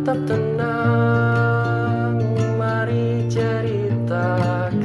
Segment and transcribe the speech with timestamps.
[0.00, 2.16] tetap tenang
[2.56, 4.80] Mari ceritakan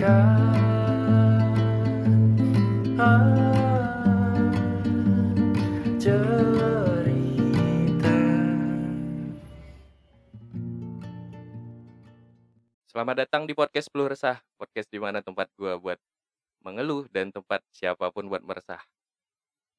[3.00, 3.24] ah,
[5.96, 6.36] Cerita
[12.92, 15.96] Selamat datang di podcast Peluh Resah, podcast di mana tempat gua buat
[16.60, 18.84] mengeluh dan tempat siapa pun buat meresah.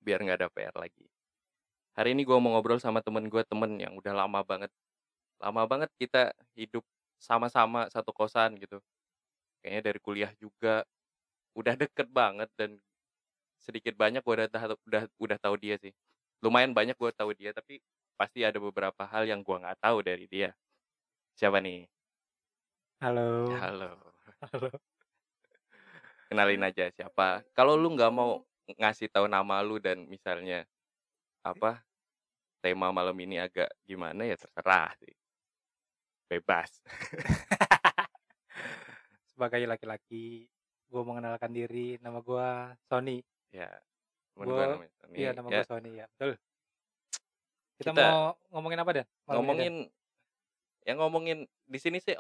[0.01, 1.05] Biar nggak ada PR lagi.
[1.93, 4.73] Hari ini gua mau ngobrol sama temen gua temen yang udah lama banget.
[5.41, 6.83] Lama banget kita hidup
[7.21, 8.81] sama-sama satu kosan gitu.
[9.61, 10.85] Kayaknya dari kuliah juga
[11.57, 12.77] udah deket banget dan
[13.61, 15.93] sedikit banyak gua udah tahu, udah udah tahu dia sih.
[16.45, 17.81] Lumayan banyak gua tahu dia tapi
[18.17, 20.53] pasti ada beberapa hal yang gua nggak tahu dari dia.
[21.37, 21.89] Siapa nih?
[23.01, 23.53] Halo.
[23.61, 23.93] Halo.
[24.45, 24.71] Halo.
[26.27, 27.45] kenalin aja siapa.
[27.55, 30.67] Kalau lu nggak mau ngasih tahu nama lu dan misalnya
[31.47, 31.79] apa
[32.59, 35.15] tema malam ini agak gimana ya terserah sih.
[36.27, 36.71] Bebas.
[39.29, 40.49] Sebagai laki-laki,
[40.87, 41.99] gue mengenalkan diri.
[41.99, 42.49] Nama gue
[42.85, 43.19] Sony.
[43.51, 43.69] ya.
[44.35, 44.53] Temen
[44.93, 45.15] Tony.
[45.15, 46.07] Iya, nama Ya, gue Sony ya.
[46.11, 46.33] Betul.
[47.77, 49.07] Kita, Kita mau ngomongin apa dan?
[49.27, 49.75] ngomongin
[50.83, 52.15] yang ngomongin di sini sih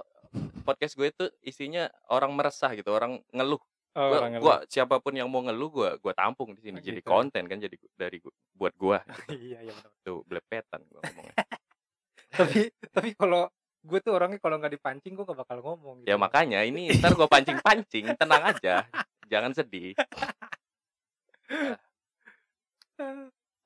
[0.62, 3.62] podcast gue itu isinya orang meresah gitu, orang ngeluh.
[3.94, 4.44] Oh, gua, orang ngeluh.
[4.44, 7.08] gua siapa pun yang mau ngeluh gua gua tampung di sini Oh, jadi gitu.
[7.08, 9.00] konten kan jadi dari gua- buat gua
[9.32, 9.88] iya, iya benar.
[10.04, 11.32] tuh belepetan gua ngomongnya.
[12.36, 12.60] tapi
[12.92, 13.48] tapi kalau
[13.86, 16.02] gue tuh orangnya kalau nggak dipancing gue gak bakal ngomong.
[16.02, 16.10] Gitu.
[16.10, 18.82] Ya makanya ini ntar gue pancing-pancing, tenang aja,
[19.30, 19.94] jangan sedih.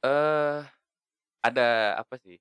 [0.01, 0.59] Eh,
[1.45, 1.69] ada
[2.01, 2.41] apa sih?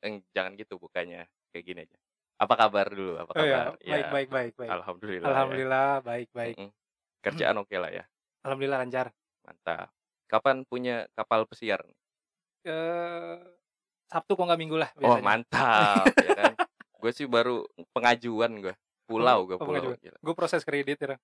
[0.00, 1.98] Eh, jangan gitu bukannya kayak gini aja.
[2.38, 3.18] Apa kabar dulu?
[3.18, 3.82] Apa Oh ya, kabar?
[3.82, 4.70] baik, baik, baik, baik.
[4.70, 5.26] Alhamdulillah.
[5.26, 5.30] ya.
[5.34, 6.54] Alhamdulillah, baik, baik.
[6.56, 6.70] Mm-mm.
[7.20, 8.04] Kerjaan oke lah ya,
[8.46, 9.12] Alhamdulillah lancar.
[9.44, 9.90] mantap.
[10.30, 11.82] Kapan punya kapal pesiar?
[12.62, 13.36] Eh
[14.06, 15.26] Sabtu kok nggak minggu lah Oh biasanya.
[15.26, 16.52] mantap, ya kan?
[17.00, 18.74] Gue sih baru pengajuan gue,
[19.08, 19.96] pulau gue Oh, pulau.
[19.96, 21.16] Gue proses kredit ya.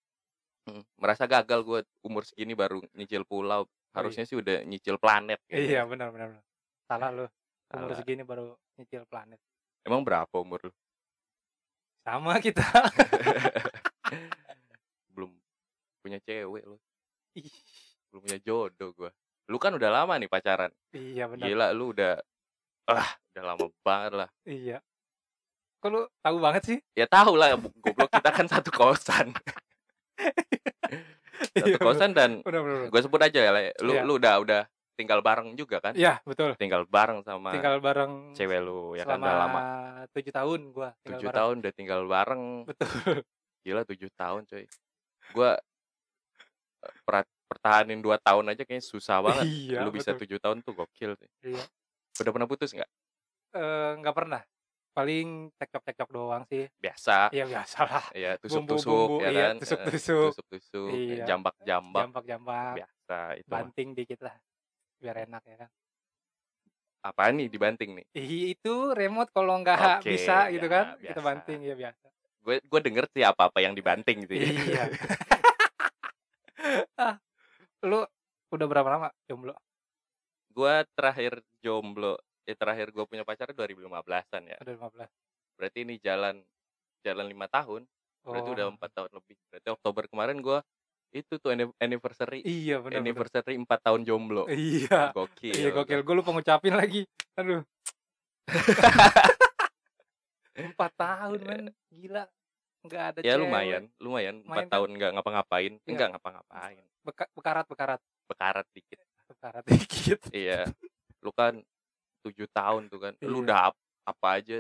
[0.67, 3.69] Mm, Merasa gagal gue umur segini baru nyicil pulau.
[3.93, 5.39] Harusnya sih udah nyicil planet.
[5.47, 5.63] kayaknya.
[5.63, 6.45] Iya, benar, benar, benar.
[6.89, 7.25] Salah lu.
[7.71, 7.97] Umur Salah.
[8.01, 9.39] segini baru nyicil planet.
[9.85, 10.73] Emang berapa umur lu?
[12.03, 12.63] Sama kita.
[15.11, 15.33] belum
[15.99, 16.77] punya cewek lu
[18.13, 19.11] belum punya jodoh gua
[19.49, 21.43] lu kan udah lama nih pacaran iya benar.
[21.43, 22.15] gila lu udah
[22.87, 24.79] ah udah lama banget lah Iya.
[25.77, 26.79] Kok lu tahu banget sih?
[26.93, 29.31] ya tahu lah goblok kita kan satu kosan.
[31.53, 32.41] Satu Iya, kosan dan
[32.89, 34.03] gue sebut aja ya lu Iya.
[34.03, 34.61] lu udah udah
[34.97, 35.93] tinggal bareng juga kan?
[35.93, 36.57] Iya, betul.
[36.57, 39.21] tinggal bareng sama Tinggal bareng cewek lu ya kan?
[39.21, 39.61] udah lama.
[40.09, 42.45] tujuh tahun gua tinggal tujuh tahun udah tinggal bareng.
[42.65, 43.21] Betul.
[43.61, 44.65] gila tujuh tahun coy.
[45.31, 45.51] Gua
[46.81, 49.45] eh, perat- pertahanin dua tahun aja kayaknya susah banget.
[49.45, 51.29] Iya, lu bisa tujuh tahun tuh gokil sih.
[51.45, 51.61] Iya.
[52.17, 52.89] udah pernah putus nggak?
[53.53, 54.41] Eh, nggak pernah.
[54.97, 56.65] Paling cekcok-cekcok doang sih.
[56.75, 58.05] biasa Iya biasa lah.
[58.17, 60.29] ya tusuk-tusuk ya iya, kan tusuk-tusuk.
[60.33, 61.25] tusuk-tusuk Iya.
[61.29, 63.53] jambak-jambak Jambak-jambak, biasa itu mah.
[63.55, 64.37] banting dikit lah.
[64.97, 65.71] Biar enak ya kan.
[67.03, 71.15] apaan nih dibanting nih Ih, itu remote kalau nggak Oke, bisa gitu ya, kan, kita
[71.15, 71.21] biasa.
[71.23, 72.07] banting ya biasa.
[72.43, 74.83] gue gue denger sih apa apa yang dibanting gitu ya Iya.
[76.99, 77.15] ah,
[77.83, 78.03] lu
[78.49, 79.55] udah berapa lama jomblo?
[80.51, 85.59] gue terakhir jomblo ya terakhir gue punya pacar 2015an ya Udah 15.
[85.59, 86.41] berarti ini jalan
[87.03, 87.83] jalan lima tahun
[88.23, 88.55] berarti Oh.
[88.55, 90.59] udah empat tahun lebih berarti Oktober kemarin gue
[91.13, 95.11] itu tuh anni- anniversary Iya benar anniversary empat tahun jomblo Iya.
[95.13, 96.01] gokil Iya gokil.
[96.01, 97.07] Gue lupa ngucapin lagi.
[97.35, 97.63] Aduh.
[100.53, 101.65] Empat tahun men,
[101.95, 102.25] gila.
[102.83, 103.43] Nggak ada ya cewek.
[103.43, 104.71] lumayan lumayan empat kan?
[104.73, 105.89] tahun nggak ngapa-ngapain Iya.
[105.89, 110.21] enggak ngapa-ngapain Beka- bekarat bekarat bekarat dikit bekarat dikit.
[110.31, 110.71] Iya,
[111.21, 111.59] lu kan
[112.27, 113.45] tujuh tahun tuh kan, lu Iya.
[113.47, 114.59] udah ap- apa aja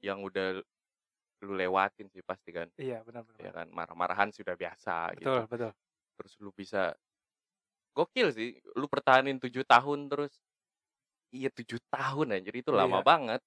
[0.00, 0.60] yang udah
[1.44, 3.40] lu lewatin sih pasti kan, Iya benar benar.
[3.40, 5.50] ya kan marah-marahan sudah biasa Betul gitu.
[5.52, 5.70] betul.
[6.16, 6.82] Terus lu bisa
[7.92, 10.32] gokil sih, lu pertahanin tujuh tahun terus,
[11.30, 13.04] iya tujuh tahun anjir itu lama Iya.
[13.04, 13.40] banget.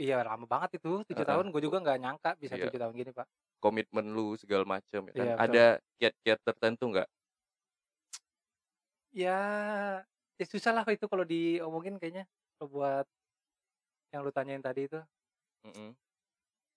[0.00, 1.50] Iya lama banget itu tujuh tahun.
[1.52, 2.70] Gue juga nggak nyangka bisa Iya.
[2.70, 3.26] tujuh tahun gini pak.
[3.60, 5.26] Komitmen lu segala macam ya kan.
[5.26, 5.34] Iya.
[5.36, 5.64] Ada
[6.00, 7.08] kiat-kiat tertentu nggak?
[9.10, 9.38] Ya,
[10.38, 12.24] ya susah lah itu kalau diomongin kayaknya.
[12.60, 13.08] Buat
[14.10, 15.00] yang lu tanyain tadi itu.
[15.64, 15.96] Mm-mm.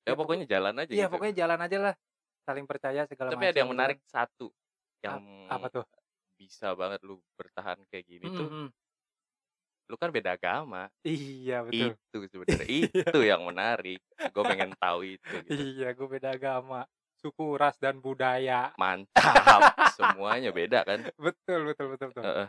[0.08, 1.14] Ya Ya, pokoknya jalan aja Iya gitu.
[1.16, 1.96] pokoknya jalan aja lah.
[2.44, 4.48] Saling percaya segala Tapi ada yang macam, menarik satu,
[5.04, 5.86] yang Apa tuh?
[6.36, 8.68] bisa banget lu bertahan kayak gini tuh, Mm-mm.
[9.88, 10.92] lu kan beda agama.
[11.04, 11.96] Iya betul.
[11.96, 15.64] itu sebenarnya itu yang menarik gue pengen tahu itu gitu.
[15.64, 16.84] Iya, gue beda agama,
[17.20, 18.72] suku, ras dan budaya.
[18.76, 19.62] mantap
[19.96, 22.24] semuanya beda kan Betul, betul, betul, betul.
[22.24, 22.48] Heeh.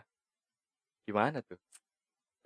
[1.06, 1.58] gimana tuh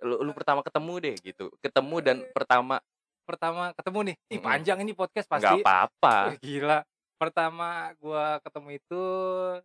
[0.01, 2.79] lu, lu pertama ketemu deh gitu ketemu dan pertama
[3.21, 4.43] pertama ketemu nih, ih Mhm.
[4.43, 5.61] panjang ini podcast Nggak pasti.
[5.61, 6.15] apa-apa.
[6.33, 6.79] Wih, gila.
[7.13, 9.03] Pertama gua ketemu itu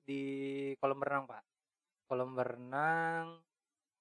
[0.05, 0.23] di
[0.77, 1.41] kolam renang, Pak.
[2.05, 3.41] Kolam berenang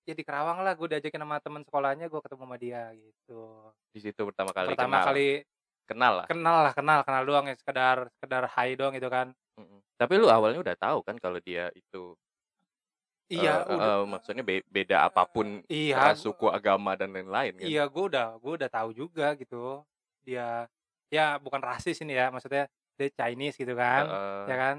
[0.03, 3.39] ya di Kerawang lah, gue diajakin sama teman sekolahnya, gue ketemu sama dia gitu.
[3.87, 5.07] Di situ pertama kali Pertama kenal.
[5.07, 5.27] kali
[5.83, 6.27] Kenal lah.
[6.27, 9.31] kenal lah, kenal, kenal doang ya, sekedar sekedar hai doang gitu kan.
[9.95, 12.19] Tapi lu awalnya udah tahu kan kalau dia itu
[13.31, 17.65] Iya, udah eh, maksudnya be- beda apa pun iya, ras, suku, agama dan lain-lain kan.
[17.65, 19.81] Iya, gue udah gue udah tahu juga gitu.
[20.27, 20.67] Dia
[21.07, 22.67] ya bukan rasis ini ya, maksudnya
[22.99, 24.05] dia Chinese gitu kan.
[24.09, 24.43] Heeh.
[24.51, 24.75] Ya kan?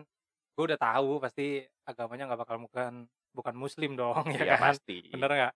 [0.55, 2.93] Gue udah tahu pasti agamanya nggak bakal bukan
[3.35, 4.62] bukan muslim dong ya Iya kan.
[4.76, 4.99] pasti.
[5.08, 5.52] Bener nggak?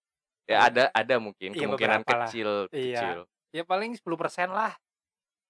[0.48, 2.28] Ya ada ada mungkin Iya, kemungkinan beberapa lah.
[2.32, 2.98] kecil Iya.
[2.98, 3.20] kecil.
[3.52, 4.72] Ya paling 10% lah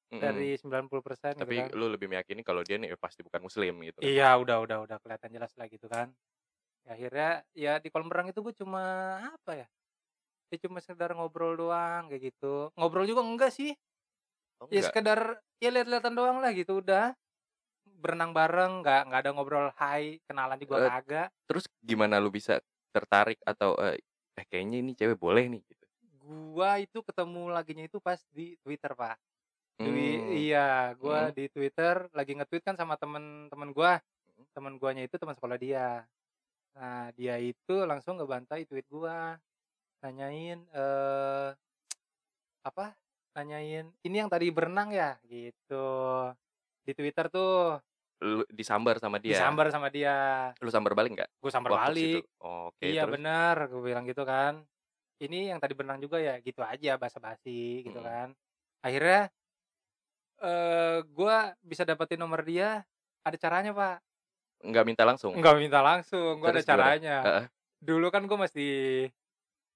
[0.09, 1.69] dari 90% gitu Tapi kan.
[1.77, 4.01] lu lebih meyakini kalau dia nih eh, pasti bukan muslim gitu.
[4.03, 6.11] Iya, udah udah udah kelihatan jelas lah gitu kan.
[6.87, 8.83] Ya, akhirnya ya di kolam renang itu gue cuma
[9.37, 9.67] apa ya?
[10.53, 12.73] Ya cuma sekedar ngobrol doang kayak gitu.
[12.79, 13.73] Ngobrol juga enggak sih?
[14.61, 14.93] Oh, Ya enggak.
[14.93, 15.21] sekedar
[15.63, 17.13] ya lihat-lihatan doang lah gitu udah.
[18.03, 21.29] Berenang bareng, nggak nggak ada ngobrol hai, kenalan juga Eh, kagak.
[21.49, 22.55] Terus gimana lu bisa
[22.95, 23.97] tertarik atau eh,
[24.41, 25.87] eh kayaknya ini cewek boleh nih gitu.
[26.23, 29.17] Gua itu ketemu laginya itu pas di Twitter, Pak.
[29.85, 30.35] Dwi, Hmm.
[30.49, 31.35] iya, gua Hmm.
[31.37, 33.93] di Twitter lagi nge-tweet kan sama temen-temen gua.
[34.27, 34.47] Hmm.
[34.57, 36.07] Temen guanya itu teman sekolah dia.
[36.79, 39.37] Nah, dia itu langsung ngebantai tweet gua.
[40.03, 41.51] Nanyain eh
[42.67, 42.95] apa?
[43.35, 45.87] Nanyain, "Ini yang tadi berenang ya?" gitu.
[46.87, 47.79] Di Twitter tuh
[48.23, 49.45] Lu disambar sama dia.
[49.45, 50.15] disambar sama dia.
[50.65, 51.31] Lu sambar balik nggak?
[51.43, 52.23] Gue sambar Waktu balik.
[52.43, 54.55] Oh, Oke, Iya terus bener, gue bilang gitu kan.
[55.23, 58.05] Ini yang tadi berenang juga ya, gitu aja basa-basi gitu Mm-mm.
[58.05, 58.35] kan.
[58.87, 59.31] Akhirnya
[60.39, 62.87] eh gua bisa dapetin nomor dia,
[63.27, 63.97] ada caranya pak.
[64.61, 65.33] Nggak minta langsung.
[65.33, 67.17] Nggak minta langsung, gua ada caranya.
[67.23, 67.45] Heeh.
[67.79, 68.73] Dulu kan gue masih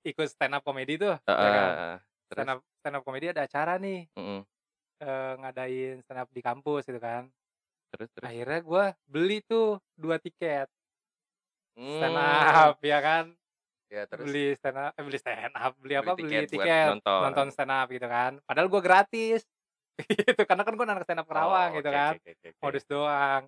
[0.03, 1.73] ikut stand up comedy tuh, ya Heeh, kan.
[2.27, 2.37] Terus?
[2.43, 4.43] Stand up stand up comedy ada acara nih, Mm-mm.
[4.99, 7.31] eh, ngadain stand up di kampus gitu kan.
[7.95, 8.27] Terus terus.
[8.27, 10.67] Akhirnya gua beli tuh dua tiket
[11.73, 12.69] stand Hmm.
[12.69, 13.25] up ya kan.
[13.87, 14.25] Ya terus.
[14.25, 17.21] beli stand up eh, beli stand up beli Beli apa beli tiket buat tiket nonton.
[17.23, 19.43] nonton stand up gitu kan padahal gue gratis
[20.17, 22.61] gitu karena kan gue anak stand up Kerawang Oh, gitu oke, kan oke, oke, oke.
[22.65, 23.43] modus doang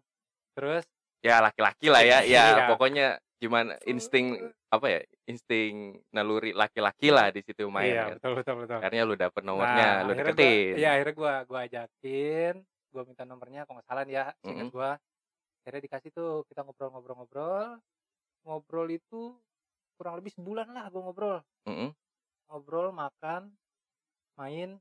[0.53, 0.85] terus
[1.25, 2.21] Ya laki-laki lah ya.
[2.21, 2.69] Ya Iya.
[2.69, 3.07] pokoknya
[3.41, 4.37] gimana insting
[4.69, 5.01] apa ya?
[5.25, 8.21] Insting naluri laki-laki lah di situ main iya kan.
[8.21, 10.75] betul betul betul Akhirnya lu dapet nomornya, lu akhirnya gua, deketin.
[10.77, 12.55] iya akhirnya gue gua ajakin
[12.95, 14.71] gue minta nomornya kalau nggak salah ya singkat Mm-mm.
[14.71, 14.91] gue
[15.65, 17.81] akhirnya dikasih tuh kita ngobrol-ngobrol-ngobrol
[18.45, 19.35] ngobrol itu
[19.97, 21.91] kurang lebih sebulan lah gue ngobrol Mm-mm.
[22.47, 23.51] ngobrol makan
[24.37, 24.79] main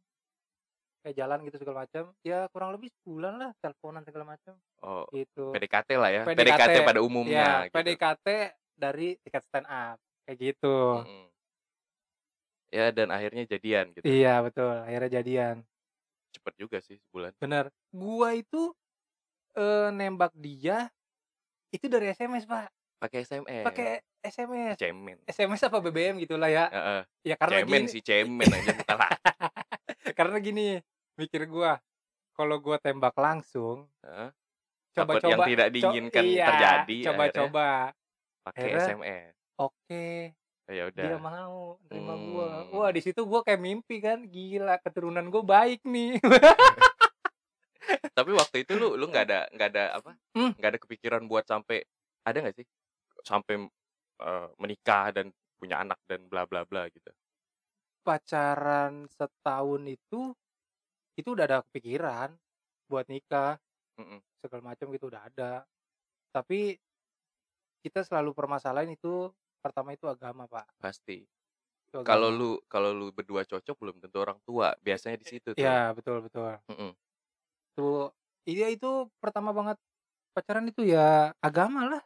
[1.01, 4.53] kayak jalan gitu segala macam ya kurang lebih sebulan lah teleponan segala macam
[4.83, 6.21] Oh, gitu PDKT lah ya.
[6.27, 7.75] PDKT, PDKT, pada umumnya ya gitu.
[7.80, 8.27] PDKT
[8.75, 9.95] dari tiket stand up
[10.27, 11.31] kayak gitu Mm-mm.
[12.68, 14.03] Ya dan akhirnya jadian gitu.
[14.03, 15.56] iya betul akhirnya jadian
[16.33, 17.31] Cepet juga sih sebulan.
[17.38, 18.74] bener gua itu
[19.53, 20.89] eh, nembak dia
[21.69, 23.63] itu dari SMS pak Pakai SMS.
[23.63, 23.89] pakai
[24.19, 25.18] SMS cemen.
[25.27, 27.01] SMS apa BBM gitulah ya Heeh.
[27.29, 29.12] ya karena cemen gini sih cemen aja bukan lah.
[30.18, 30.68] karena gini
[31.15, 31.77] mikir gua
[32.33, 34.33] kalau gua tembak langsung Heeh.
[34.93, 37.67] Coba Takut yang coba tidak co- diinginkan iya, terjadi coba akhirnya coba
[38.43, 39.33] pakai SMS.
[39.57, 40.05] oke
[40.71, 41.03] Ya udah.
[41.05, 41.57] dia mau
[41.91, 42.71] terima gua Hmm.
[42.71, 46.17] wah di situ gua kayak mimpi kan gila keturunan gua baik nih
[48.13, 50.12] Tapi waktu itu lu lu nggak ada nggak ada apa?
[50.38, 50.51] Hmm.
[50.55, 51.83] nggak ada kepikiran buat sampai
[52.23, 52.65] ada nggak sih
[53.25, 53.67] sampai
[54.23, 57.12] eh, menikah dan punya anak dan bla bla bla gitu.
[58.03, 60.35] pacaran setahun itu
[61.15, 62.35] itu udah ada kepikiran
[62.88, 63.55] buat nikah
[64.00, 64.21] Mm-mm.
[64.43, 65.51] segala macam gitu udah ada
[66.35, 66.79] tapi
[67.83, 69.31] kita selalu permasalahan itu
[69.63, 71.25] pertama itu agama pak Pasti.
[72.09, 74.75] Kalau lu kalau lu berdua cocok belum tentu orang tua.
[74.88, 75.63] Biasanya di situ tuh.
[75.63, 76.91] ya betul betul Mm-mm.
[77.77, 78.13] tuh
[78.50, 79.77] iya itu pertama banget
[80.35, 82.01] pacaran itu ya agama lah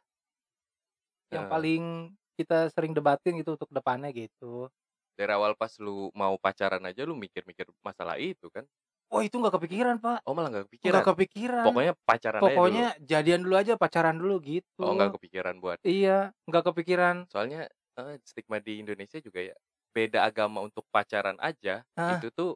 [1.31, 1.49] yang Eh.
[1.51, 4.69] paling kita sering debatin gitu untuk depannya gitu
[5.17, 8.65] Dari awal pas lu mau pacaran aja lu mikir-mikir masalah itu kan.
[9.13, 10.91] Oh itu nggak kepikiran pak Oh malah nggak kepikiran.
[10.91, 14.87] nggak kepikiran Pokoknya pacaran pokoknya aja jadian dulu aja pacaran dulu gitu dulu.
[14.87, 15.79] Oh nggak kepikiran buat.
[15.87, 19.55] iya nggak kepikiran Soalnya eh, stigma di Indonesia juga ya
[19.95, 22.21] beda agama untuk pacaran aja Ah.
[22.21, 22.49] itu tuh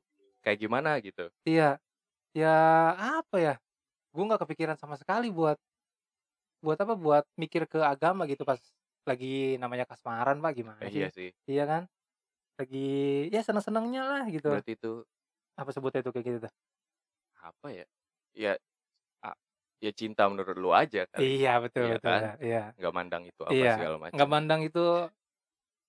[0.46, 1.31] kayak gimana gitu.
[1.50, 1.81] Iya,
[2.38, 2.48] ya
[3.22, 3.53] apa ya?
[4.13, 5.58] Gue nggak kepikiran sama sekali buat
[6.62, 6.93] buat apa?
[6.98, 8.62] Buat mikir ke agama gitu pas
[9.10, 11.01] lagi namanya kasmaran pak gimana Eh, sih?
[11.01, 11.31] iya sih.
[11.50, 11.84] Iya kan?
[12.60, 12.79] Lagi
[13.34, 14.50] ya seneng senengnya lah gitu.
[14.50, 14.91] Berarti itu
[15.60, 16.38] Apa sebutnya itu kayak gitu?
[16.46, 16.53] tuh?
[17.41, 17.86] apa ya?
[18.38, 18.53] Ya
[19.81, 21.17] ya cinta menurut lu aja kan.
[21.25, 22.05] Iya betul Iya betul.
[22.13, 22.22] kan?
[22.22, 22.63] ya, Iya.
[22.77, 23.74] nggak mandang itu apa Iya.
[23.74, 24.13] segala macam.
[24.13, 24.86] Nggak mandang itu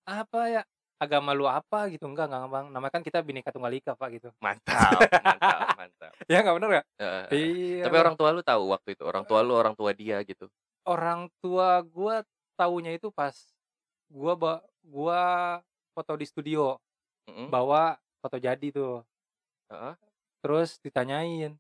[0.09, 0.63] apa ya?
[1.03, 4.31] agama lu apa gitu enggak enggak bang namanya kan kita bineka tunggal ika pak gitu
[4.39, 6.13] Mantap, mantap, mantap.
[6.31, 7.25] ya nggak bener ya Heeh.
[7.35, 8.03] iya Tapi Bang.
[8.07, 10.47] orang tua lu tahu waktu itu, orang tua lu, orang tua dia gitu.
[10.87, 12.23] orang tua gua
[12.55, 13.35] taunya itu pas
[14.07, 14.53] gua ba
[14.87, 15.21] gua
[15.91, 16.79] foto di studio
[17.27, 17.51] Mm-mm.
[17.51, 19.03] bawa foto jadi tuh
[19.73, 19.95] Heeh.
[20.43, 21.57] terus ditanyain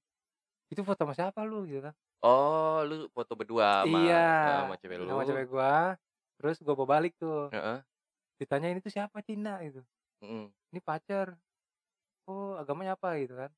[0.68, 4.96] itu foto sama siapa lu gitu kan Oh, lu foto berdua sama iya sama cewek
[5.00, 5.10] lu.
[5.10, 5.98] sama cewek gua
[6.38, 7.82] terus gua bawa balik tuh Heeh.
[8.38, 9.82] ditanyain itu siapa Tina gitu
[10.22, 10.46] Mm-mm.
[10.70, 11.34] ini pacar
[12.24, 13.50] oh agamanya apa gitu kan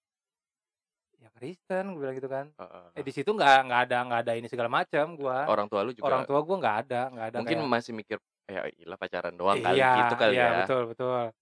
[1.16, 2.84] ya Kristen gue bilang gitu kan Heeh.
[2.94, 5.92] eh di situ nggak nggak ada nggak ada ini segala macam gua Orang tua lu
[5.92, 9.32] juga orang tua gua nggak ada nggak ada mungkin kayak- masih mikir ya ilah pacaran
[9.32, 10.56] doang kali iya, gitu kali iya, ya.
[10.64, 11.32] betul betul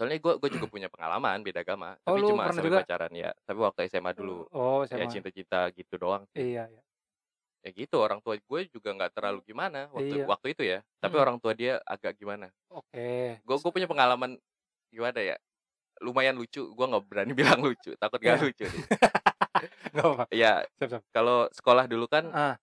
[0.00, 2.80] Soalnya gue gue juga punya pengalaman beda agama, Oh, tapi cuma sampai juga?
[2.80, 3.30] pacaran ya.
[3.44, 4.48] Tapi waktu SMA dulu.
[4.48, 6.24] oh Ya SMA cinta-cinta gitu doang.
[6.32, 6.80] iya iya
[7.60, 10.24] Ya gitu orang tua gue juga nggak terlalu gimana waktu Iya.
[10.24, 10.80] waktu itu ya.
[10.96, 11.20] Tapi Mm.
[11.20, 12.48] orang tua dia agak gimana.
[12.72, 14.40] oke Gue gue punya pengalaman
[14.88, 15.36] gimana ya?
[16.00, 16.72] Lumayan lucu.
[16.72, 17.92] Gue nggak berani bilang lucu.
[18.00, 18.44] Takut gak Iya.
[18.48, 18.64] lucu.
[20.00, 22.54] apa ya siap kalau sekolah dulu kan ah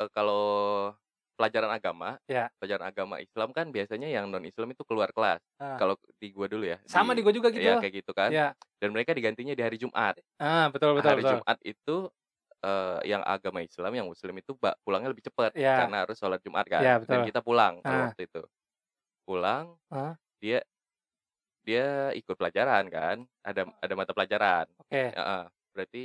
[0.00, 0.88] eh, kalau
[1.34, 2.46] pelajaran agama, Ya.
[2.62, 5.42] pelajaran agama Islam kan biasanya yang non Islam itu keluar kelas.
[5.58, 5.76] Ah.
[5.76, 6.78] Kalau di gua dulu ya.
[6.86, 8.30] sama di gua juga gitu Ya kayak gitu kan.
[8.30, 10.18] ya Dan mereka digantinya di hari Jumat.
[10.38, 11.96] ah betul betul hari betul Jumat itu
[12.64, 15.84] eh, yang agama Islam, yang Muslim itu pulangnya lebih cepat Ya.
[15.84, 16.80] karena harus sholat Jumat kan.
[16.80, 17.28] Ya, Dan betul.
[17.28, 18.08] kita pulang Ah.
[18.08, 18.42] waktu itu.
[19.28, 20.16] Pulang, Ah.
[20.40, 20.64] dia
[21.64, 23.16] dia ikut pelajaran kan.
[23.40, 24.66] Ada ada mata pelajaran.
[24.80, 25.44] oke Heeh.
[25.74, 26.04] berarti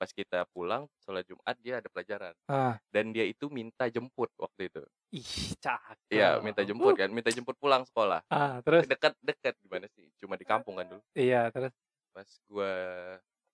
[0.00, 2.32] pas kita pulang sholat Jumat dia ada pelajaran.
[2.48, 4.80] ah Dan dia itu minta jemput waktu itu.
[5.12, 8.24] ih cakep Iya, minta jemput kan, minta jemput pulang sekolah.
[8.32, 10.08] ah terus Dekat-dekat gimana sih?
[10.16, 11.02] Cuma di kampung kan dulu.
[11.12, 11.76] iya terus
[12.16, 12.72] Pas gua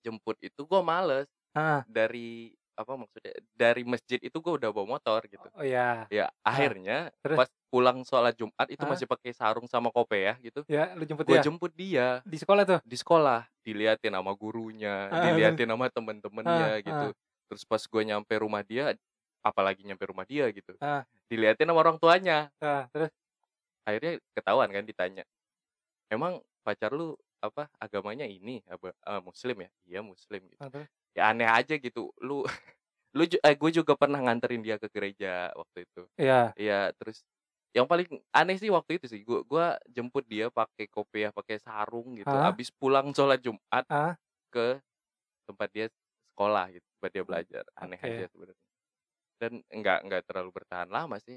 [0.06, 1.26] jemput itu gua males
[1.58, 5.48] ah dari apa maksudnya dari masjid itu gua udah bawa motor gitu.
[5.48, 7.36] oh iya Ya, akhirnya terus?
[7.40, 8.90] pas pulang sholat Jumat itu Ah.
[8.92, 10.60] masih pakai sarung sama kopiah gitu.
[10.68, 15.08] ya lu jemput Gua dia jemput dia di sekolah tuh di sekolah, diliatin sama gurunya,
[15.08, 17.06] Ah, diliatin sama temen-temennya Ah, gitu.
[17.48, 18.92] Terus pas gue nyampe rumah dia,
[19.40, 21.02] apalagi nyampe rumah dia gitu, Ah.
[21.26, 22.52] diliatin sama orang tuanya.
[22.60, 23.08] ah terus
[23.86, 25.22] Akhirnya ketahuan kan ditanya,
[26.10, 29.70] emang pacar lu apa agamanya ini apa ah, Muslim ya?
[29.86, 30.58] Iya Muslim gitu.
[30.58, 32.12] ah, terus Ya aneh aja gitu.
[32.20, 32.44] Lu
[33.16, 36.02] lu eh, gue juga pernah nganterin dia ke gereja waktu itu.
[36.20, 37.24] iya Iya, terus
[37.72, 42.16] yang paling aneh sih waktu itu sih gua gua jemput dia pakai kopiah, pakai sarung
[42.16, 42.32] gitu.
[42.32, 42.48] Hah?
[42.52, 44.16] Habis pulang sholat Jumat Ah.
[44.48, 44.80] ke
[45.44, 45.86] tempat dia
[46.32, 47.64] sekolah gitu, tempat dia belajar.
[47.76, 48.08] Aneh Oke.
[48.08, 48.66] aja sebenarnya.
[49.36, 51.36] Dan enggak enggak terlalu bertahan lama sih.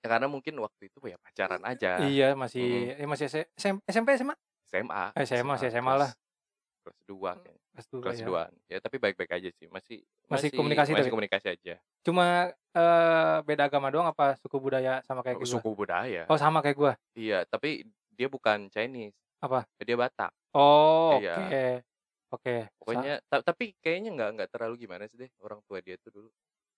[0.00, 2.00] Ya karena mungkin waktu itu ya pacaran aja.
[2.06, 3.26] iya masih eh, masih
[3.58, 4.34] SM SMP SMA
[4.70, 5.04] SMA.
[5.18, 6.10] Eh, SMA sih, SMA lah.
[6.86, 7.59] Kelas 2 kayaknya.
[7.72, 9.66] Kelas dua Kelas ya 2 Ya tapi baik-baik aja sih.
[9.66, 11.12] Masih Masih komunikasi masih tapi?
[11.12, 11.74] komunikasi aja.
[12.00, 16.24] cuma eh, beda agama doang apa suku budaya sama kayak gua Suku budaya.
[16.24, 19.16] oh sama kayak gua Iya, tapi dia bukan Chinese.
[19.38, 19.64] Apa?
[19.76, 20.30] Dia Batak.
[20.50, 21.82] oh oke Iya.
[22.28, 25.94] oke Sa- Pokoknya ta- tapi kayaknya nggak nggak terlalu gimana sih deh orang tua dia
[25.96, 26.28] tuh dulu.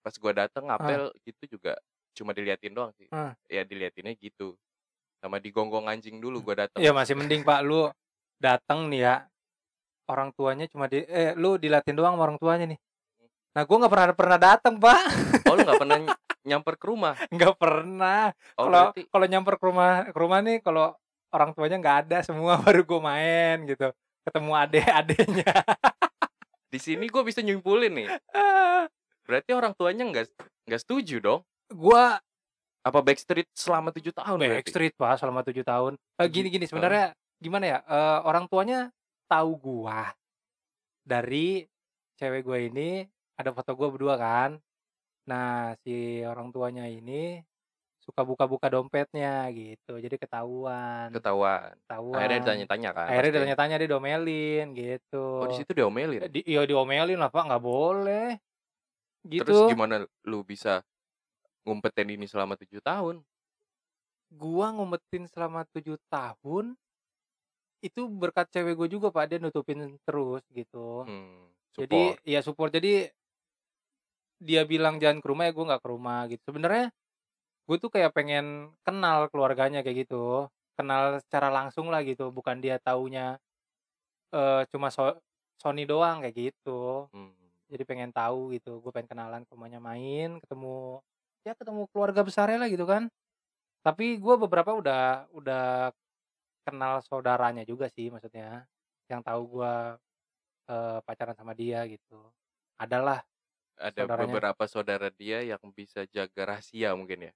[0.00, 1.78] Pas gua dateng ngapel gitu juga
[2.12, 3.06] cuma diliatin doang sih.
[3.08, 3.32] Ah.
[3.46, 4.58] Ya diliatinnya gitu.
[5.18, 6.78] Sama digonggong anjing dulu gua dateng.
[6.78, 7.86] ya masih mending pak lu
[8.36, 9.14] datang nih ya
[10.12, 12.78] orang tuanya cuma di eh lu dilatin doang sama orang tuanya nih.
[13.52, 15.02] Nah gua nggak pernah pernah datang pak.
[15.48, 17.14] Oh lu nggak pernah ny- nyamper ke rumah.
[17.34, 18.30] nggak pernah.
[18.60, 20.86] Oh kalau berarti kalau nyamper ke rumah ke rumah nih kalau
[21.32, 23.88] orang tuanya nggak ada semua baru gua main gitu.
[24.22, 25.52] Ketemu adek-adeknya
[26.72, 28.08] di sini gua bisa nyimpulin nih.
[29.28, 30.26] Berarti orang tuanya nggak
[30.64, 31.40] nggak setuju dong.
[31.68, 32.16] gua
[32.82, 35.94] Apa backstreet selama tujuh tahun backstreet pak selama tujuh tahun.
[36.18, 37.78] Eh, gini gini sebenarnya gimana ya?
[37.86, 38.90] Eh, orang tuanya
[39.26, 40.12] tahu gua
[41.02, 41.66] dari
[42.16, 44.50] cewek gua ini ada foto gua berdua kan
[45.22, 47.38] nah si orang tuanya ini
[48.02, 51.70] suka buka-buka dompetnya gitu jadi ketahuan Ketahuan.
[51.86, 53.06] ketahuan Akhirnya ditanya-tanya kan.
[53.06, 56.26] akhirnya ditanya-tanya dia domelin gitu Oh di situ diomelin.
[56.26, 58.28] di, iya diomelin lah pak nggak boleh
[59.22, 60.82] gitu Terus gimana lu bisa
[61.62, 63.22] ngumpetin ini selama tujuh tahun?
[64.34, 66.74] gua ngumpetin selama tujuh tahun
[67.82, 71.02] itu berkat cewek gue juga pak dia nutupin terus gitu.
[71.02, 72.70] Hmm, jadi ya support.
[72.70, 73.10] Jadi
[74.38, 76.42] dia bilang jangan ke rumah ya gue nggak ke rumah gitu.
[76.46, 76.94] Sebenarnya
[77.66, 80.46] gue tuh kayak pengen kenal keluarganya kayak gitu.
[80.78, 82.30] Kenal secara langsung lah gitu.
[82.30, 83.42] Bukan dia taunya
[84.32, 85.18] eh cuma so
[85.58, 87.10] Sony doang kayak gitu.
[87.10, 87.34] Hmm.
[87.72, 88.78] jadi pengen tahu gitu.
[88.78, 91.02] Gue pengen kenalan ke rumahnya main ketemu
[91.42, 93.10] ya ketemu keluarga besarnya lah gitu kan.
[93.82, 95.90] Tapi gue beberapa udah udah
[96.62, 98.66] kenal saudaranya juga sih maksudnya
[99.10, 99.74] yang tahu gue
[100.70, 102.18] eh, pacaran sama dia gitu
[102.78, 103.22] adalah
[103.78, 104.34] Ada saudaranya.
[104.38, 107.32] beberapa saudara dia yang bisa jaga rahasia mungkin ya.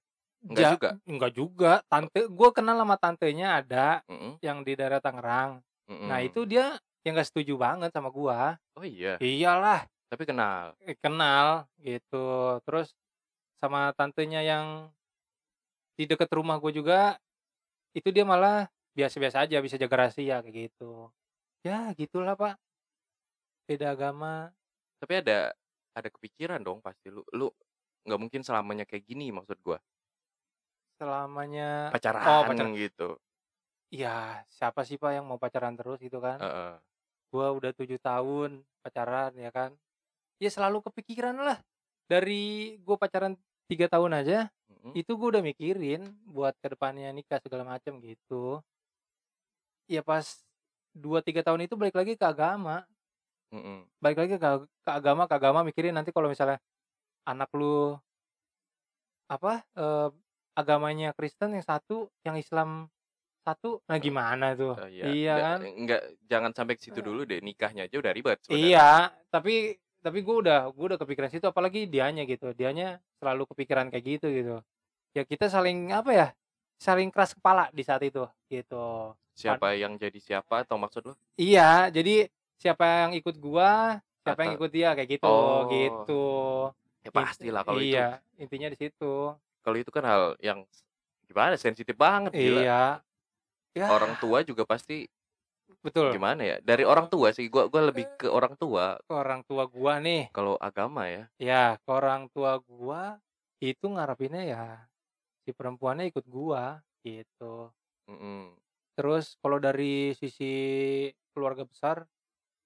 [0.47, 0.89] Enggak Ja- juga?
[1.03, 1.71] Enggak juga.
[1.91, 5.59] Tante, gue kenal sama tantenya ada Mm-mm, yang di daerah Tangerang.
[6.07, 6.27] Nah mm-mm.
[6.29, 8.55] itu dia yang gak setuju banget sama gua.
[8.77, 10.77] Oh iya, Iyalah, tapi kenal.
[10.85, 12.61] eh, kenal gitu.
[12.63, 12.93] Terus
[13.57, 14.93] sama tantenya yang
[15.97, 17.17] di deket rumah gue juga,
[17.97, 21.13] itu dia malah biasa-biasa aja bisa jaga rahasia kayak gitu.
[21.61, 22.57] Ya gitulah pak.
[23.69, 24.49] Beda agama.
[24.97, 25.53] Tapi ada
[25.93, 27.53] ada kepikiran dong pasti lu lu
[28.09, 29.77] nggak mungkin selamanya kayak gini maksud gua.
[30.97, 32.73] Selamanya Pacaran oh pacaran.
[32.73, 33.21] gitu.
[33.93, 36.41] Ya siapa sih pak yang mau pacaran terus gitu kan?
[36.41, 36.73] Heeh.
[37.29, 39.77] Gua udah tujuh tahun pacaran ya kan.
[40.41, 41.61] Ya selalu kepikiran lah.
[42.07, 43.35] Dari gue pacaran
[43.67, 44.95] tiga tahun aja, Mm-mm.
[44.95, 48.63] itu gue udah mikirin buat ke depannya nikah segala macam gitu.
[49.87, 50.43] Ya pas
[50.91, 52.83] dua tiga tahun itu balik lagi ke agama,
[53.55, 53.87] Mm-mm.
[54.03, 54.49] balik lagi ke,
[54.83, 56.59] ke agama, ke agama mikirin nanti kalau misalnya
[57.23, 57.95] anak lu
[59.27, 60.09] apa eh,
[60.55, 62.91] agamanya Kristen yang satu, yang Islam
[63.47, 64.75] satu, nah gimana tuh?
[64.75, 65.59] Oh, iya Nggak- kan?
[65.63, 67.39] Nggak, jangan sampai ke situ dulu deh.
[67.39, 68.67] Nikahnya aja udah ribet sebenarnya.
[68.67, 68.89] Iya,
[69.31, 69.55] tapi
[70.03, 74.27] tapi gue udah gue udah kepikiran situ apalagi dianya gitu dianya selalu kepikiran kayak gitu
[74.31, 74.55] gitu
[75.11, 76.27] ya kita saling apa ya
[76.77, 81.13] saling keras kepala di saat itu gitu Siapa yang jadi siapa atau maksud lu?
[81.35, 82.25] iya jadi
[82.57, 85.65] siapa yang ikut gua siapa yang Atau- ikut dia kayak gitu Oh.
[85.67, 86.23] gitu
[87.01, 87.93] Ya pastilah kalau itu.
[87.93, 90.63] iya intinya di situ Kalau itu kan hal yang
[91.23, 92.61] gimana sensitif banget gila.
[92.61, 92.81] iya
[93.73, 95.05] ya Orang tua juga pasti
[95.85, 96.57] betul gimana ya?
[96.59, 100.31] Dari orang tua sih gua gua lebih ke orang tua ke orang tua gua nih
[100.31, 101.23] kalau agama ya.
[101.37, 103.21] ya ke orang tua gua
[103.59, 104.65] itu ngarepinnya ya
[105.47, 107.71] si perempuannya ikut gua gitu
[108.11, 108.51] Mm-mm.
[108.97, 110.51] Terus kalau dari sisi
[111.31, 112.01] keluarga besar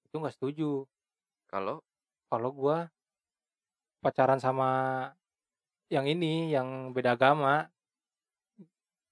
[0.07, 0.87] itu nggak setuju.
[1.51, 1.83] Kalau
[2.31, 2.87] Kalau gua
[3.99, 4.69] pacaran sama
[5.91, 7.67] yang ini, yang beda agama,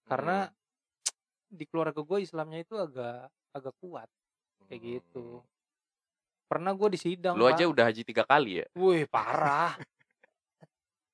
[0.07, 0.47] karena
[1.59, 4.07] di keluarga gue Islamnya itu agak agak kuat
[4.71, 5.43] kayak gitu.
[6.47, 7.35] Pernah gue di sidang.
[7.35, 7.71] Lu aja Pak.
[7.75, 8.65] udah haji tiga kali ya?
[8.79, 9.75] Wih parah.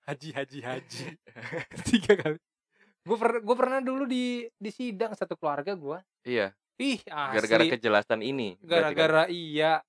[0.05, 1.03] haji haji haji.
[1.87, 2.37] Tiga kali.
[3.01, 5.97] Gue per, gue pernah dulu di di sidang satu keluarga gue.
[6.23, 6.53] Iya.
[6.75, 7.33] Ih asli.
[7.35, 8.57] Gara-gara kejelasan ini.
[8.57, 8.69] berarti kan?
[8.91, 9.79] gara-gara iya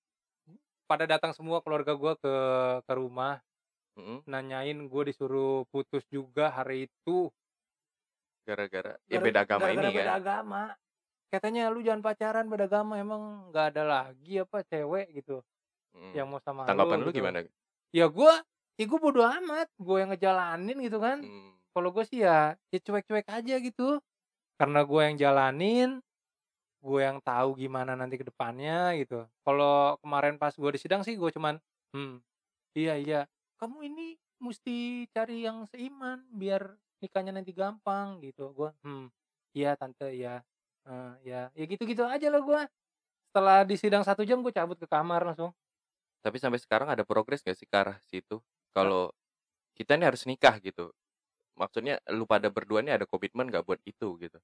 [0.86, 2.34] pada datang semua keluarga gua ke
[2.80, 3.42] ke rumah
[3.92, 4.22] Mm-mm.
[4.24, 7.26] nanyain gue disuruh putus juga hari itu
[8.44, 10.16] Gara-gara ya Gara- beda agama gara-gara ini beda kan.
[10.16, 10.62] agama
[11.26, 15.42] katanya lu jangan pacaran beda agama emang nggak ada lagi apa cewek gitu
[15.90, 16.12] Mm.
[16.12, 17.18] yang mau sama Tanggapan lu gitu.
[17.18, 17.40] gimana?
[17.88, 18.36] ya gua
[18.76, 21.18] ya gue bodo amat gue yang ngejalanin gitu kan.
[21.24, 21.52] Mm.
[21.76, 24.00] kalau gue sih ya ya cuek-cuek aja gitu.
[24.56, 25.90] Karena gue yang jalanin
[26.80, 29.26] gue yang tahu gimana nanti ke depannya gitu.
[29.44, 31.60] Kalau kemarin pas gue di sidang sih gue cuman
[31.92, 32.20] hmm
[32.76, 33.20] iya iya.
[33.60, 38.52] Kamu ini mesti cari yang seiman biar nikahnya nanti gampang gitu.
[38.56, 39.08] Gue hmm
[39.56, 40.40] iya tante ya
[40.86, 42.60] Eh, ya ya gitu-gitu aja lah gue
[43.30, 45.50] setelah di sidang satu jam gue cabut ke kamar langsung.
[46.22, 48.38] Tapi sampai sekarang ada progres gak sih ke arah situ?
[48.76, 49.02] Kalau
[49.78, 50.86] kita ini harus nikah gitu.
[51.60, 54.38] Maksudnya lu pada berdua ini ada komitmen gak buat itu gitu?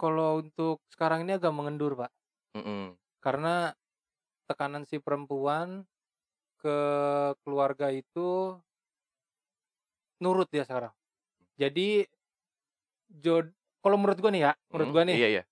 [0.00, 2.10] kalau untuk sekarang ini agak mengendur pak
[2.54, 2.96] Mm-mm.
[3.24, 3.74] karena
[4.48, 5.68] tekanan si perempuan
[6.62, 6.78] ke
[7.44, 8.58] keluarga itu
[10.22, 10.92] nurut dia sekarang.
[11.60, 12.06] Jadi
[13.24, 13.46] jod
[13.84, 15.42] kalau menurut gua nih ya, menurut Mm, gua nih Iya iya.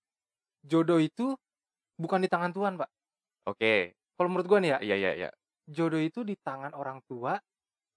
[0.71, 1.27] jodoh itu
[2.03, 2.91] bukan di tangan Tuhan, Pak.
[3.47, 3.95] Oke.
[4.17, 5.31] Kalau menurut gua nih ya, Iya iya iya.
[5.77, 7.35] jodoh itu di tangan orang tua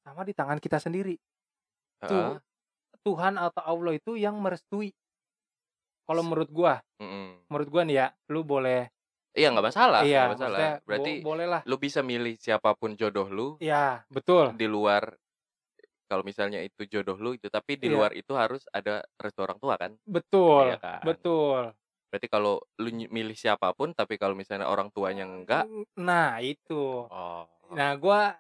[0.06, 1.18] sama di tangan kita sendiri.
[2.06, 2.38] Tuh,
[3.02, 4.94] Tuhan atau Allah itu yang merestui.
[6.06, 7.50] Kalau menurut gua, Mm-mm.
[7.50, 8.86] menurut gua nih ya, lu boleh
[9.36, 10.02] Iya nggak masalah.
[10.06, 10.58] iya, nggak masalah.
[10.62, 11.62] maksudnya bo- Berarti boleh lah.
[11.66, 14.54] lu bisa milih siapa pun jodoh lu Iya, betul.
[14.56, 15.18] di luar
[16.06, 17.96] kalau misalnya itu jodoh lu itu tapi di Iya.
[17.98, 20.72] luar itu harus ada restu orang tua kan Betul.
[20.72, 21.02] Iya kan?
[21.02, 21.74] Betul.
[22.14, 25.68] berarti kalau lu milih siapa pun tapi kalau misalnya orang tuanya enggak
[26.00, 27.10] Nah, itu.
[27.12, 27.44] oh
[27.76, 28.38] Nah, gua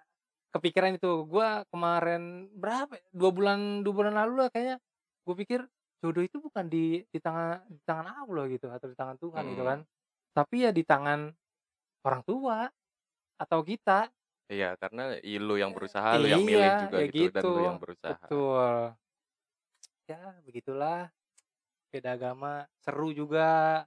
[0.56, 1.28] kepikiran itu.
[1.28, 2.96] Gua kemarin berapa?
[2.96, 3.04] ya?
[3.12, 4.78] Dua bulan dua bulan lalu lah kayaknya.
[5.28, 5.60] Gue pikir
[6.00, 9.64] jodoh itu bukan di di tangan di tangan Allah gitu atau di tangan Tuhan gitu
[9.66, 9.72] Hmm.
[9.76, 9.80] kan.
[10.32, 11.20] Tapi ya di tangan
[12.06, 12.70] orang tua
[13.36, 14.08] atau kita.
[14.46, 17.66] iya karena lu yang berusaha lu yang milih Iya, juga ya gitu, dan lu gitu.
[17.66, 18.74] yang berusaha Betul.
[20.06, 21.02] Ya, begitulah.
[21.90, 23.84] Beda agama seru juga.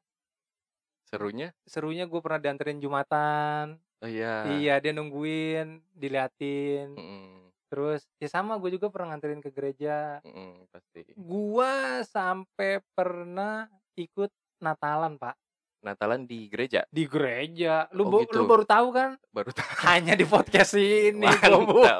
[1.06, 3.78] serunya Serunya gue pernah dianterin Jumatan.
[3.98, 6.94] Oh iya Iya, dia nungguin, diliatin.
[6.94, 7.26] Mm-mm,
[7.68, 10.22] Terus ya sama gue juga pernah nganterin ke gereja.
[10.22, 15.36] mm-mm, pasti Gua sampai pernah ikut Natalan, Pak.
[15.78, 17.86] Natalan di gereja Di gereja.
[17.92, 18.40] Lu Oh, gitu.
[18.40, 19.14] lu baru tahu kan?
[19.30, 21.62] baru tahu Hanya di podcast ini Mantap.
[21.62, 21.94] buka.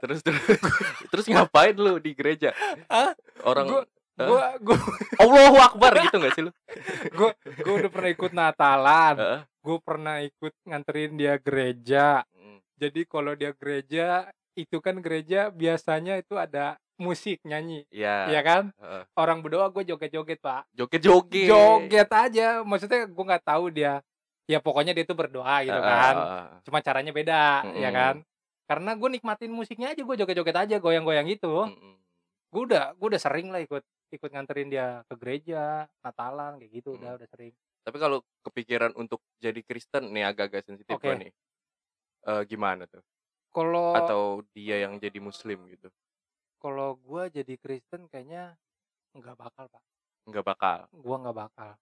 [0.00, 0.40] Terus terus
[1.12, 2.56] terus ngapain lu di gereja?
[2.88, 3.12] Hah?
[3.44, 3.88] Orang Gua-
[4.26, 4.78] Gua gua
[5.16, 6.52] Allahu Akbar gitu gak sih lu?
[7.18, 7.30] gua
[7.62, 9.14] gua udah pernah ikut Natalan.
[9.16, 9.40] Heeh.
[9.60, 12.24] Gue pernah ikut nganterin dia gereja.
[12.32, 12.58] Mm.
[12.76, 14.24] Jadi kalau dia gereja
[14.56, 18.28] itu kan gereja biasanya itu ada musik nyanyi, Iya.
[18.28, 18.72] ya kan?
[18.74, 19.02] heeh.
[19.14, 21.48] Orang berdoa gue joget-joget pak, Joget-joget.
[21.48, 22.60] joget aja.
[22.60, 24.04] Maksudnya gue nggak tahu dia,
[24.44, 26.14] ya pokoknya dia tuh berdoa gitu Heeh, kan.
[26.60, 27.92] Cuma caranya beda, ya Mm-mm.
[27.94, 28.14] kan?
[28.64, 31.68] Karena gue nikmatin musiknya aja, gue joget-joget aja, goyang-goyang gitu.
[31.68, 31.96] Mm-mm.
[32.48, 33.80] Gue udah, gue udah sering lah ikut
[34.10, 37.18] ikut nganterin dia ke gereja, Natalan kayak gitu, udah Mm.
[37.22, 37.54] udah sering.
[37.80, 41.32] Tapi kalau kepikiran untuk jadi Kristen nih agak-agak sensitif gua nih.
[42.28, 43.00] Eh, gimana tuh?
[43.50, 45.88] Kalau Atau dia yang jadi muslim gitu?
[46.60, 48.52] kalau gue jadi Kristen kayaknya
[49.16, 49.80] nggak bakal pak,
[50.28, 50.78] Nggak bakal.
[50.92, 51.72] gue nggak bakal.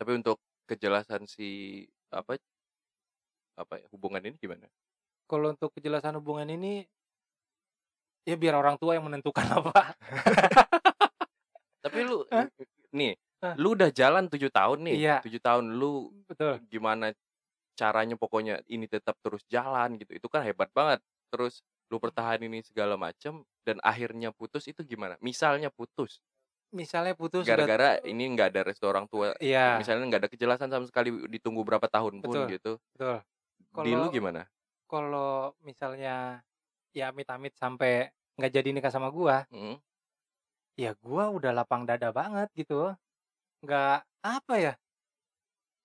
[0.00, 2.40] Tapi untuk kejelasan si apa
[3.52, 4.64] apa ya, hubungan ini gimana?
[5.28, 6.88] Kalau untuk kejelasan hubungan ini,
[8.24, 9.92] ya biar orang tua yang menentukan apa.
[11.82, 12.46] Tapi lu Hah?
[12.94, 13.54] nih, Hah?
[13.58, 14.94] lu udah jalan tujuh tahun nih.
[14.96, 15.16] Iya.
[15.20, 16.62] Tujuh tahun lu Betul.
[16.70, 17.10] gimana
[17.74, 20.14] caranya pokoknya ini tetap terus jalan gitu.
[20.14, 21.02] Itu kan hebat banget.
[21.28, 25.18] Terus lu pertahanin ini segala macam dan akhirnya putus itu gimana?
[25.20, 26.22] Misalnya putus
[26.72, 29.36] Misalnya putus udah- gara-gara ini nggak ada restu orang tua.
[29.36, 32.46] Iya, Misalnya nggak ada kejelasan sama sekali ditunggu berapa tahun pun Betul.
[32.48, 32.72] gitu.
[32.96, 33.18] betul.
[33.84, 34.48] Di lu gimana?
[34.88, 36.40] Kalau misalnya
[36.92, 39.76] ya amit-amit sampai nggak jadi nikah sama gua, Mm,
[40.76, 42.92] ya gua udah lapang dada banget gitu.
[43.62, 44.74] Nggak apa ya?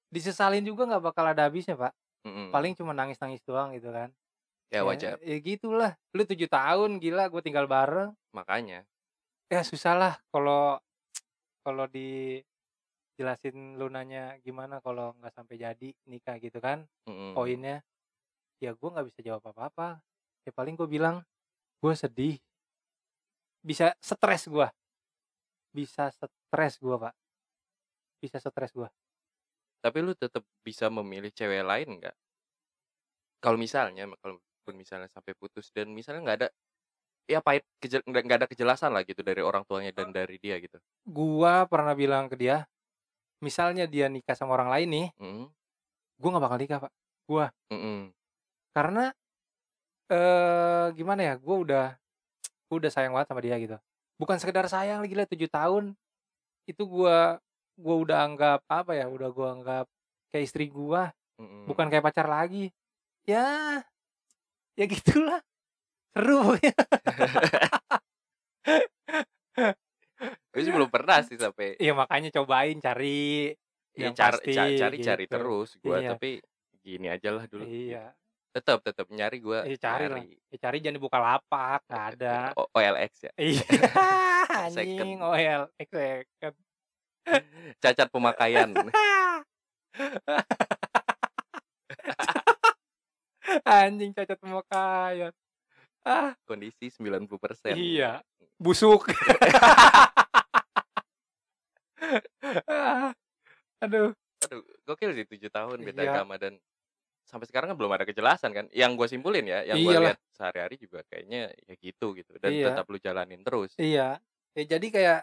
[0.07, 1.93] Disesalin juga nggak bakal ada habisnya, Pak.
[2.23, 2.47] mm-mm.
[2.51, 4.11] Paling cuma nangis-nangis doang gitu kan.
[4.67, 5.15] ya wajar.
[5.23, 5.95] Ya, ya gitulah.
[6.11, 8.11] Lu tujuh tahun gila gue tinggal bareng.
[8.35, 8.83] Makanya.
[9.47, 10.75] Ya susah lah kalau
[11.63, 17.35] kalau dijelasin lu nanya gimana kalau nggak sampai jadi nikah gitu kan Mm-mm.
[17.35, 17.83] poinnya
[18.63, 19.99] ya gue nggak bisa jawab apa-apa
[20.47, 21.23] ya paling gue bilang
[21.83, 22.39] gue sedih
[23.63, 24.67] bisa stres gue
[25.73, 27.13] bisa stres gue pak
[28.17, 28.89] bisa stres gue
[29.77, 32.15] Tapi lu tetap bisa memilih cewek lain nggak?
[33.37, 34.41] Kalau misalnya, kalau
[34.73, 36.49] misalnya sampai putus dan misalnya nggak ada,
[37.27, 40.79] ya pahit nggak ada kejelasan lah gitu dari orang tuanya dan dari dia gitu.
[41.03, 42.63] gue pernah bilang ke dia
[43.43, 45.45] misalnya dia nikah sama orang lain nih Mm,
[46.17, 46.91] gue nggak bakal nikah pak
[47.69, 47.99] mm-mm.
[48.71, 49.11] karena
[50.07, 51.85] eh gimana ya gue udah
[52.67, 53.77] gue udah sayang banget sama dia gitu
[54.15, 55.95] bukan sekedar sayang lagi lah tujuh tahun
[56.65, 57.17] itu gue
[57.77, 59.85] gue udah anggap apa ya udah gue anggap
[60.27, 61.01] kayak istri gue
[61.39, 61.63] Mm-mm.
[61.65, 62.73] bukan kayak pacar lagi
[63.23, 63.79] ya
[64.73, 65.39] ya gitulah
[66.11, 66.73] seru pokoknya.
[70.49, 73.53] Gue sih belum pernah sih sampai ya makanya cobain cari
[73.93, 75.33] ya, yang car- pasti ca- cari-cari gitu.
[75.37, 76.09] terus gue Iya.
[76.17, 76.41] tapi
[76.81, 77.63] gini aja lah dulu.
[77.67, 78.09] iya
[78.57, 79.59] Tetap tetap nyari gue.
[79.63, 80.17] Iya, cari lah.
[80.25, 83.31] ya cari jangan dibuka lapak nggak ada O- OLX ya.
[83.37, 83.61] iya
[84.65, 86.25] anjing OL second
[87.83, 88.69] Cacat pemakaian.
[93.63, 95.33] anjing cacat pemakaian
[96.01, 97.29] ah Kondisi 90%.
[97.75, 98.19] iya
[98.57, 99.11] busuk
[102.65, 103.11] Ah,
[103.77, 106.11] aduh Aduh, gokil sih tujuh tahun beda Iya.
[106.15, 106.55] agama dan
[107.27, 108.65] sampai sekarang kan belum ada kejelasan kan.
[108.71, 112.65] Yang gue simpulin ya, yang gue lihat sehari-hari juga kayaknya ya gitu gitu dan Iya.
[112.71, 113.75] tetap lu jalanin terus.
[113.75, 114.17] iya
[114.53, 115.19] ya jadi kayak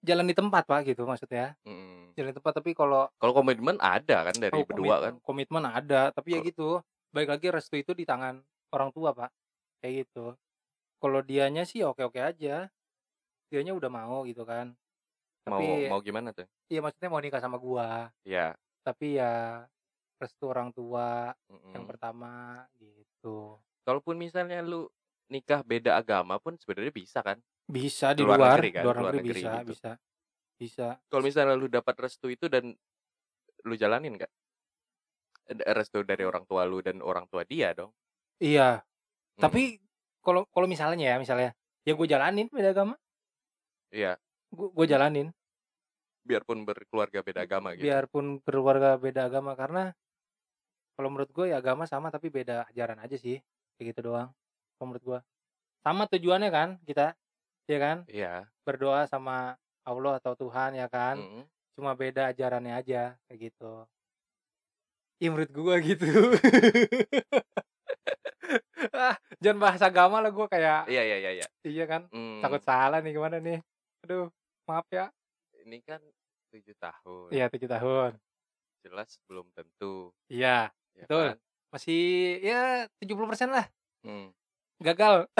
[0.00, 2.10] jalan di tempat pak gitu maksudnya Mm.
[2.12, 5.14] jalan di tempat tapi kalau Kalau komitmen ada kan dari oh, berdua komit- kan.
[5.22, 9.30] komitmen ada tapi ya gitu baik lagi restu itu di tangan orang tua pak
[9.78, 10.34] kayak gitu
[10.98, 12.66] kalau dianya sih oke oke aja
[13.46, 14.74] dianya udah mau gitu kan
[15.44, 16.46] Mau tapi mau gimana tuh?
[16.66, 18.54] iya maksudnya mau nikah sama gua Ya.
[18.80, 19.62] tapi ya
[20.22, 21.34] restu orang tua
[21.74, 21.90] yang mm-mm.
[21.90, 22.32] pertama
[22.80, 24.86] gitu Kalaupun misalnya lu
[25.32, 27.38] nikah beda agama pun sebenarnya bisa kan.
[27.76, 29.72] bisa di Luar luar negeri kan, luar luar negeri, bisa gitu.
[29.72, 29.90] bisa
[30.60, 32.64] bisa Kalau misalnya lu dapat restu itu dan
[33.66, 34.32] lu jalanin nggak?
[35.52, 37.92] Ada Restu dari orang tua lu dan orang tua dia dong.
[38.42, 38.82] iya
[39.40, 39.40] Mm.
[39.48, 39.80] tapi
[40.20, 41.50] kalau kalau misalnya ya misalnya
[41.88, 42.94] ya gue jalanin beda agama
[43.92, 44.12] Iya,
[44.56, 45.26] gue gue jalanin
[46.28, 47.82] biarpun berkeluarga beda agama gitu.
[47.84, 49.82] biarpun berkeluarga beda agama karena
[50.92, 53.40] kalau menurut gue ya agama sama tapi beda ajaran aja sih
[53.76, 54.28] kayak gitu doang
[54.76, 55.18] kalau menurut gue
[55.82, 57.16] sama tujuannya kan kita
[57.66, 57.96] ya kan?
[58.06, 58.46] Iya.
[58.62, 61.18] berdoa sama Allah atau Tuhan ya kan?
[61.18, 61.44] Mm-mm.
[61.72, 63.88] cuma beda ajarannya aja kayak gitu.
[65.18, 66.06] Ya menurut gue gitu.
[68.92, 71.46] Ah jangan bahas agama lah gue kayak Iya iya iya iya.
[71.64, 72.06] iya kan?
[72.12, 73.58] Hmm, takut salah nih gimana nih?
[74.06, 74.28] Aduh
[74.68, 75.08] maaf ya.
[75.62, 76.02] Ini kan
[76.52, 77.28] tujuh tahun.
[77.32, 78.18] iya tujuh tahun.
[78.82, 80.10] Jelas belum tentu.
[80.26, 81.26] iya ya Betul.
[81.28, 81.38] kan?
[81.70, 82.02] masih
[82.38, 82.60] ya
[82.98, 83.66] 70% lah
[84.02, 84.34] Hmm.
[84.78, 85.30] gagal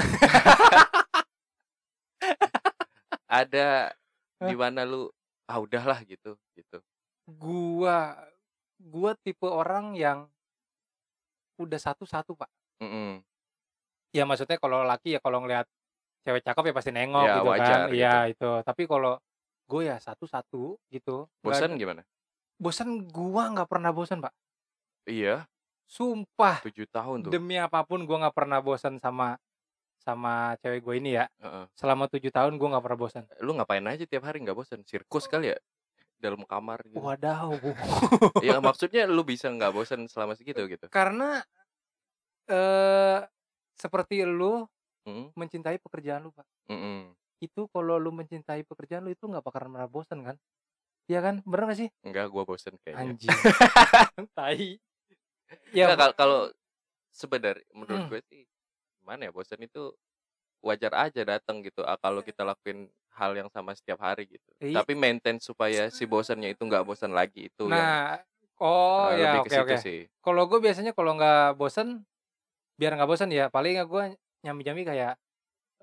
[3.26, 3.90] Ada
[4.48, 5.10] di mana lu
[5.44, 6.78] ah udahlah gitu gitu.
[7.28, 8.14] gua
[8.78, 10.26] gua tipe orang yang
[11.56, 13.22] udah satu-satu pak Mm-mm.
[14.10, 15.66] ya maksudnya kalau laki ya kalau ngelihat
[16.22, 19.18] cewek cakep ya pasti nengok Ya, gitu wajar kan iya itu tapi kalau
[19.64, 22.02] gue ya satu-satu gitu Bosan gimana?
[22.58, 24.34] bosan gua nggak pernah bosan pak
[25.02, 25.44] Iya,
[25.84, 27.32] sumpah tujuh tahun tuh.
[27.34, 29.34] demi apa pun gua nggak pernah bosan sama
[30.02, 31.64] sama cewek gue ini ya Heeh.
[31.78, 34.82] selama tujuh tahun gua nggak pernah bosan Lu ngapain aja tiap hari nggak bosan?
[34.82, 35.58] Sirkus kali ya?
[36.18, 36.98] Dalam kamar gitu.
[37.02, 37.54] wadaw.
[38.46, 40.86] Ya maksudnya lu bisa nggak bosan selama segitu gitu.
[40.90, 41.42] karena
[42.50, 43.20] eh
[43.74, 44.66] seperti lu
[45.02, 47.10] Mm, mencintai pekerjaan lu pak mm-mm.
[47.42, 50.36] itu kalau lu mencintai pekerjaan lu itu nggak bakalan pernah bosan kan
[51.10, 53.10] Iya kan bener gak sih Enggak, gua bosan kayaknya.
[53.10, 53.34] anjing
[54.38, 54.78] tai
[55.76, 56.40] Ya, ya kalau kalau
[57.12, 58.10] sebenarnya menurut Hmm.
[58.12, 58.42] gue sih
[59.00, 59.92] gimana ya bosan itu
[60.62, 64.50] wajar aja datang gitu ah, kalau kita lakuin hal yang sama setiap hari gitu.
[64.62, 64.80] Iya.
[64.80, 68.20] Tapi maintain supaya si bosannya itu nggak bosan lagi itu yang nah
[68.62, 69.76] oh eh, ya oke oke
[70.22, 72.06] kalau gue biasanya kalau nggak bosan
[72.78, 75.14] biar nggak bosan ya paling ya gue nyambi-nyambi kayak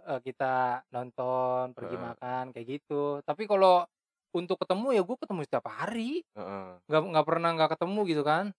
[0.07, 2.05] eh, kita nonton pergi Heeh.
[2.07, 3.83] makan kayak gitu tapi kalau
[4.31, 6.23] untuk ketemu ya gue ketemu setiap hari
[6.87, 8.55] nggak nggak pernah nggak ketemu gitu kan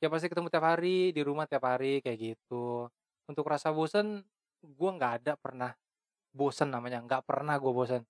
[0.00, 2.88] ya pasti ketemu tiap hari di rumah tiap hari kayak gitu.
[3.28, 4.24] Untuk rasa bosen
[4.60, 5.76] gue nggak ada pernah
[6.32, 8.02] bosen namanya nggak pernah gue bosen.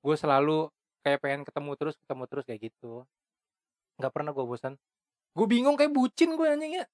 [0.00, 0.70] Gue selalu
[1.02, 3.02] kayak pengen ketemu terus ketemu terus kayak gitu.
[3.98, 4.78] Nggak pernah gue bosen.
[5.34, 6.86] Gue bingung kayak bucin gue anjing ya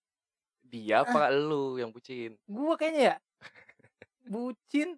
[0.68, 2.37] Dia apa lu yang bucin?
[2.38, 3.16] gue kayaknya ya
[4.28, 4.96] bucin.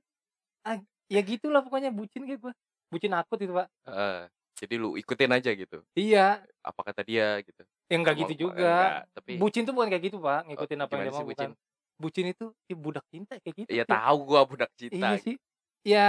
[0.67, 0.79] Ah,
[1.11, 2.53] ya gitulah pokoknya bucin kayak gue
[2.91, 3.71] bucin akut itu pak.
[3.87, 4.27] Heeh.
[4.61, 5.81] jadi lu ikutin aja gitu.
[5.97, 6.43] iya.
[6.61, 7.63] Apa kata dia gitu.
[7.91, 10.85] Ya nggak Mau- gitu juga enggak, tapi bucin tuh bukan kayak gitu pak ngikutin Oh,
[10.87, 11.51] apa yang dia mau sih bukan
[11.99, 14.95] bucin itu ya budak cinta kayak gitu ya Kayak- tahu gua budak cinta.
[14.97, 15.37] iya sih
[15.83, 16.09] ya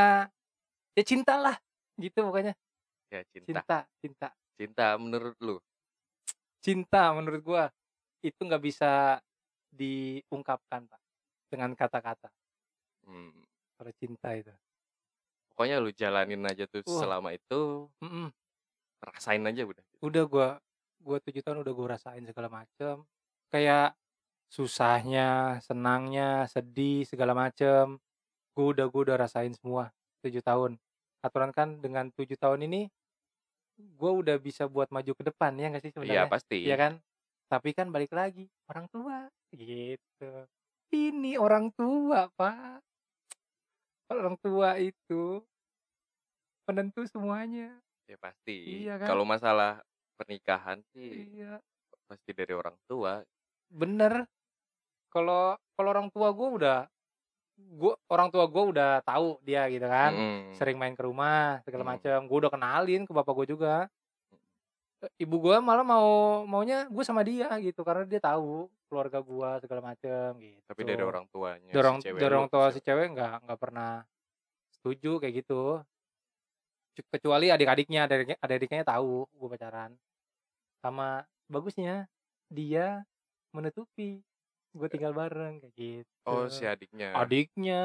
[0.94, 1.58] ya cinta lah
[1.98, 2.54] gitu pokoknya
[3.10, 3.48] Ya cinta.
[3.50, 5.58] cinta cinta Cinta menurut lu.
[6.60, 7.64] cinta menurut gua
[8.22, 9.18] itu nggak bisa
[9.72, 11.02] diungkapkan pak
[11.48, 12.30] dengan kata-kata
[13.02, 13.34] Hmm.
[13.76, 14.54] kalau cinta itu
[15.50, 18.30] Pokoknya lu jalanin aja tuh selama itu Mm-mm.
[19.02, 19.84] rasain aja udah.
[20.00, 20.50] udah gua
[21.02, 23.04] gua tujuh tahun udah gua rasain segala macem
[23.50, 23.98] kayak
[24.48, 28.00] susahnya senangnya sedih segala macem
[28.54, 29.90] gua udah gua udah rasain semua
[30.22, 30.78] tujuh tahun
[31.26, 32.88] aturan kan dengan tujuh tahun ini
[33.98, 36.58] gua udah bisa buat maju ke depan ya nggak sih Iya sebenarnya pasti.
[36.62, 36.94] Iya kan?
[37.52, 40.32] Tapi kan balik lagi orang tua gitu.
[40.92, 42.80] Ini orang tua, Pak.
[44.12, 45.40] Orang tua itu
[46.68, 47.76] penentu semuanya.
[48.08, 48.84] Ya pasti.
[48.84, 49.08] Iya kan?
[49.16, 49.84] Kalau masalah
[50.22, 51.58] pernikahan sih Iya.
[52.06, 53.26] pasti dari orang tua.
[53.68, 54.30] Bener.
[55.08, 56.80] Kalau kalau orang tua gue udah
[57.74, 60.12] gua orang tua gue udah tahu dia gitu kan.
[60.12, 60.56] Mm-mm.
[60.56, 61.92] Sering main ke rumah segala Hmm.
[61.94, 62.18] macam.
[62.26, 63.76] Gue udah kenalin ke bapak gue juga.
[65.02, 66.10] Eh, Ibu gue malah mau
[66.46, 70.62] maunya gue sama dia gitu karena dia tahu keluarga gue segala macam gitu.
[70.64, 74.06] Tapi dari orang tuanya si dorong cewek dorong lu tua si cewek nggak nggak pernah
[74.72, 75.82] setuju kayak gitu
[76.92, 79.96] Cu- kecuali adik-adiknya adik adik-adiknya tahu gue pacaran
[80.82, 82.10] sama bagusnya
[82.48, 83.06] dia
[83.52, 84.20] menutupi
[84.72, 87.14] gue tinggal bareng kayak gitu Oh si adiknya.
[87.14, 87.84] adiknya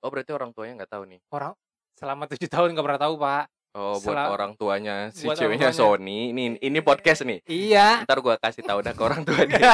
[0.00, 1.20] Oh berarti orang tuanya nggak tahu nih.
[1.30, 1.54] orang
[1.94, 5.72] selama tujuh tahun nggak pernah tahu pak Oh buat orang tuanya si ceweknya.
[5.72, 6.28] Sony.
[6.28, 7.40] Ini ini podcast nih.
[7.46, 9.56] iya Ntar gua kasih tahu dah ke orang tuanya.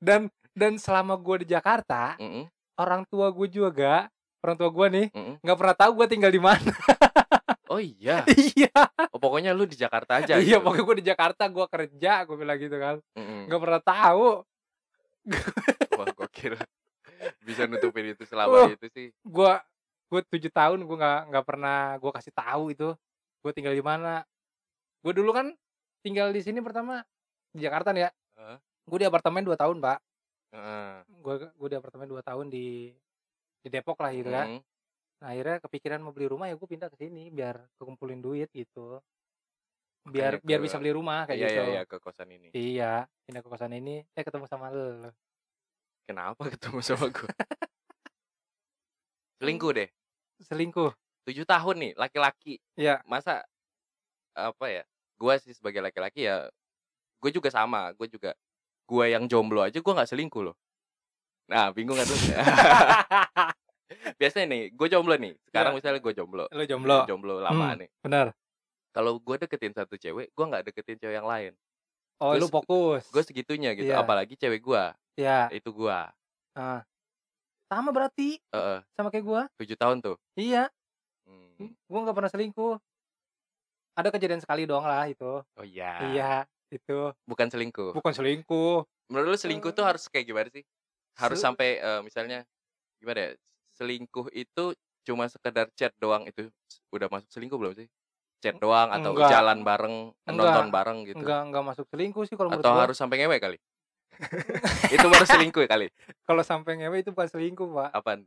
[0.00, 5.06] dan dan selama gue di Jakarta Mm-mm, orang tua gue juga orang tua gue nih
[5.40, 6.74] nggak pernah tahu gue tinggal di mana
[7.74, 8.22] Oh iya.
[8.54, 8.70] iya
[9.10, 10.38] Oh, pokoknya lu di Jakarta aja.
[10.38, 10.62] iya gitu.
[10.62, 13.50] pokoknya gue di Jakarta gue kerja gue bilang gitu kan Mm-mm.
[13.50, 14.26] nggak pernah tahu
[15.90, 16.54] Wah gokil.
[17.40, 18.68] Bisa nutupin itu selama Wah.
[18.70, 19.08] itu sih.
[19.10, 19.52] gue
[20.04, 22.88] gue tujuh tahun gue nggak nggak pernah gue kasih tahu itu
[23.40, 24.22] gue tinggal di mana
[25.00, 25.50] gue dulu kan
[26.00, 27.02] tinggal di sini pertama
[27.50, 28.56] di Jakarta nih ya Heeh.
[28.84, 29.98] gue di apartemen dua tahun pak
[31.16, 32.94] gue gue di apartemen dua tahun di
[33.58, 34.60] di Depok lah gitu kan Mm.
[35.24, 39.00] Nah, akhirnya kepikiran mau beli rumah ya gue pindah ke sini biar kekumpulin duit gitu
[40.04, 42.48] biar Makanya biar ke- bisa beli rumah kayak Iya gitu iya iya ke kosan ini.
[42.52, 42.92] iya
[43.24, 45.08] pindah ke kosan ini eh ketemu sama lo
[46.04, 47.32] Kenapa ketemu sama gua?
[49.40, 49.88] Selingkuh deh.
[50.44, 50.92] selingkuh
[51.24, 52.60] Tujuh tahun nih laki-laki.
[52.76, 53.00] Iya.
[53.08, 53.40] Masa
[54.36, 54.84] apa ya?
[55.16, 56.52] Gua sih sebagai laki-laki ya
[57.24, 58.36] gue juga sama, gue juga
[58.84, 60.56] gua yang jomblo aja gua nggak selingkuh loh.
[61.48, 62.04] Nah, bingung kan?
[64.20, 65.32] Biasanya nih, gue jomblo nih.
[65.46, 65.76] Sekarang Iya.
[65.76, 66.46] misalnya gue jomblo.
[66.56, 67.80] lo jomblo Jomblo lama Hmm.
[67.80, 67.90] nih.
[68.04, 68.34] bener
[68.94, 71.52] Kalau gue deketin satu cewek, gue nggak deketin cewek yang lain.
[72.20, 73.90] oh Gua lu fokus Gue segitunya gitu.
[73.90, 73.96] Iya.
[73.96, 74.84] Apalagi cewek gue,
[75.16, 75.98] ya itu gue.
[76.58, 76.82] ah.
[77.70, 79.42] Sama berarti Heeh, sama kayak gua.
[79.58, 80.16] 7 tahun tuh?
[80.38, 80.70] Iya.
[81.26, 81.74] Mmm.
[81.88, 82.74] Gua nggak pernah selingkuh.
[83.94, 85.42] Ada kejadian sekali doang lah itu.
[85.56, 85.86] Oh iya.
[86.00, 87.14] Iya, itu.
[87.28, 87.94] Bukan selingkuh?
[87.94, 88.84] Bukan selingkuh.
[89.12, 90.64] Menurut lu selingkuh tuh Eee harus kayak gimana sih?
[91.18, 92.44] Harus Se sampai, eee, misalnya
[93.02, 93.30] gimana ya,
[93.74, 94.64] selingkuh itu
[95.02, 96.48] cuma sekedar chat doang itu
[96.88, 97.88] udah masuk selingkuh belum sih?
[98.38, 99.30] Chat doang atau Enggak.
[99.30, 100.68] jalan bareng, nonton Enggak.
[100.70, 101.18] bareng gitu?
[101.18, 102.82] Enggak enggak masuk selingkuh sih kalau menurut Atau gua.
[102.82, 103.58] harus sampai ngewe kali?
[104.94, 105.86] Itu baru selingkuh kali?
[106.22, 107.90] Kalau sampai ngewe itu bukan selingkuh, Pak.
[107.92, 108.20] Apaan?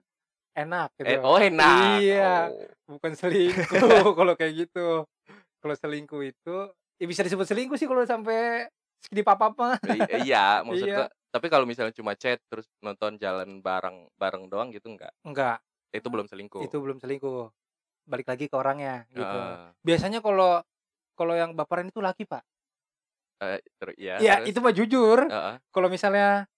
[0.52, 1.06] Enak gitu.
[1.08, 2.02] Eh, oh enak.
[2.02, 2.98] Iya, Oh.
[2.98, 3.64] bukan selingkuh
[4.18, 5.06] kalau kayak gitu.
[5.58, 6.56] Kalau selingkuh itu
[6.98, 8.66] ya bisa disebut selingkuh sih kalau sampai
[9.00, 9.78] segini papap mah.
[9.86, 11.08] I iya, maksud Iya.
[11.34, 15.14] Tapi kalau misalnya cuma chat terus nonton jalan bareng bareng doang gitu enggak?
[15.26, 15.62] Enggak.
[15.92, 16.64] Itu belum selingkuh?
[16.68, 17.52] Itu belum selingkuh.
[18.08, 19.38] Balik lagi ke orangnya gitu.
[19.38, 19.74] Heeh.
[19.84, 20.64] Biasanya kalau
[21.18, 22.44] kalau yang baperan itu laki, Pak.
[23.42, 24.48] Eee, teru iya, Iya, terus?
[24.50, 25.20] itu mah jujur.
[25.30, 25.56] Heeh.
[25.74, 26.50] Kalau misalnya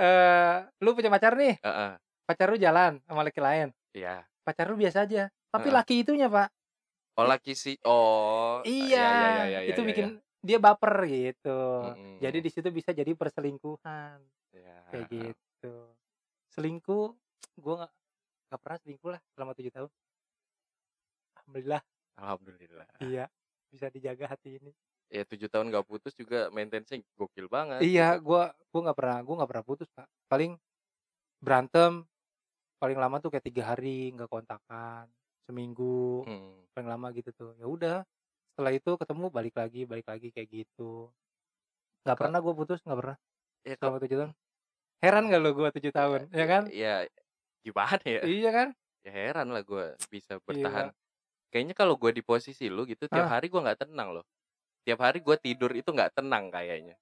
[0.00, 1.92] eh lu punya pacar nih, Heeh.
[2.28, 3.68] pacar lu jalan sama laki lain.
[3.94, 4.24] Iya.
[4.46, 5.76] Pacar lu biasa aja, tapi Heeh.
[5.76, 6.48] laki itunya, Pak.
[7.18, 10.08] Oh laki si oh, Iya, iya iya iya iya itu iya, bikin iya.
[10.42, 11.60] Dia baper gitu.
[12.18, 12.44] Jadi Mhm.
[12.44, 14.18] di situ bisa jadi perselingkuhan.
[14.52, 15.74] Iya, Kayak gitu.
[16.52, 17.14] Selingkuh,
[17.56, 17.92] gua nggak
[18.50, 19.90] nggak pernah selingkuh lah selama 7 tahun.
[21.38, 21.82] Alhamdulillah.
[22.20, 22.86] Alhamdulillah.
[23.00, 23.24] Iya,
[23.72, 24.72] bisa dijaga hati ini.
[25.08, 28.32] Ya 7 tahun nggak putus juga maintenance-nya gokil banget Iya, gitu.
[28.32, 30.08] gua gua nggak pernah gua nggak pernah putus, Pak.
[30.28, 30.56] Paling
[31.38, 32.04] berantem
[32.82, 35.06] paling lama tuh kayak tiga hari nggak kontakan,
[35.46, 36.66] seminggu, Hmm.
[36.74, 37.52] paling lama gitu tuh.
[37.56, 37.96] Ya udah,
[38.52, 41.08] setelah itu ketemu balik lagi balik lagi kayak gitu.
[42.04, 43.16] Nggak pernah gua putus, nggak pernah.
[43.64, 44.32] Ya Selama 7 tahun.
[45.02, 46.62] Heran nggak lu gua 7 tahun, ya kan?
[46.70, 46.94] Ya
[47.64, 48.20] gimana ya?
[48.22, 48.68] Iya kan?
[49.02, 50.42] Ya heran lah gua bisa Iya.
[50.44, 50.86] bertahan.
[51.52, 53.38] Kayaknya kalau gua di posisi lu gitu tiap Ah.
[53.38, 54.24] hari gua nggak tenang loh.
[54.84, 56.94] Tiap hari gua tidur itu nggak tenang kayaknya.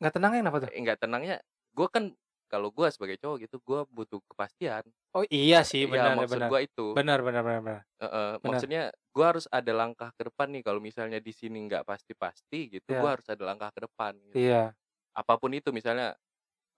[0.00, 0.70] Nggak tenangnya kenapa tuh?
[0.70, 1.36] Eh, nggak tenangnya
[1.74, 2.04] gua kan
[2.52, 4.84] kalau gua sebagai cowok gitu gua butuh kepastian.
[5.16, 6.48] Oh iya sih, Iya, benar maksud benar.
[6.52, 6.86] gua itu.
[6.92, 7.80] Benar benar benar benar.
[7.96, 8.44] Heeh, Benar.
[8.44, 8.82] maksudnya
[9.16, 13.00] gua harus ada langkah ke depan nih kalau misalnya di sini nggak pasti-pasti gitu, Iya.
[13.00, 14.36] gua harus ada langkah ke depan gitu.
[14.36, 14.76] Iya.
[15.16, 16.12] Apa pun itu misalnya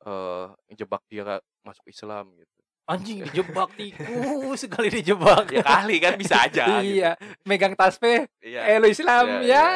[0.07, 0.47] eee,
[0.79, 2.59] jebak dia masuk Islam gitu.
[2.85, 5.51] Anjing dijebak tikus, sekali dijebak.
[5.51, 7.03] Ya kali kan bisa aja gitu.
[7.03, 8.61] Iya, megang tasbih, Iya.
[8.71, 9.67] eh lu Islam Iya, ya.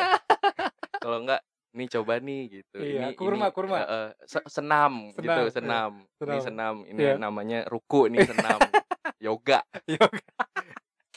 [1.00, 2.78] Kalau enggak nih coba nih gitu.
[2.80, 3.76] Iya, Ini kurma, ini kurma.
[3.84, 5.52] heeh, se senam, gitu, Senam, iya.
[5.52, 5.92] senam.
[6.00, 6.40] Ini Senam.
[6.42, 7.14] senam, ini Iya.
[7.20, 8.58] namanya ruku nih senam.
[9.26, 9.60] yoga.
[9.84, 10.32] Yoga.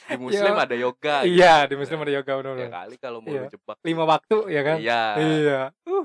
[0.02, 1.32] Di muslim Yo ada yoga gitu.
[1.40, 3.48] Iya, di muslim ada yoga benar Ya kali kalau mau Iya.
[3.48, 3.76] jebak.
[3.80, 4.76] Lima waktu ya kan?
[4.78, 5.02] Iya.
[5.18, 5.60] Iya.
[5.86, 6.04] Uh,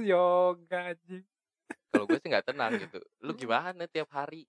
[0.00, 1.24] yoga anjing.
[1.90, 2.98] Kalau gue sih nggak tenang gitu.
[3.20, 4.44] Lu gimana tiap hari?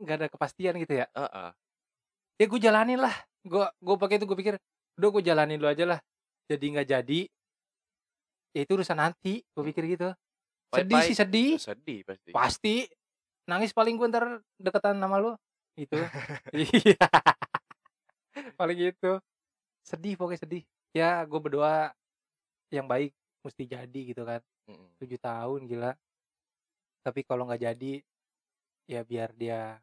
[0.00, 1.06] Nggak ada kepastian gitu ya.
[1.12, 1.50] Heeh.
[2.34, 3.14] Ya gue jalanin lah.
[3.44, 4.54] Gue gue pakai itu gue pikir,
[4.96, 6.00] udah gue jalanin lu aja lah.
[6.44, 7.20] Jadi nggak jadi,
[8.54, 9.42] ya itu urusan nanti.
[9.52, 10.08] Gue pikir gitu.
[10.70, 11.08] Sedih Pai-pai.
[11.10, 11.52] sih sedih.
[11.58, 12.30] Sedih pasti.
[12.30, 12.76] Pasti.
[13.50, 15.34] Nangis paling gue ntar deketan sama lu.
[15.74, 15.98] Itu.
[16.54, 17.06] Iya.
[18.54, 19.18] paling gitu.
[19.82, 20.62] Sedih pokoknya sedih.
[20.94, 21.90] Ya gue berdoa
[22.70, 23.10] yang baik
[23.42, 24.40] mesti jadi gitu kan.
[24.70, 24.88] Mhm.
[25.02, 25.92] 7 tahun gila.
[27.04, 28.00] Tapi kalau nggak jadi,
[28.88, 29.76] ya biar dia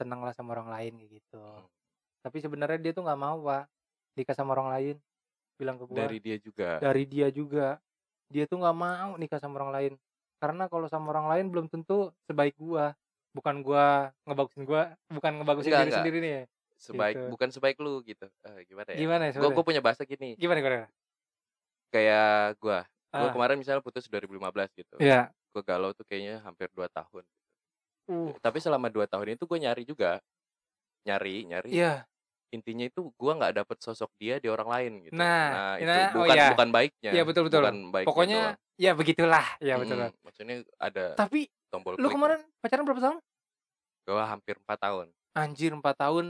[0.00, 1.42] seneng lah sama orang lain kayak gitu.
[1.44, 1.68] Mhm.
[2.24, 3.68] Tapi sebenarnya dia tuh nggak mau pak
[4.16, 4.96] nikah sama orang lain.
[5.60, 5.96] Bilang ke gua.
[6.00, 6.70] Dari dia juga.
[6.80, 7.76] Dari dia juga.
[8.32, 9.92] Dia tuh nggak mau nikah sama orang lain.
[10.40, 12.96] Karena kalau sama orang lain belum tentu sebaik gua.
[13.30, 16.00] Bukan gua ngebagusin gua, bukan ngebagusin Enggak, diri enggak.
[16.02, 16.32] sendiri nih.
[16.32, 16.42] ya.
[16.80, 17.28] Sebaik Gitu.
[17.28, 18.26] bukan sebaik lu gitu.
[18.40, 18.98] Eh, gimana ya?
[18.98, 20.32] Gimana ya Gue gue punya bahasa gini.
[20.34, 20.88] Gimana gimana?
[21.90, 22.86] Kayak gua.
[23.10, 23.32] Gua Ah.
[23.34, 24.96] kemarin misalnya putus 2015 gitu.
[24.96, 25.28] Iya.
[25.50, 27.22] Gue galau tuh kayaknya hampir 2 tahun.
[28.08, 28.32] Uh.
[28.38, 30.22] Tapi selama 2 tahun itu gue nyari juga.
[31.04, 31.70] Nyari, nyari.
[31.70, 32.06] Iya.
[32.50, 35.14] Intinya itu gua nggak dapet sosok dia di orang lain gitu.
[35.14, 36.48] Nah, itu nah, oh bukan iya.
[36.50, 37.10] bukan baiknya.
[37.14, 37.62] Iya betul betul.
[37.62, 38.56] Bukan baiknya Pokoknya doang.
[38.74, 39.46] ya begitulah.
[39.62, 39.96] Ya betul.
[40.02, 40.12] Mm-mm.
[40.20, 42.14] Maksudnya ada Tapi tombol lu klik.
[42.14, 43.18] kemarin pacaran berapa tahun?
[44.02, 45.06] Gua hampir 4 tahun.
[45.32, 46.26] Anjir 4 tahun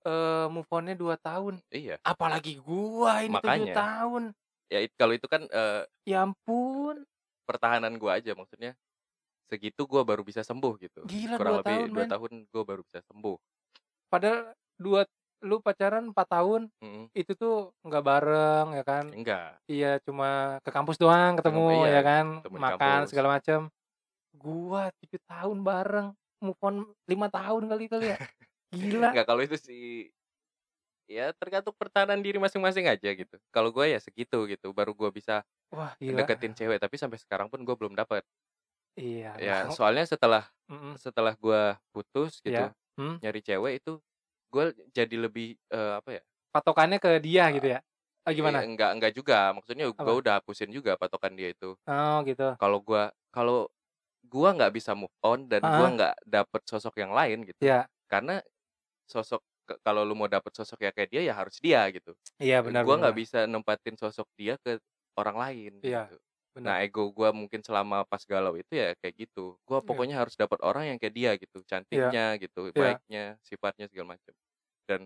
[0.00, 1.54] eh move on-nya 2 tahun.
[1.68, 1.98] Iya.
[2.00, 3.74] Apalagi gua ini 7 Makanya.
[3.74, 4.22] tahun.
[4.70, 7.02] Ya it- kalau itu kan eh, Ya ampun.
[7.44, 8.78] pertahanan gua aja maksudnya.
[9.50, 11.02] Segitu gua baru bisa sembuh gitu.
[11.04, 12.08] Gila Kurang 2 lebih tahun, 2 men.
[12.08, 13.36] tahun gua baru bisa sembuh.
[14.06, 15.04] Padahal dua
[15.40, 17.08] lu pacaran 4 tahun Mm-mm.
[17.16, 19.04] itu tuh nggak bareng ya kan?
[19.12, 19.56] Enggak.
[19.64, 23.08] Iya cuma ke kampus doang ketemu iya, ya kan, makan kampus.
[23.08, 23.60] segala macam.
[24.36, 26.08] Gua 7 tahun bareng,
[26.44, 26.74] move on
[27.08, 28.18] 5 tahun kali kali ya.
[28.70, 29.08] Gila.
[29.16, 30.12] Enggak kalau itu sih
[31.10, 33.36] ya tergantung pertahanan diri masing-masing aja gitu.
[33.48, 35.40] Kalau gua ya segitu gitu, baru gua bisa
[35.72, 36.20] Wah, gila.
[36.22, 36.78] deketin cewek.
[36.78, 38.22] Tapi sampai sekarang pun gua belum dapet.
[38.94, 39.40] Iya.
[39.40, 39.72] Ya mau.
[39.72, 41.00] soalnya setelah Mm-mm.
[41.00, 42.76] setelah gua putus gitu, Iya.
[43.00, 43.16] Hmm.
[43.24, 43.96] nyari cewek itu
[44.52, 44.64] gua
[44.96, 46.22] jadi lebih eh, apa ya?
[46.54, 47.78] Patokannya ke dia gitu ya.
[48.26, 48.60] Oh, gimana?
[48.60, 49.52] Eh, enggak enggak juga.
[49.56, 51.76] Maksudnya gua udah hapusin juga patokan dia itu.
[51.86, 52.56] Oh, gitu.
[52.60, 53.68] Kalau gua kalau
[54.26, 55.94] gua nggak bisa move on dan gua Heeh.
[55.94, 57.60] nggak dapet sosok yang lain gitu.
[57.60, 57.88] Iya.
[58.10, 58.40] Karena
[59.08, 59.42] sosok
[59.86, 62.14] kalau lu mau dapet sosok yang kayak dia, ya harus dia gitu.
[62.42, 64.78] Iya, benar benar nggak bisa nempatin sosok dia ke
[65.18, 66.16] orang lain Iya, gitu.
[66.54, 66.74] Benar.
[66.74, 69.56] Nah, ego gua mungkin selama pas galau itu ya kayak gitu.
[69.64, 69.86] Gua Iya.
[69.86, 72.08] pokoknya harus dapat orang yang kayak dia gitu, Iya.
[72.10, 73.00] cantiknya gitu, Iya.
[73.00, 74.34] baiknya, sifatnya segala macam.
[74.88, 75.00] Dan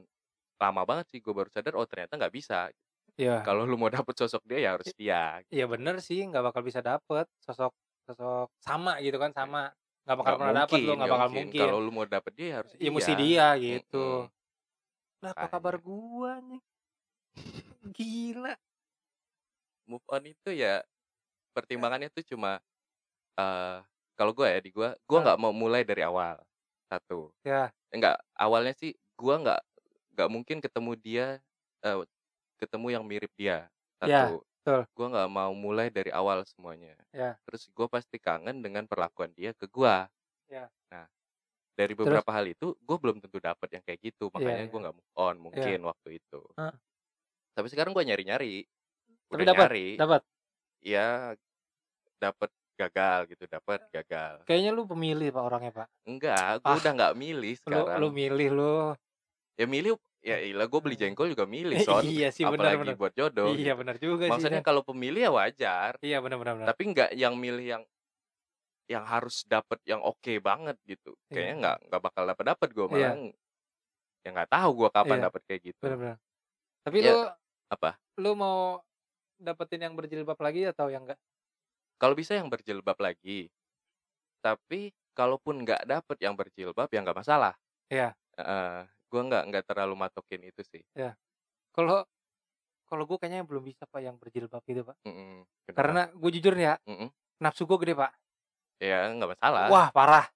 [0.63, 2.71] lama banget sih gua baru sadar, oh ternyata nggak bisa.
[3.19, 3.47] Iya.
[3.47, 5.43] Kalau lu mau dapet sosok dia, ya harus dia.
[5.53, 7.73] Iya bener sih, nggak bakal bisa dapet sosok
[8.07, 9.59] sosok sama gitu kan, sama.
[10.05, 11.47] Nggak bakal Nggak pernah dapet lu, mungkin nggak bakal mungkin.
[11.47, 11.61] mungkin.
[11.61, 13.47] Kalau lu mau dapet dia, ya harus Ya mesti dia.
[13.61, 13.97] gitu.
[13.99, 14.29] Mhm.
[15.23, 16.61] Lah apa kabar gua nih?
[17.97, 18.57] Gila.
[19.89, 20.81] Move on itu ya
[21.55, 22.61] pertimbangannya tuh cuma,
[23.39, 23.79] eee,
[24.19, 25.27] kalau gua ya, di gua Heeh.
[25.27, 26.41] nggak mau mulai dari awal,
[26.93, 27.33] satu.
[27.45, 27.75] Ya.
[27.95, 29.61] Enggak, awalnya sih gua nggak
[30.17, 31.27] nggak mungkin ketemu dia,
[31.85, 32.05] eee,
[32.61, 33.69] ketemu yang mirip dia,
[34.05, 34.45] Ya, satu.
[34.65, 34.87] betul.
[34.97, 36.97] Gua nggak mau mulai dari awal semuanya.
[37.13, 37.39] Ya.
[37.49, 40.09] Terus gua pasti kangen dengan perlakuan dia ke gua.
[40.49, 40.71] Ya.
[40.93, 41.07] Nah,
[41.79, 42.25] dari Terus?
[42.25, 44.71] beberapa hal itu, gua belum tentu dapet yang kayak gitu, Iya makanya iya.
[44.71, 45.71] gua nggak move on Iya.
[45.71, 46.43] mungkin waktu itu.
[46.59, 46.73] Heeh.
[47.57, 48.67] Tapi sekarang gua nyari-nyari,
[49.33, 49.71] Tapi udah dapet?
[49.71, 49.89] nyari.
[49.99, 50.25] Dapet?
[50.85, 51.35] Ya,
[52.25, 54.35] dapet gagal gitu, dapet gagal.
[54.45, 55.87] Kayaknya lu pemilih Pak orangnya Pak.
[56.05, 56.79] Enggak, gua Ah.
[56.79, 58.11] udah nggak milih Lu lu sekarang.
[58.11, 58.75] milih lu.
[59.55, 62.03] Ya milih, ya iyalah gua beli jengkol juga milih, Son.
[62.03, 62.97] Iya sih, Apalagi benar.
[62.97, 63.79] buat jodoh Iya gitu.
[63.79, 64.67] benar juga sih, Maksudnya San.
[64.67, 65.93] kalau pemilih ya wajar.
[66.01, 66.67] Iya benar benar.
[66.67, 67.83] Tapi nggak yang milih yang
[68.85, 71.15] yang harus dapet yang oke banget gitu.
[71.29, 71.61] Kayaknya Iya.
[71.63, 72.91] nggak nggak bakal dapet-dapet gua, Iya.
[72.91, 73.15] malah
[74.21, 75.25] ya nggak tahu gua kapan Iya.
[75.25, 75.85] dapet kayak gitu.
[75.85, 76.17] Benar benar.
[76.83, 77.17] Tapi Ya lu
[77.71, 77.91] apa?
[78.19, 78.83] lu mau
[79.37, 81.21] dapetin yang berjilbab lagi atau yang enggak?
[81.99, 83.49] Kalau bisa yang berjilbab lagi.
[84.43, 87.55] Tapi kalaupun nggak dapet yang berjilbab, ya nggak masalah.
[87.89, 88.13] Iya.
[88.37, 90.83] Heeh, gua nggak nggak terlalu matokin itu sih.
[90.93, 91.15] Iya.
[91.73, 92.05] Kalau
[92.85, 94.97] kalau gua kayaknya belum bisa Pak yang berjilbab gitu, Pak.
[95.07, 95.79] Mhm, kenapa?
[95.81, 97.09] Karena gue jujur nih ya, Mhm.
[97.41, 98.13] nafsu gua gede, Pak.
[98.83, 99.71] Ya nggak masalah.
[99.71, 100.27] Wah, parah.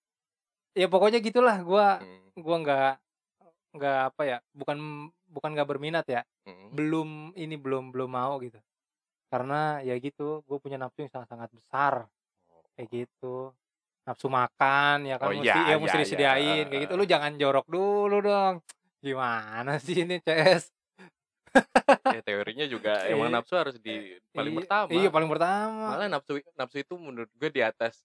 [0.72, 2.38] Ya pokoknya gitulah gua Mhm.
[2.38, 2.92] gua nggak
[3.76, 4.78] nggak apa ya, bukan
[5.28, 6.22] bukan nggak berminat ya.
[6.48, 6.72] Mhm.
[6.72, 8.56] Belum ini belum belum mau gitu.
[9.28, 11.94] Karena ya gitu, gue punya nafsu yang sangat-sangat besar.
[12.74, 13.52] Kayak gitu.
[14.08, 16.92] Nafsu makan ya kan Oh, mesti iya ya iya mesti iya, disediain kayak gitu.
[16.96, 18.54] Lu jangan jorok dulu dong.
[19.04, 20.72] Gimana sih ini CS?
[22.16, 23.36] Ya teorinya juga emang Iya.
[23.36, 24.88] nafsu harus di paling Iya, pertama.
[24.90, 25.84] Iya, paling pertama.
[25.92, 28.00] Malah nafsu nafsu itu menurut gue di atas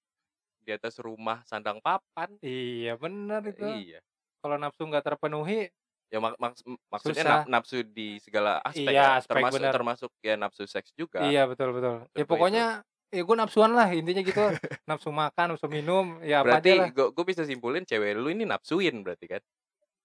[0.64, 2.36] di atas rumah sandang papan.
[2.40, 3.64] Iya, benar itu.
[3.64, 4.00] Iya.
[4.44, 5.72] Kalau nafsu nggak terpenuhi
[6.14, 6.62] Ya mak maks
[6.94, 7.42] maksudnya Susah.
[7.42, 11.26] naf nafsu di segala aspek Iya, ya, aspek, termasuk termasuk ya nafsu seks juga.
[11.26, 12.06] Iya, betul betul.
[12.06, 12.30] Ya gue itu.
[12.30, 12.66] pokoknya
[13.10, 14.46] ya gue nafsuan lah intinya gitu.
[14.90, 18.94] nafsu makan, nafsu minum, ya apa Berarti gue gue bisa simpulin cewek lu ini nafsuin
[19.02, 19.42] berarti kan?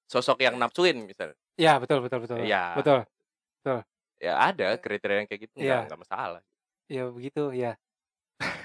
[0.09, 1.37] Sosok yang nafsuin misal.
[1.61, 2.41] Iya, betul betul betul.
[2.41, 2.73] Iya.
[2.81, 3.05] Betul.
[4.17, 5.85] Ya ada kriteria yang kayak gitu Iya.
[5.85, 6.41] nggak nggak masalah.
[6.89, 7.77] Ya begitu, ya.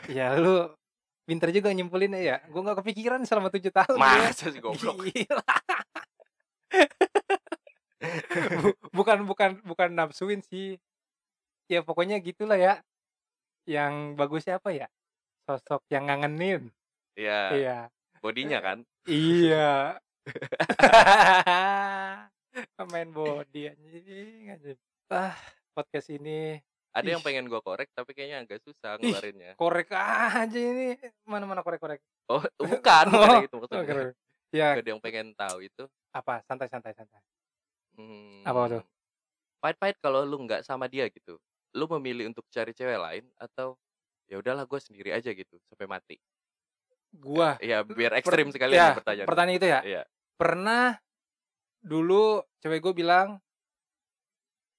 [0.08, 0.72] ya lu
[1.28, 2.38] pinter juga nyimpulinnya ya.
[2.48, 4.00] Gue nggak kepikiran selama tujuh tahun.
[4.00, 4.32] ya.
[4.32, 4.96] Masa sih goblok?
[8.90, 10.78] Bukan bukan bukan nafsuin sih.
[11.68, 12.80] Ya pokoknya gitulah ya.
[13.66, 14.88] Yang bagusnya apa ya?
[15.44, 16.70] Sosok yang ngangenin.
[17.16, 17.42] Iya.
[17.54, 17.78] Iya.
[18.20, 18.78] Bodinya kan?
[19.06, 19.98] Iya.
[22.86, 24.78] Main body anjing anjing.
[25.10, 25.34] Ah,
[25.74, 26.58] podcast ini
[26.94, 27.26] Ada yang Ih.
[27.26, 29.10] pengen gue korek tapi kayaknya agak susah Ih.
[29.10, 29.52] ngeluarinnya.
[29.58, 30.94] korek aja ini.
[31.26, 31.98] Mana-mana korek-korek.
[32.30, 33.84] Oh, bukan, bukan Oh, yang itu Oh, maksudnya.
[33.84, 34.14] keren.
[34.54, 35.90] Ya, Ada yang pengen tahu itu.
[36.14, 36.46] apa?
[36.46, 37.18] Santai santai santai.
[37.94, 38.84] Hmm, Apa tuh?
[39.60, 41.38] Pahit-pahit kalau lu nggak sama dia gitu.
[41.74, 43.78] Lu memilih untuk cari cewek lain atau
[44.28, 46.16] ya udahlah gue sendiri aja gitu sampai mati.
[47.14, 49.28] Gua Ya biar per- ekstrim sekali ya, pertanyaan.
[49.30, 49.80] pertanyaan itu ya.
[49.82, 50.02] Iya.
[50.36, 50.98] Pernah
[51.80, 53.38] dulu cewek gue bilang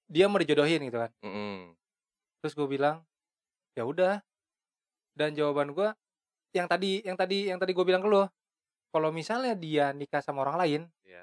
[0.04, 1.10] dia mau dijodohin gitu kan.
[1.22, 1.72] Mm-mm.
[2.40, 3.00] Terus gue bilang,
[3.72, 4.20] ya udah.
[5.14, 5.88] Dan jawaban gue
[6.52, 8.26] yang tadi yang tadi yang tadi gue bilang ke lo,
[8.90, 11.22] kalau misalnya dia nikah sama orang lain, Iya.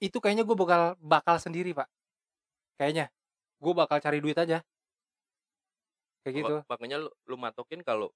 [0.00, 1.86] Itu kayaknya gue bakal bakal sendiri pak.
[2.80, 3.12] Kayaknya
[3.60, 4.64] gue bakal cari duit aja.
[6.24, 6.54] Kayak gitu.
[6.64, 8.08] Mak- Makanya lu, lu matokin kalau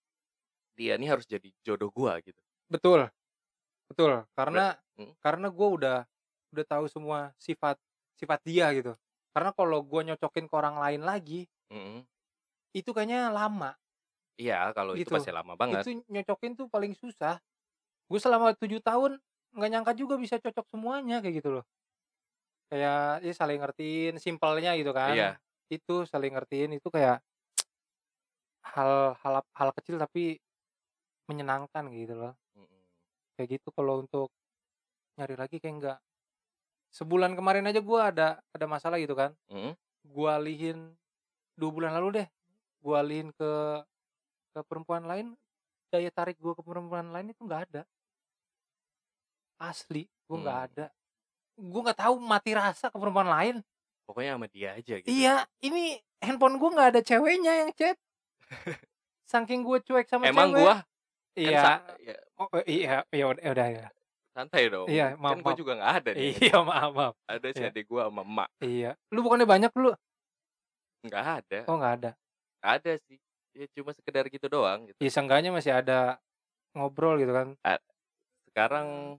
[0.75, 2.41] dia nih harus jadi jodoh gua gitu.
[2.67, 3.07] Betul,
[3.87, 4.27] betul.
[4.35, 5.11] Karena Hmm.
[5.19, 5.99] karena gue udah
[6.55, 7.75] udah tahu semua sifat
[8.15, 8.95] sifat dia gitu.
[9.35, 12.07] Karena kalau gue nyocokin ke orang lain lagi, Mm-mm.
[12.71, 13.75] itu kayaknya lama.
[14.39, 15.15] Iya, kalau itu Gitu.
[15.19, 15.83] pasti lama banget.
[15.83, 17.43] Itu nyocokin tuh paling susah.
[18.07, 19.19] Gue selama tujuh tahun
[19.55, 21.65] nggak nyangka juga bisa cocok semuanya kayak gitu loh.
[22.69, 25.15] Kayak ya saling ngertiin, simpelnya gitu kan.
[25.15, 25.31] Iya.
[25.71, 27.23] Itu saling ngertiin itu kayak
[28.65, 30.43] hal hal hal kecil tapi
[31.31, 32.35] menyenangkan gitu loh.
[33.39, 34.31] Kayak gitu kalau untuk
[35.19, 35.99] nyari lagi kayak enggak.
[36.95, 39.35] Sebulan kemarin aja gua ada ada masalah gitu kan.
[39.51, 39.75] Mm-mm.
[40.07, 40.95] Gua alihin
[41.55, 42.29] dua bulan lalu deh.
[42.83, 43.83] Gua alihin ke
[44.55, 45.35] ke perempuan lain
[45.91, 47.83] daya tarik gue ke perempuan lain itu nggak ada
[49.67, 50.67] asli gue nggak Hmm.
[50.69, 50.87] ada
[51.55, 53.57] gue nggak tahu mati rasa ke perempuan lain
[54.05, 55.07] Pokoknya sama dia aja gitu.
[55.07, 57.97] iya ini handphone gue nggak ada ceweknya yang chat
[59.25, 60.87] saking gue cuek sama Emang cewek gua kan
[61.35, 63.87] iya sa- ya, oh, eh, iya iya udah udah ya
[64.31, 64.87] santai dong.
[64.87, 65.57] Iya, kan maaf, gua maaf.
[65.57, 66.31] juga nggak ada nih.
[66.43, 67.71] iya maaf maaf Ada si Iya.
[67.71, 68.49] adik gua sama emak.
[68.61, 69.95] iya lu bukannya banyak lu
[71.03, 71.59] Nggak ada.
[71.65, 72.11] oh nggak ada
[72.59, 73.19] Ada sih.
[73.53, 74.99] Ya cuma sekedar gitu doang gitu.
[74.99, 76.19] ya seenggaknya masih ada
[76.73, 77.55] ngobrol gitu kan
[78.45, 79.19] Sekarang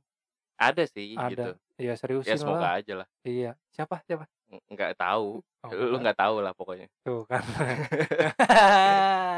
[0.56, 1.52] ada sih ada gitu.
[1.76, 3.08] iya seriusin Ya semoga lah aja lah.
[3.22, 5.42] iya siapa siapa Ng- Nggak tahu.
[5.66, 6.86] Oh, Lu nggak tahu lah pokoknya.
[7.02, 7.42] tuh kan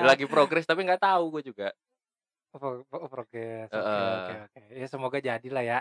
[0.04, 1.68] Lagi progres tapi nggak tahu gue juga.
[2.52, 3.68] Oh, pro- oh, progres.
[3.70, 4.62] Oke, oke, oke.
[4.74, 5.80] Ya semoga jadilah ya.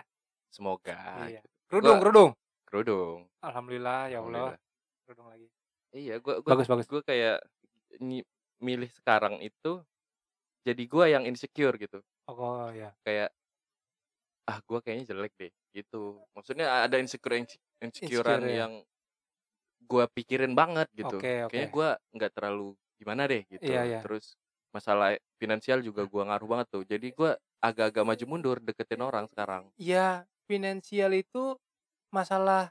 [0.49, 1.26] Semoga.
[1.26, 1.41] Iya.
[1.66, 2.30] Kerudung, kerudung.
[2.64, 3.18] Kerudung.
[3.41, 4.55] Alhamdulillah ya Allah.
[4.55, 4.59] Alhamdulillah.
[5.03, 5.47] Kerudung lagi.
[5.91, 6.87] Iya, gua gua Bagus, bagus.
[6.87, 7.39] gua kayak
[8.59, 9.82] milih sekarang itu
[10.62, 11.99] jadi gua yang insecure gitu.
[12.26, 12.91] Oh, ya.
[13.03, 13.30] Kayak
[14.47, 16.23] ah gua kayaknya jelek deh gitu.
[16.35, 18.57] Maksudnya ada insecure insecurean Insecure, ya.
[18.67, 18.73] yang
[19.87, 21.19] gua pikirin banget gitu.
[21.19, 21.51] Oke, oke.
[21.53, 23.67] Kayaknya gua nggak terlalu gimana deh gitu.
[23.67, 24.01] Iya, iya.
[24.03, 24.35] Terus
[24.73, 26.83] masalah finansial juga gua ngaruh banget tuh.
[26.87, 29.69] Jadi gua agak-agak maju mundur deketin orang sekarang.
[29.81, 31.59] Ya, finansial itu
[32.15, 32.71] masalah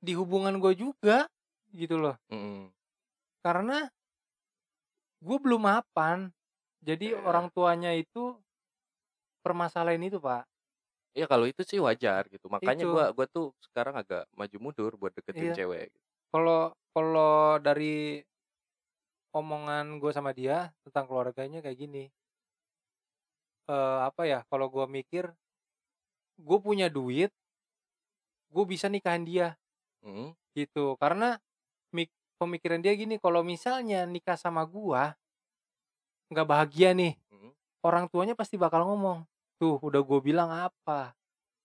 [0.00, 1.26] di hubungan gue juga
[1.74, 2.16] gitu loh.
[2.30, 2.70] Mm-mm.
[3.44, 3.90] Karena
[5.20, 6.30] gue belum mapan.
[6.80, 7.18] Jadi Eh.
[7.18, 8.38] orang tuanya itu
[9.42, 10.46] permasalahan itu, Pak.
[11.16, 12.46] Iya kalau itu sih wajar gitu.
[12.52, 12.92] Makanya Itu.
[12.92, 15.64] gua gua tuh sekarang agak maju mundur buat deketin Iya.
[15.64, 15.88] cewek.
[15.88, 16.04] gitu.
[16.28, 16.60] Kalau
[16.92, 18.20] kalau dari
[19.32, 22.04] omongan gue sama dia tentang keluarganya kayak gini.
[23.68, 24.44] Eh apa ya?
[24.48, 25.28] Kalau gue mikir,
[26.36, 27.28] gue punya duit,
[28.48, 29.48] gue bisa nikahin dia
[30.00, 30.32] Mm.
[30.54, 30.96] gitu.
[30.96, 31.36] Karena
[31.92, 35.16] mik- pemikiran dia gini, kalau misalnya nikah sama gua
[36.32, 37.52] nggak bahagia nih, Mm.
[37.84, 39.24] orang tuanya pasti bakal ngomong,
[39.56, 41.12] tuh udah gue bilang apa,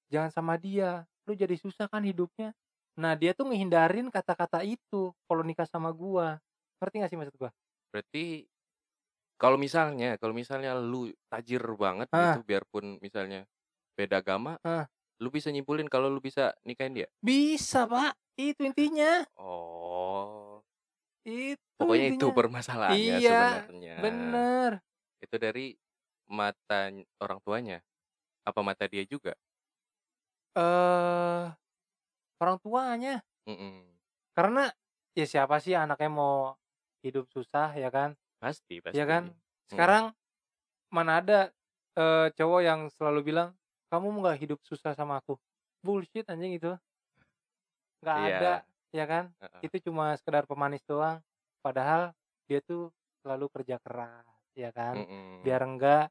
[0.08, 2.52] jangan sama dia, lu jadi susah kan hidupnya.
[3.00, 6.40] Nah dia tuh ngehindarin kata-kata itu kalau nikah sama gua.
[6.80, 7.52] Ngerti gak sih maksud gua?
[7.90, 8.48] Berarti
[9.36, 12.36] kalau misalnya kalau misalnya lu tajir banget Ah.
[12.36, 13.48] gitu biarpun misalnya
[13.96, 14.86] beda agama, Ah.
[15.18, 17.08] lu bisa nyimpulin kalau lu bisa nikahin dia.
[17.22, 19.24] Bisa pak, itu intinya.
[19.38, 20.60] Oh,
[21.22, 22.34] Itu pokoknya itu intinya.
[22.34, 23.96] permasalahannya Iya, sebenarnya.
[24.02, 24.72] Bener.
[25.22, 25.78] Itu dari
[26.32, 26.90] mata
[27.22, 27.78] orang tuanya.
[28.48, 29.36] Apa mata dia juga?
[30.52, 31.46] eh
[32.42, 33.24] orang tuanya.
[33.48, 33.88] Mm-mm.
[34.36, 34.68] Karena
[35.16, 36.56] ya siapa sih anaknya mau
[37.04, 38.16] hidup susah ya kan?
[38.44, 38.98] Pasti, pasti.
[39.00, 39.32] Ya kan?
[39.72, 40.12] Sekarang
[40.92, 41.40] mana ada
[41.96, 43.50] eh, cowok yang selalu bilang
[43.92, 45.40] kamu nggak hidup susah sama aku?
[45.84, 46.72] Bullshit anjing itu.
[48.02, 48.38] Nggak Iya.
[48.38, 48.54] ada,
[48.92, 49.24] ya kan?
[49.40, 49.62] Heeh.
[49.70, 51.22] Itu cuma sekedar pemanis doang.
[51.62, 52.12] Padahal
[52.50, 52.90] dia tuh
[53.22, 54.26] selalu kerja keras,
[54.58, 54.98] ya kan?
[55.00, 55.46] Mm-mm.
[55.46, 56.10] Biar enggak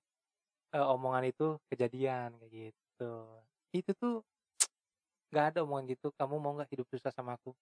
[0.70, 3.12] eh, omongan itu kejadian kayak gitu.
[3.70, 4.14] Itu tuh
[5.30, 6.10] nggak ada omongan gitu.
[6.14, 7.54] Kamu mau nggak hidup susah sama aku?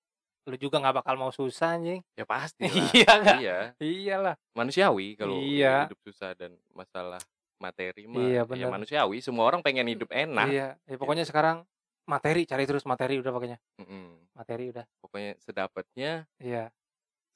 [0.49, 2.01] Lu juga nggak bakal mau susah anjing.
[2.17, 2.65] ya pasti.
[2.97, 3.39] Iya nggak?
[3.39, 4.35] Iya, Iyalah.
[4.57, 5.89] manusiawi kalau Iya.
[5.89, 7.21] hidup susah dan masalah
[7.59, 9.21] materi mah Iya, ya manusiawi.
[9.21, 10.49] Semua orang pengen hidup enak.
[10.49, 11.67] Iya, ya pokoknya sekarang
[12.09, 13.59] materi cari terus materi udah pokoknya.
[13.77, 14.33] Mm-mm.
[14.33, 14.87] Materi udah.
[15.05, 16.73] Pokoknya sedapatnya, Iya,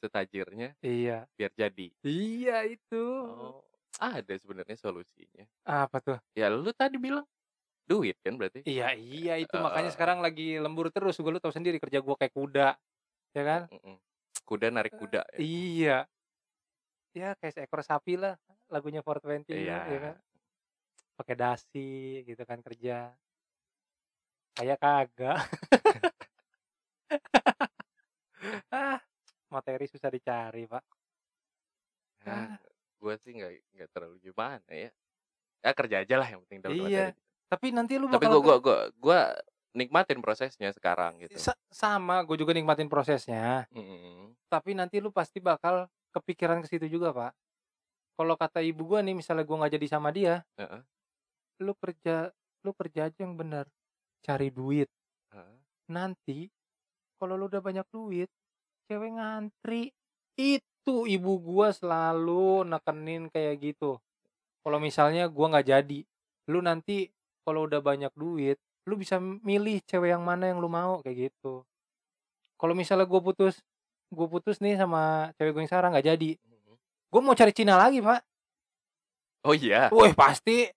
[0.01, 1.29] setajirnya, iya.
[1.37, 1.93] biar jadi.
[2.01, 3.05] Iya itu.
[3.29, 3.61] Oh,
[3.99, 5.45] ada sebenarnya solusinya.
[5.65, 6.19] Apa tuh?
[6.33, 7.27] Ya lu tadi bilang
[7.83, 8.63] duit kan berarti?
[8.65, 9.95] Iya, iya itu makanya Eh.
[9.95, 11.19] sekarang lagi lembur terus.
[11.19, 12.69] Gue lu tahu sendiri kerja gua kayak kuda.
[13.35, 13.63] Ya kan?
[14.45, 15.27] Kuda narik kuda.
[15.35, 15.39] ya.
[15.39, 15.99] Iya.
[17.13, 18.39] Ya kayak seekor sapi lah
[18.73, 19.79] lagunya 420 Iya.
[19.85, 20.17] ya kan.
[21.19, 21.91] Pakai dasi
[22.25, 23.13] gitu kan kerja.
[24.53, 25.37] Kayak kagak.
[28.73, 29.01] ah,
[29.49, 30.85] materi susah dicari, Pak.
[32.23, 32.57] Nah,
[33.03, 34.91] gue sih nggak nggak terlalu gimana ya.
[35.63, 37.07] Ya kerja aja lah yang penting dapat Iya.
[37.51, 39.21] Tapi nanti lu Tapi gue gua gua
[39.75, 41.37] nikmatin prosesnya sekarang gitu.
[41.37, 43.67] Sa- sama, gue juga nikmatin prosesnya.
[43.73, 44.37] Mm-mm.
[44.47, 47.33] Tapi nanti lu pasti bakal kepikiran ke situ juga, Pak.
[48.17, 50.81] Kalau kata ibu gua nih, misalnya gua nggak jadi sama dia, Heeh.
[51.65, 52.29] lu kerja,
[52.63, 53.65] lu kerja aja yang benar,
[54.21, 54.93] cari duit.
[55.33, 55.57] Heeh.
[55.89, 56.53] Nanti
[57.17, 58.29] kalau lu udah banyak duit,
[58.89, 59.93] cewek ngantri.
[60.37, 64.03] Itu ibu gua selalu nekenin kayak gitu.
[64.67, 66.01] Kalau misalnya gua nggak jadi,
[66.51, 67.07] lu nanti
[67.47, 68.59] kalau udah banyak duit,
[68.91, 71.63] lu bisa milih cewek yang mana yang lu mau kayak gitu.
[72.59, 73.63] Kalau misalnya gua putus,
[74.11, 76.77] gua putus nih sama cewek gue yang sekarang nggak jadi, Mm-mm.
[77.11, 78.21] gue mau cari Cina lagi pak.
[79.43, 79.91] Oh iya.
[79.91, 80.71] Wah pasti,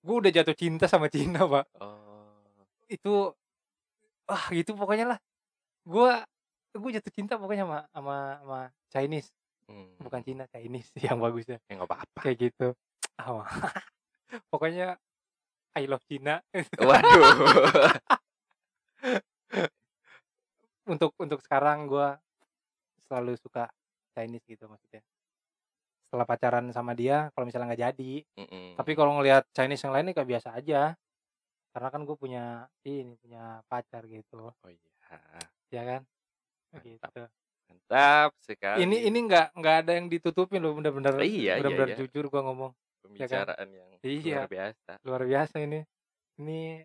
[0.00, 1.66] gue udah jatuh cinta sama Cina pak.
[1.76, 2.32] Oh.
[2.88, 3.34] Itu,
[4.30, 5.18] ah gitu pokoknya lah.
[5.84, 6.12] Gue,
[6.72, 9.28] gue jatuh cinta pokoknya sama sama, sama Chinese,
[9.66, 9.98] Hmm.
[9.98, 12.20] bukan Cina Chinese yang bagusnya Ya nggak apa-apa.
[12.22, 12.68] kayak gitu.
[13.16, 13.48] Ah,
[14.52, 15.00] pokoknya
[15.74, 16.44] I love Cina
[16.78, 17.32] Waduh.
[20.86, 22.20] untuk untuk sekarang gua
[23.08, 23.66] selalu suka
[24.12, 25.00] Chinese gitu maksudnya
[26.06, 28.76] setelah pacaran sama dia kalau misalnya nggak jadi Mm-mm.
[28.78, 30.94] tapi kalau ngelihat Chinese yang lain kayak biasa aja
[31.74, 32.44] karena kan gue punya
[32.84, 34.92] ini punya pacar gitu Oh iya.
[35.68, 36.00] ya kan
[36.72, 36.84] Mantap.
[36.84, 37.22] gitu
[37.66, 38.82] Mantap sekali.
[38.82, 41.98] ini ini nggak nggak ada yang ditutupin loh bener-bener Iya, iya, bener-bener iya.
[41.98, 44.42] jujur gua ngomong pembicaraan yang Iya.
[44.42, 44.92] luar biasa.
[45.02, 45.80] luar biasa ini
[46.36, 46.82] ini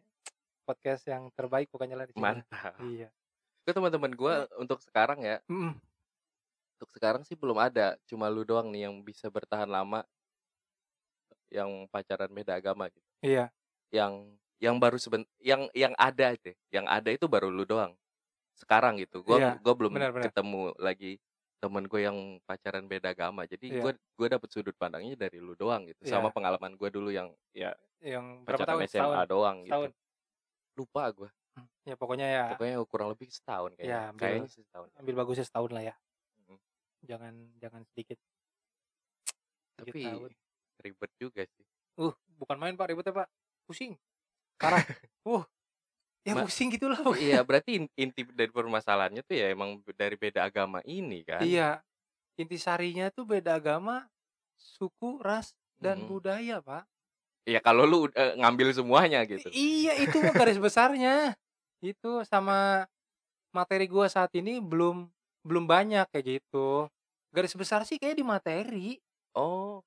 [0.61, 2.73] podcast yang terbaik pokoknya lah di sini Mantap.
[2.83, 3.09] iya
[3.61, 5.77] Ke teman-teman gua untuk sekarang ya, Mm-mm.
[6.75, 7.93] untuk sekarang sih belum ada.
[8.05, 10.01] Cuma lu doang nih yang bisa bertahan lama
[11.51, 13.05] yang pacaran beda agama gitu.
[13.21, 13.51] iya
[13.91, 16.53] Yang yang baru seben yang yang ada aja.
[16.69, 17.93] Yang ada itu baru lu doang.
[18.61, 19.21] Sekarang gitu.
[19.21, 20.29] Gua Iya, gua belum benar, benar.
[20.29, 21.17] ketemu lagi
[21.57, 23.43] temen gue yang pacaran beda agama.
[23.43, 23.81] Jadi Iya.
[23.81, 26.01] gua gua dapet sudut pandangnya dari lu doang gitu.
[26.01, 26.11] Iya.
[26.11, 29.69] Sama pengalaman gua dulu yang ya yang pacaran tahun SMA setahun doang gitu.
[29.69, 29.91] setahun
[30.73, 31.29] Lupa gua.
[31.81, 33.91] ya pokoknya ya Pokoknya kurang lebih setahun kayaknya.
[33.91, 34.87] Ya, ambil- kayaknya setahun.
[34.95, 35.95] ambil bagusnya setahun lah ya
[36.39, 36.59] Mm.
[37.03, 38.17] jangan jangan sedikit
[39.75, 40.31] sedikit Tapi tahun.
[40.79, 41.65] ribet juga sih.
[41.97, 43.27] uh bukan main pak ribetnya pak
[43.63, 43.93] pusing
[44.55, 44.79] parah
[45.27, 45.43] uh
[46.27, 50.47] ya Ma- pusing gitulah iya, berarti in- inti dari permasalahannya tuh ya emang dari beda
[50.49, 51.43] agama ini kan.
[51.43, 51.81] iya
[52.41, 54.07] intisarinya tuh beda agama
[54.57, 55.47] suku ras
[55.83, 56.09] dan Mm.
[56.09, 56.83] budaya pak
[57.49, 59.49] Iya, kalau lu eh, ngambil semuanya gitu.
[59.51, 61.33] Iya itu garis besarnya
[61.81, 62.85] itu sama
[63.55, 65.09] materi gua saat ini belum
[65.47, 66.87] belum banyak kayak gitu
[67.35, 68.87] garis besar sih kayak di materi
[69.35, 69.83] Oh,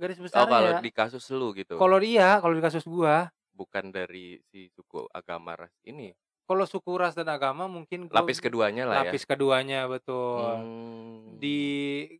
[0.00, 1.78] garis oh kalau besarnya di kasus lu gitu.
[1.80, 6.10] kalau dia kalau di kasus gua Bukan dari si suku agama ras ini.
[6.44, 9.08] kalau suku ras dan agama mungkin gua- Lapis keduanya lah ya.
[9.08, 11.40] lapis keduanya betul Hmm.
[11.40, 11.56] di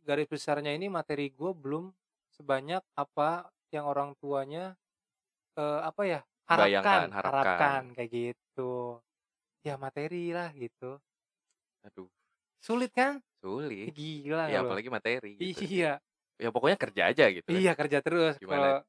[0.01, 1.93] garis besarnya ini materi gue belum
[2.31, 4.73] sebanyak apa yang orang tuanya
[5.53, 7.33] eh, apa ya Bayangkan, harapkan harapkan.
[7.37, 8.97] harapkan kayak gitu
[9.61, 10.97] ya materi lah gitu
[11.83, 12.09] Aduh,
[12.57, 13.93] sulit kan sulit.
[13.93, 15.61] gila Ya apalagi materi gitu.
[15.69, 16.01] iya
[16.35, 17.45] Ya pokoknya kerja aja gitu.
[17.45, 17.55] ya.
[17.55, 18.81] iya kerja terus Gimana-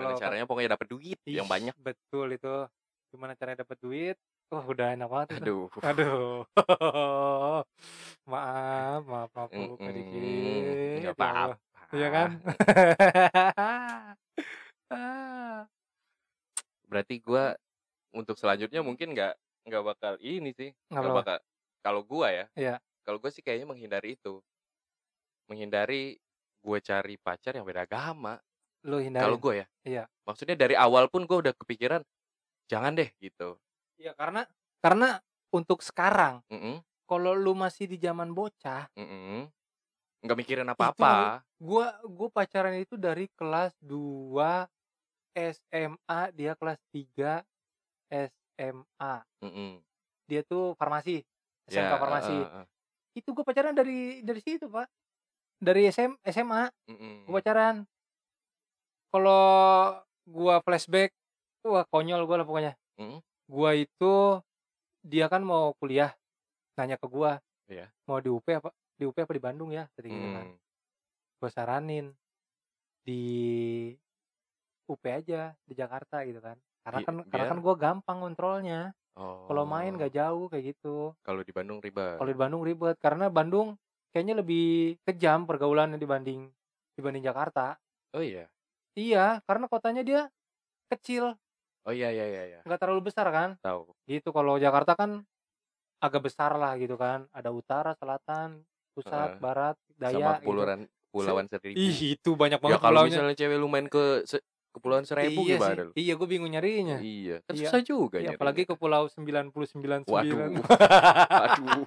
[0.00, 1.74] kalau caranya pokoknya dapat duit Ih, yang banyak.
[1.78, 2.54] betul itu
[3.14, 4.16] gimana caranya dapat duit
[4.52, 5.42] wah udah enak banget itu.
[5.42, 5.66] Aduh.
[5.88, 6.44] aduh
[8.30, 10.22] maaf maaf maaf Bu, Mm-mm, dikit
[11.02, 11.14] ya Allah.
[11.14, 11.54] apa-apa.
[11.94, 12.30] Iya kan?
[14.92, 15.64] Ah.
[16.86, 17.56] Berarti gua
[18.14, 19.34] untuk selanjutnya mungkin nggak
[19.66, 20.70] nggak bakal ini sih.
[20.92, 21.36] Nggak bakal.
[21.82, 22.46] Kalau gua ya.
[22.54, 22.76] Iya.
[23.02, 24.38] Kalau gua sih kayaknya menghindari itu.
[25.50, 26.20] Menghindari
[26.64, 28.40] gue cari pacar yang beda agama.
[28.84, 29.24] Lu hindari.
[29.24, 29.66] Kalau gue ya.
[29.84, 30.04] Iya.
[30.28, 32.04] Maksudnya dari awal pun gue udah kepikiran
[32.68, 33.56] jangan deh gitu.
[33.96, 34.44] Iya, karena
[34.80, 35.20] karena
[35.54, 39.48] untuk sekarang Mm-mm, kalau lu masih di zaman bocah, mm-mm.
[40.24, 41.44] Nggak mikirin apa-apa.
[41.60, 44.64] gua gua pacaran itu dari kelas 2
[45.32, 47.44] SMA, dia kelas 3
[48.08, 49.14] SMA.
[49.44, 49.80] Mm-mm.
[50.24, 51.20] Dia tuh farmasi,
[51.68, 52.36] Ya, SMK farmasi.
[52.36, 52.66] eh, eh, eh.
[53.20, 54.88] Itu gua pacaran dari dari situ, Pak.
[55.60, 57.28] Dari SM, SMA Mm-mm.
[57.28, 57.84] gua pacaran.
[59.14, 59.46] Kalau
[60.26, 61.14] gua flashback,
[61.62, 62.72] wah konyol gua lah pokoknya.
[62.98, 63.22] Mm.
[63.46, 64.42] Gua itu
[65.06, 66.10] dia kan mau kuliah,
[66.74, 67.38] nanya ke gua,
[67.70, 67.86] Iya.
[68.10, 68.74] mau di UP apa?
[68.98, 69.86] Di UP apa di Bandung ya?
[69.94, 70.46] Tadi gitu kan.
[70.50, 70.56] Mm.
[71.38, 72.10] Gua saranin
[73.06, 73.22] di
[74.90, 76.58] UP aja di Jakarta gitu kan.
[76.82, 78.90] Karena kan karena biar- kan gua gampang kontrolnya.
[79.14, 79.46] Oh.
[79.46, 81.14] Kalau main gak jauh kayak gitu.
[81.22, 82.18] Kalau di Bandung ribet.
[82.18, 83.78] Kalau di Bandung ribet karena Bandung
[84.10, 86.50] kayaknya lebih kejam pergaulannya dibanding
[86.98, 87.78] dibanding Jakarta.
[88.10, 88.50] Oh iya.
[88.94, 90.20] Iya, karena kotanya dia
[90.86, 91.34] kecil,
[91.82, 92.42] Oh iya iya iya.
[92.48, 92.60] iya.
[92.62, 93.58] nggak terlalu besar kan.
[93.58, 93.90] Tahu.
[94.04, 95.20] Gitu kalau Jakarta kan
[95.98, 97.26] agak besar lah gitu kan.
[97.30, 99.38] Ada utara, selatan, pusat, Heeh.
[99.38, 100.40] barat, daya Sama gitu.
[100.46, 101.76] kepulauan Kepulauan Seribu.
[101.76, 103.10] Ih, itu banyak ya banget kalau pulaunya.
[103.14, 105.84] misalnya cewek lu main ke se- Kepulauan Seribu iya gimana sih.
[105.84, 105.92] lu?
[105.94, 106.98] Iya, gue bingung nyarinya.
[106.98, 107.60] Iya, kan Iya.
[107.64, 108.38] susah juga Iya, nyarinya.
[108.38, 110.02] apalagi ke pulau 999.
[110.04, 110.50] Waduh.
[111.46, 111.82] Aduh.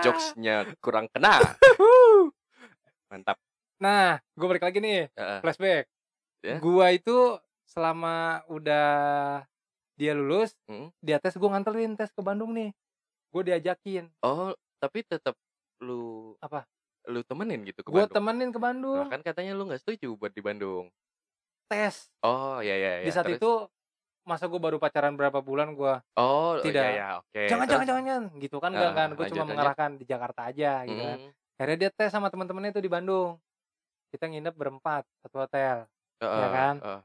[0.00, 1.36] Jokesnya kurang kena.
[3.06, 3.36] Mantap.
[3.76, 5.38] Nah, gue balik lagi nih, Heeh.
[5.40, 5.84] flashback.
[6.40, 6.56] Ya.
[6.58, 8.88] Gua itu selama udah
[9.94, 10.88] dia lulus, Mm.
[10.98, 12.72] dia tes gue nganterin tes ke Bandung nih.
[13.28, 14.08] Gue diajakin.
[14.20, 15.36] Oh, tapi tetap
[15.78, 16.64] lu Apa?
[17.06, 18.16] Lu temenin gitu ke Gue Bandung.
[18.16, 19.02] temenin ke Bandung.
[19.02, 20.88] Nah, kan katanya lu nggak setuju buat di Bandung.
[21.66, 22.14] tes.
[22.22, 23.04] Oh, ya ya ya.
[23.04, 23.42] Di saat Terus?
[23.42, 23.50] itu
[24.22, 26.78] masa gue baru pacaran berapa bulan gue Oh, tidak.
[26.78, 27.42] ya ya, oke.
[27.44, 27.70] jangan Terus?
[27.72, 29.50] jangan jangan gitu kan enggak Ah, kan gue cuma lanjut.
[29.50, 31.30] mengarahkan di Jakarta aja gitu kan Mm.
[31.56, 33.34] akhirnya dia tes sama teman-temannya itu di Bandung
[34.16, 35.84] kita nginep berempat satu hotel
[36.24, 36.74] Heeh, kan?
[36.80, 37.00] heeh.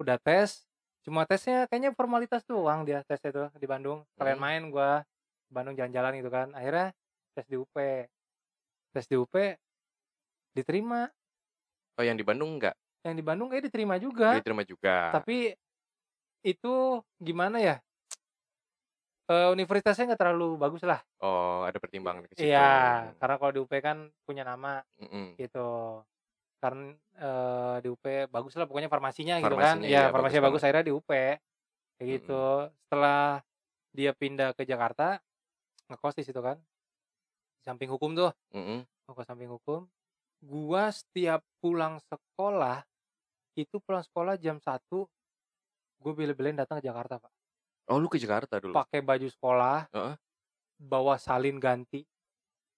[0.00, 0.64] udah tes
[1.04, 4.44] cuma tesnya kayaknya formalitas doang dia tes itu di Bandung kalian Hmm.
[4.48, 5.04] main gua
[5.52, 6.96] Bandung jalan-jalan gitu kan akhirnya
[7.36, 7.76] tes di UP
[8.96, 9.34] tes di UP
[10.56, 11.12] diterima
[11.94, 12.74] Oh, yang di Bandung enggak?
[13.06, 15.12] yang di Bandung kayak diterima juga Diterima juga.
[15.12, 15.52] tapi
[16.40, 16.74] itu
[17.20, 17.76] gimana ya
[19.24, 22.44] Eh, universitasnya nggak terlalu bagus lah Oh, ada pertimbangan ke situ.
[22.44, 25.32] iya karena kalau di UP kan punya nama Mm-mm.
[25.40, 26.04] gitu
[26.64, 29.76] karena eh, di UP bagus lah pokoknya farmasinya gitu kan.
[29.76, 31.10] Farmasinya, ya iya, farmasinya bagus bagus akhirnya di UP
[32.00, 32.44] kayak gitu.
[32.88, 33.44] Setelah
[33.92, 35.20] dia pindah ke Jakarta
[35.92, 36.56] ngekos di situ kan.
[37.60, 38.32] Di samping hukum tuh.
[38.56, 38.80] Mm-mm.
[39.04, 39.84] ngekos samping hukum.
[40.40, 42.80] Gua setiap pulang sekolah
[43.54, 44.80] itu pulang sekolah jam 1
[46.04, 47.32] gue bela-belain datang ke Jakarta pak.
[47.88, 48.76] Oh, lu ke Jakarta dulu.
[48.76, 50.14] pakai baju sekolah Heeh.
[50.80, 52.04] bawa salin ganti.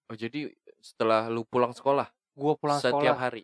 [0.07, 2.07] Oh, jadi setelah lu pulang sekolah?
[2.37, 3.19] Gue pulang setiap sekolah.
[3.19, 3.43] hari,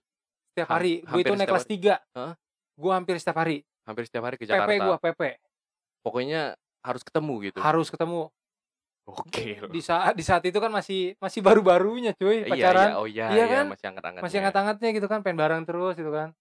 [0.53, 1.01] setiap ha- hari.
[1.01, 2.33] Gue itu naik kelas 3 Heeh.
[2.75, 3.65] gue hampir setiap hari.
[3.83, 4.71] Hampir setiap hari ke PP Jakarta.
[4.79, 5.21] gue PP
[5.99, 6.41] Pokoknya
[6.79, 7.59] harus ketemu gitu.
[7.59, 8.29] harus ketemu.
[9.03, 9.59] Oke.
[9.67, 12.87] di saat di saat itu kan masih masih baru-barunya cuy Iya, pacaran.
[12.87, 13.65] Iya, oh iya, Iya iya, kan?
[13.67, 14.23] masih hangat-hangatnya.
[14.23, 16.31] masih hangat-hangatnya gitu kan pengen bareng terus gitu kan.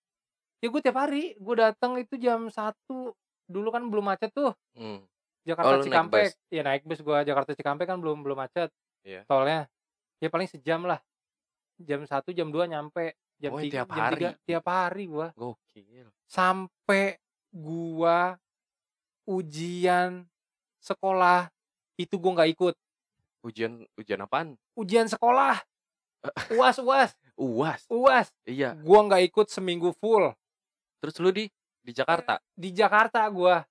[0.59, 1.35] Ya gue tiap hari.
[1.37, 3.19] Gue datang itu jam satu.
[3.45, 4.55] Dulu kan belum macet tuh.
[4.73, 5.03] Hmm.
[5.43, 6.27] Jakarta Oh, naik Cikampek.
[6.49, 8.71] ya naik bus gue Jakarta Cikampek kan belum belum macet
[9.03, 9.27] Iya.
[9.27, 9.67] tolnya.
[10.19, 11.03] Ya paling sejam lah.
[11.77, 14.15] Jam satu jam dua nyampe jam Oh, tiga tiap jam hari?
[14.17, 16.07] tiga tiap hari gue Gokil.
[16.25, 17.19] sampai
[17.51, 18.39] gua
[19.25, 20.27] ujian
[20.79, 21.51] sekolah
[21.97, 22.75] itu gua nggak ikut
[23.43, 24.55] Ujian ujian apaan?
[24.73, 25.59] ujian sekolah
[26.55, 27.83] uas uas UAS.
[27.89, 28.79] uas Iya.
[28.79, 30.31] gua nggak ikut seminggu full
[30.97, 31.51] Terus lu di
[31.83, 32.39] di Jakarta.
[32.55, 33.67] di Jakarta gua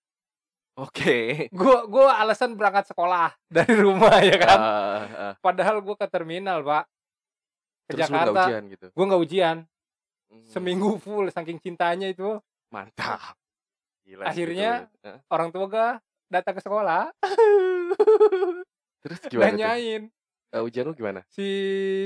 [0.73, 1.47] Oke.
[1.55, 5.33] gua gua alasan berangkat sekolah dari rumah ya kan Ah, ah.
[5.39, 6.83] padahal gua ke terminal pak
[7.91, 8.87] ke Terus Jakarta ujian gitu.
[8.91, 9.57] gua nggak ujian
[10.25, 12.39] Hmm, seminggu full saking cintanya itu
[12.69, 13.35] Mantap.
[14.01, 14.23] Gila.
[14.25, 15.03] Akhirnya- itu.
[15.03, 15.19] Hah?
[15.29, 15.87] orang tua gua
[16.25, 17.11] datang ke sekolah
[19.01, 19.57] Terus gimana tuh?
[19.57, 20.03] nanyain
[20.49, 21.23] Eh, ujian lu gimana?
[21.27, 21.47] si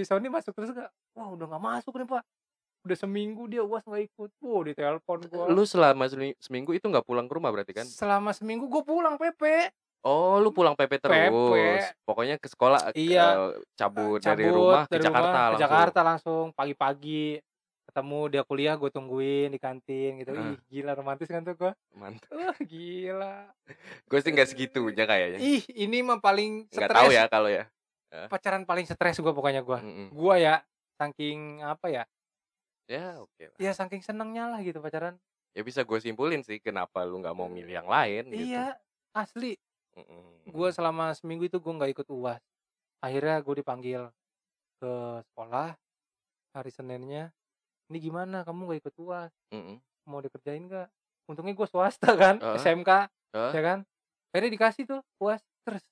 [0.01, 0.89] Sony masuk terus gak?
[1.11, 2.23] Wah udah gak masuk nih pak
[2.81, 6.83] Udah seminggu dia uas gak ikut Wah di telepon gua Lu selama semi- seminggu itu
[6.83, 7.85] nggak pulang ke rumah berarti kan?
[7.85, 9.69] Selama seminggu gue pulang PP
[10.05, 11.17] Oh, lu pulang PP terus.
[11.17, 11.49] PP.
[12.05, 13.25] Pokoknya ke sekolah Iya.
[13.25, 15.49] eh, cabut, Cabut dari rumah ke dari Jakarta rumah langsung.
[15.51, 17.25] Ke Jakarta langsung Pagi-pagi
[17.85, 20.51] Ketemu dia kuliah gue tungguin di kantin gitu Ah.
[20.51, 22.29] Ih gila romantis kan tuh gue Mantap.
[22.31, 23.49] Wah gila
[24.09, 25.39] Gue sih nggak segitunya kayaknya.
[25.39, 27.65] Ih ini mah paling stres tahu ya kalau ya.
[28.29, 30.07] Pacaran paling stres gue pokoknya gue Mm-mm.
[30.13, 30.61] Gue ya
[30.95, 32.03] Saking apa ya
[32.85, 33.57] Ya oke lah.
[33.57, 35.17] Ya saking senengnya lah gitu pacaran
[35.51, 38.53] Ya bisa gue simpulin sih kenapa lu nggak mau milih yang lain gitu.
[38.53, 38.77] Iya
[39.11, 39.55] asli
[39.95, 40.23] Mm-mm.
[40.45, 42.41] gue selama seminggu itu gue nggak ikut uas
[42.99, 44.01] akhirnya gue dipanggil
[44.75, 44.91] ke
[45.25, 45.73] sekolah
[46.51, 47.31] hari seninnya
[47.87, 49.79] ini gimana kamu nggak ikut uas Mm-mm.
[50.05, 50.87] mau dikerjain nggak
[51.25, 52.57] untungnya gue swasta kan Heeh.
[52.57, 52.89] SMK
[53.31, 53.51] Heeh.
[53.51, 53.79] ya kan
[54.29, 55.83] akhirnya dikasih tuh uas terus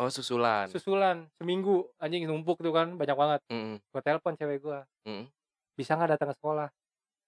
[0.00, 0.66] Oh susulan.
[0.66, 3.76] susulan seminggu anjing numpuk tuh kan banyak banget Mm-mm.
[3.78, 5.28] gue telepon cewek gue Mm-mm.
[5.72, 6.68] bisa nggak datang ke sekolah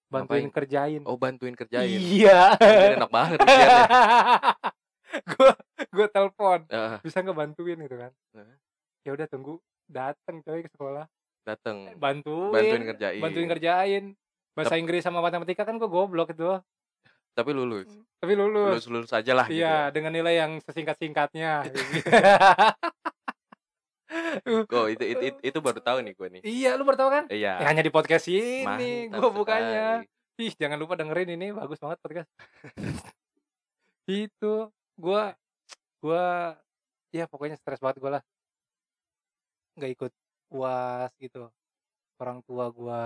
[0.05, 0.53] bantuin Ngapain?
[0.53, 1.97] kerjain Oh bantuin kerjain.
[1.97, 3.39] iya enak banget
[5.31, 5.51] gue
[5.95, 8.11] gue telepon Ah, bisa nggak bantuin gitu kan.
[8.35, 8.55] Heeh.
[9.05, 11.05] ya udah tunggu datang coy ke sekolah.
[11.45, 11.93] Dateng.
[11.95, 13.21] Bantuin bantuin kerjain.
[13.21, 14.03] bantuin kerjain
[14.57, 16.59] bahasa Inggris sama matematika kan gue goblok itu.
[17.35, 17.91] Tapi lulus.
[18.23, 18.79] tapi lulus.
[18.79, 19.59] Lulus lulus aja lah gitu.
[19.59, 21.67] iya dengan nilai yang sesingkat singkatnya
[24.71, 26.41] Oh itu, itu, itu, itu baru tahu nih gue nih.
[26.45, 27.23] iya lu baru tahu kan?
[27.27, 27.59] Iya.
[27.59, 32.29] Ya, hanya di podcast ini gue bukannya ih jangan lupa dengerin ini bagus banget podcast.
[34.05, 35.23] Itu gue
[36.05, 36.23] gue
[37.17, 38.23] ya pokoknya stres banget gue lah
[39.75, 40.11] nggak ikut
[40.55, 41.41] uas gitu
[42.21, 43.01] orang tua gue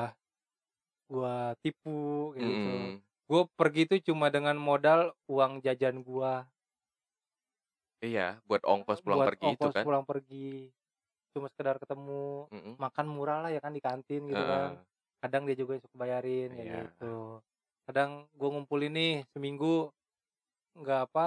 [1.10, 1.36] gue
[1.66, 2.00] tipu
[2.34, 3.02] kayak gitu Mm-mm.
[3.30, 6.34] gue pergi itu cuma dengan modal uang jajan gue
[8.00, 9.84] Iya, buat ongkos pulang buat pergi itu ongkos kan.
[9.86, 10.72] pulang pergi
[11.36, 12.74] cuma sekedar ketemu Mm-mm.
[12.80, 14.50] makan murah lah ya kan di kantin gitu Heeh.
[14.50, 14.70] kan
[15.20, 16.80] kadang dia juga suka bayarin kayak Iya.
[16.88, 17.14] gitu
[17.86, 19.92] kadang gue ngumpulin nih seminggu
[20.80, 21.26] nggak apa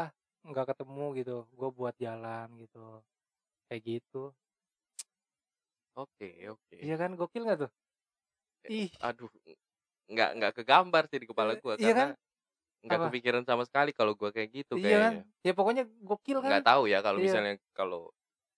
[0.49, 2.79] nggak ketemu gitu gue buat jalan gitu
[3.69, 4.23] kayak gitu
[5.95, 6.81] Oke, oke.
[6.85, 7.71] iya kan gokil nggak tuh
[8.69, 9.29] ih Aduh,
[10.13, 12.07] nggak nggak kegambar sih di kepala gua Iya karena
[12.87, 13.09] nggak Apa?
[13.09, 15.25] kepikiran sama sekali kalau gua kayak gitu iya kan kayaknya.
[15.47, 17.27] ya pokoknya gokil kan Nggak tahu ya kalau Iya.
[17.27, 18.11] misalnya kalau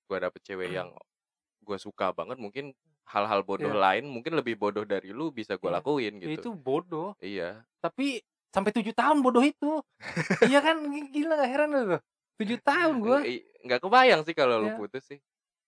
[0.08, 0.90] gua dapet cewek yang
[1.66, 2.74] gua suka banget mungkin
[3.08, 3.84] hal-hal bodoh Iya.
[3.84, 5.80] lain mungkin lebih bodoh dari lu bisa gua Iya.
[5.80, 6.40] lakuin Ya, gitu.
[6.40, 7.66] itu bodoh Iya.
[7.84, 8.22] tapi
[8.54, 9.82] sampai tujuh tahun bodoh itu.
[10.46, 10.78] Iya kan?
[11.10, 12.00] Gila gak heran tuh.
[12.36, 14.76] Tujuh tahun gue Nggak- i- Nggak kebayang sih kalau lu Iya.
[14.76, 15.18] putus sih.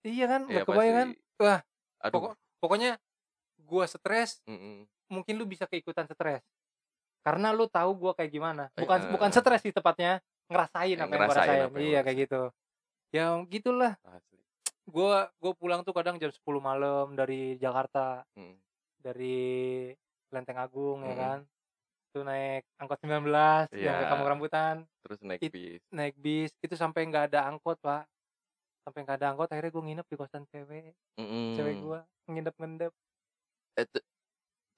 [0.03, 0.47] iya kan?
[0.47, 1.09] Iya gak kebayang kan.
[1.37, 1.61] Wah,
[2.01, 2.13] Aduh.
[2.13, 2.91] pokok pokoknya
[3.59, 4.87] gue stres mm-mm.
[5.09, 6.47] mungkin lu bisa keikutan stres.
[7.21, 8.71] Karena lu tahu gua kayak gimana.
[8.73, 10.23] Bukan Eh, bukan stres sih tepatnya.
[10.47, 11.83] Ngerasain apa yang ngerasain rasain.
[11.83, 12.43] iya kayak gitu.
[13.11, 13.99] Ya gitulah.
[14.85, 18.23] Gua gua pulang tuh kadang jam 10 malam dari Jakarta.
[18.33, 18.55] Mm.
[18.97, 19.39] dari
[20.29, 21.21] Lenteng Agung ya Mm.
[21.21, 21.39] kan
[22.17, 23.29] itu naik angkot 19
[23.77, 24.09] yang ke.
[24.09, 25.83] Kampung Rambutan Terus naik It- bis.
[25.93, 28.09] naik bis itu sampai nggak ada angkot pak
[28.81, 30.97] sampai nggak ada angkot akhirnya gue nginep di kosan cewek
[31.53, 31.85] cewek Mm-mm.
[31.85, 31.99] gue
[32.33, 32.93] nginep ngendep
[33.77, 34.07] Eh, te-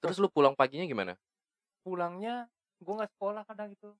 [0.03, 1.15] terus lu pulang paginya gimana?
[1.79, 3.95] pulangnya gue nggak sekolah kadang gitu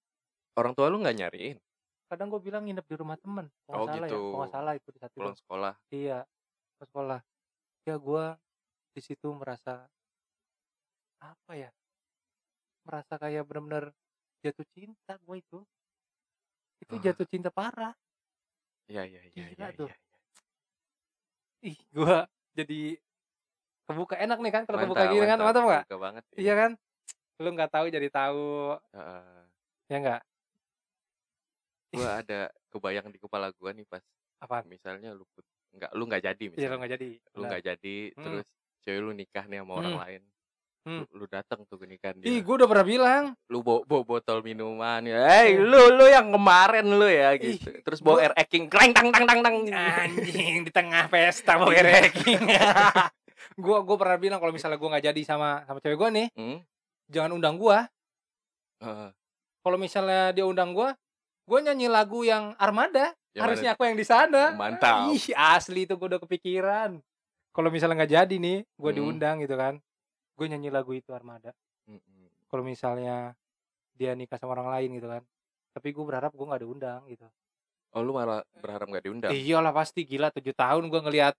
[0.53, 1.55] Orang tua lu nggak nyariin
[2.11, 4.19] kadang gue bilang nginep di rumah temen kalau Oh, nggak salah ya gitu.
[4.19, 5.73] kalau nggak salah itu di satu pulang sekolah?
[5.89, 6.19] iya
[6.75, 7.19] ke sekolah
[7.87, 8.23] ya gue
[8.91, 9.87] di situ merasa
[11.19, 11.71] apa ya
[12.89, 13.93] merasa kayak benar-benar
[14.41, 15.59] jatuh cinta gue itu
[16.81, 17.03] itu Wah.
[17.05, 17.93] jatuh cinta parah
[18.89, 19.67] Iya iya iya iya.
[19.77, 19.85] tuh.
[19.85, 19.97] iya.
[21.61, 22.15] ih gue
[22.57, 22.81] jadi
[23.85, 26.23] kebuka enak nih kan kalau kebuka gini kan mantap nggak banget.
[26.33, 26.71] iya kan
[27.37, 29.41] lu nggak tahu jadi tahu Heeh.
[29.87, 30.21] ya nggak
[31.89, 34.01] gua ada kebayang di kepala gua nih pas
[34.39, 35.25] apa misalnya lu
[35.73, 38.23] nggak lu nggak jadi iya misalnya lo nggak jadi lu nggak jadi Hmm.
[38.25, 38.45] terus
[38.81, 40.01] cewek lu nikah nih sama orang Hmm.
[40.01, 40.21] lain
[40.79, 41.03] Hmm.
[41.03, 43.23] lu, lu datang tuh ke nikahan ih dia gue udah pernah bilang.
[43.45, 45.27] Lu bawa, bawa botol minuman ya.
[45.27, 47.69] Hey lu lu yang kemarin lu ya Ih, gitu.
[47.83, 49.55] terus bawa gua- air eking kreng tang tang tang tang.
[49.67, 51.83] Anjing di tengah pesta mau Iya.
[51.83, 52.39] ranking
[53.55, 56.57] gue gue pernah bilang kalau misalnya gue nggak jadi sama sama cewek gue nih Hmm?
[57.07, 57.77] jangan undang gue
[58.79, 59.09] Heeh.
[59.59, 60.89] kalau misalnya dia undang gue
[61.43, 63.11] gue nyanyi lagu yang Armada.
[63.29, 64.53] Yang harusnya aku yang di sana.
[64.53, 65.09] Mantap.
[65.09, 66.97] ih asli itu gue udah kepikiran.
[67.49, 68.97] Kalau misalnya nggak jadi nih gue Hmm.
[68.97, 69.77] diundang gitu kan
[70.39, 71.51] gue nyanyi lagu itu Armada.
[72.47, 73.35] Kalau misalnya
[73.99, 75.23] dia nikah sama orang lain gitu kan
[75.73, 77.23] tapi gue berharap gue nggak diundang gitu.
[77.93, 79.31] Oh lu malah berharap nggak diundang?
[79.33, 80.05] Iyalah pasti.
[80.05, 81.35] Gila tujuh tahun gue ngelihat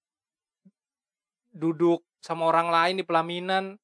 [1.53, 3.79] duduk sama orang lain di pelaminan.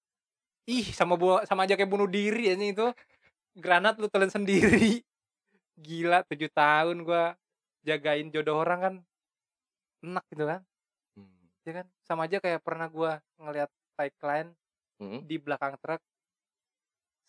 [0.67, 2.87] Ih sama bu sama aja kayak bunuh diri aja itu.
[3.55, 5.03] Granat lu telan sendiri.
[5.87, 7.25] Gila tujuh tahun gue
[7.87, 8.95] jagain jodoh orang kan
[10.03, 10.61] enak gitu kan.
[11.15, 11.47] Hmm.
[11.63, 11.87] ya kan?
[12.03, 14.51] Sama aja kayak pernah gue ngelihat tagline
[14.97, 15.21] Hmm.
[15.23, 16.01] di belakang truk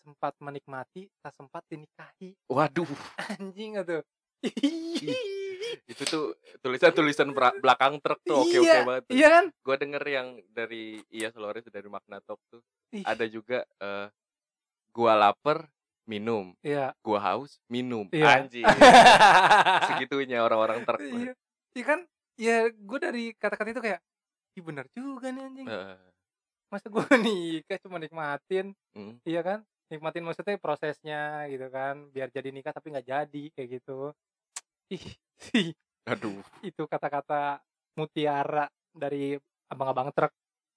[0.00, 2.32] sempat menikmati tak sempat dinikahi.
[2.48, 2.88] Waduh.
[3.36, 4.00] Anjing tuh
[5.90, 9.14] itu tuh tulisan-tulisan bra- belakang truk tuh oke oke Iya, banget tuh.
[9.14, 9.44] iya kan?
[9.60, 12.62] Gue denger yang dari Iya Flores dari Makna Talk tuh.
[12.94, 14.08] Ih, ada juga eh
[14.88, 15.68] gua lapar
[16.08, 16.56] minum.
[16.64, 16.96] Iya.
[17.04, 18.08] Gua haus minum.
[18.08, 18.46] Iya.
[18.46, 18.64] anjing.
[19.92, 21.32] Segitunya orang-orang truk iya.
[21.74, 22.00] Iya kan?
[22.38, 24.00] Ya gue dari kata-kata itu kayak
[24.56, 25.66] Ih bener juga nih anjing.
[25.68, 25.98] Heeh.
[26.68, 29.14] Masa gue nikah cuma nikmatin Hmm.
[29.22, 29.62] iya kan?
[29.88, 34.12] Nikmatin maksudnya prosesnya gitu kan biar jadi nikah tapi nggak jadi kayak gitu.
[35.54, 35.72] Ih
[36.04, 36.42] aduh.
[36.60, 37.62] Itu kata-kata
[37.96, 39.38] mutiara dari
[39.70, 40.32] abang-abang truk.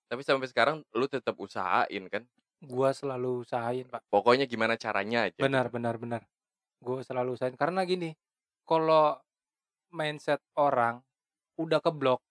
[0.07, 2.23] Tapi sampai sekarang lu tetap usahain kan?
[2.61, 4.05] Gua selalu usahain pak.
[4.07, 5.75] Pokoknya gimana caranya aja benar gitu.
[5.81, 6.21] benar benar.
[6.79, 7.57] Gue selalu usahain.
[7.57, 8.13] Karena gini
[8.63, 9.17] kalau
[9.91, 11.03] mindset orang
[11.59, 12.23] udah keblok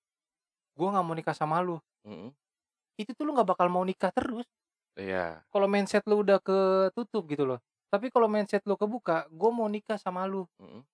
[0.81, 1.77] gue nggak mau nikah sama lu.
[2.09, 2.33] Mm-mm.
[3.01, 4.45] Itu tuh lu nggak bakal mau nikah terus
[4.95, 9.67] iya kalau mindset lu udah ketutup gitu loh tapi kalau mindset lu kebuka gue mau
[9.67, 10.85] nikah sama lu Mm-mm.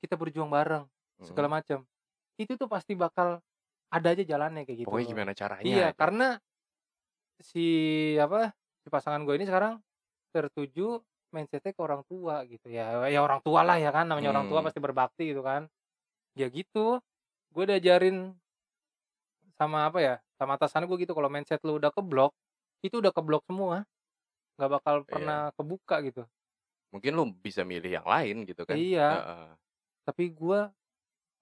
[0.00, 1.26] kita berjuang bareng Mm-mm.
[1.26, 1.82] segala macam
[2.38, 3.42] itu tuh pasti bakal
[3.90, 5.10] ada aja jalannya kayak gitu pokoknya loh.
[5.12, 5.98] gimana caranya iya aja.
[5.98, 6.28] karena
[7.40, 7.66] si
[8.16, 9.80] apa si pasangan gue ini sekarang
[10.30, 14.46] tertuju mindsetnya ke orang tua gitu ya ya orang tua lah ya kan namanya orang
[14.46, 14.66] tua Hmm.
[14.70, 15.66] pasti berbakti gitu kan
[16.38, 17.02] ya gitu
[17.50, 18.30] gue diajarin
[19.58, 22.32] sama apa ya sama atasan gue gitu kalau mindset lu udah keblok
[22.80, 23.84] itu udah keblok semua.
[24.56, 25.08] Nggak bakal Iya.
[25.12, 26.24] pernah kebuka gitu.
[26.96, 28.80] Mungkin lu bisa milih yang lain gitu kan?
[28.80, 29.08] Iya.
[29.20, 29.48] Heeh.
[30.00, 30.60] tapi gue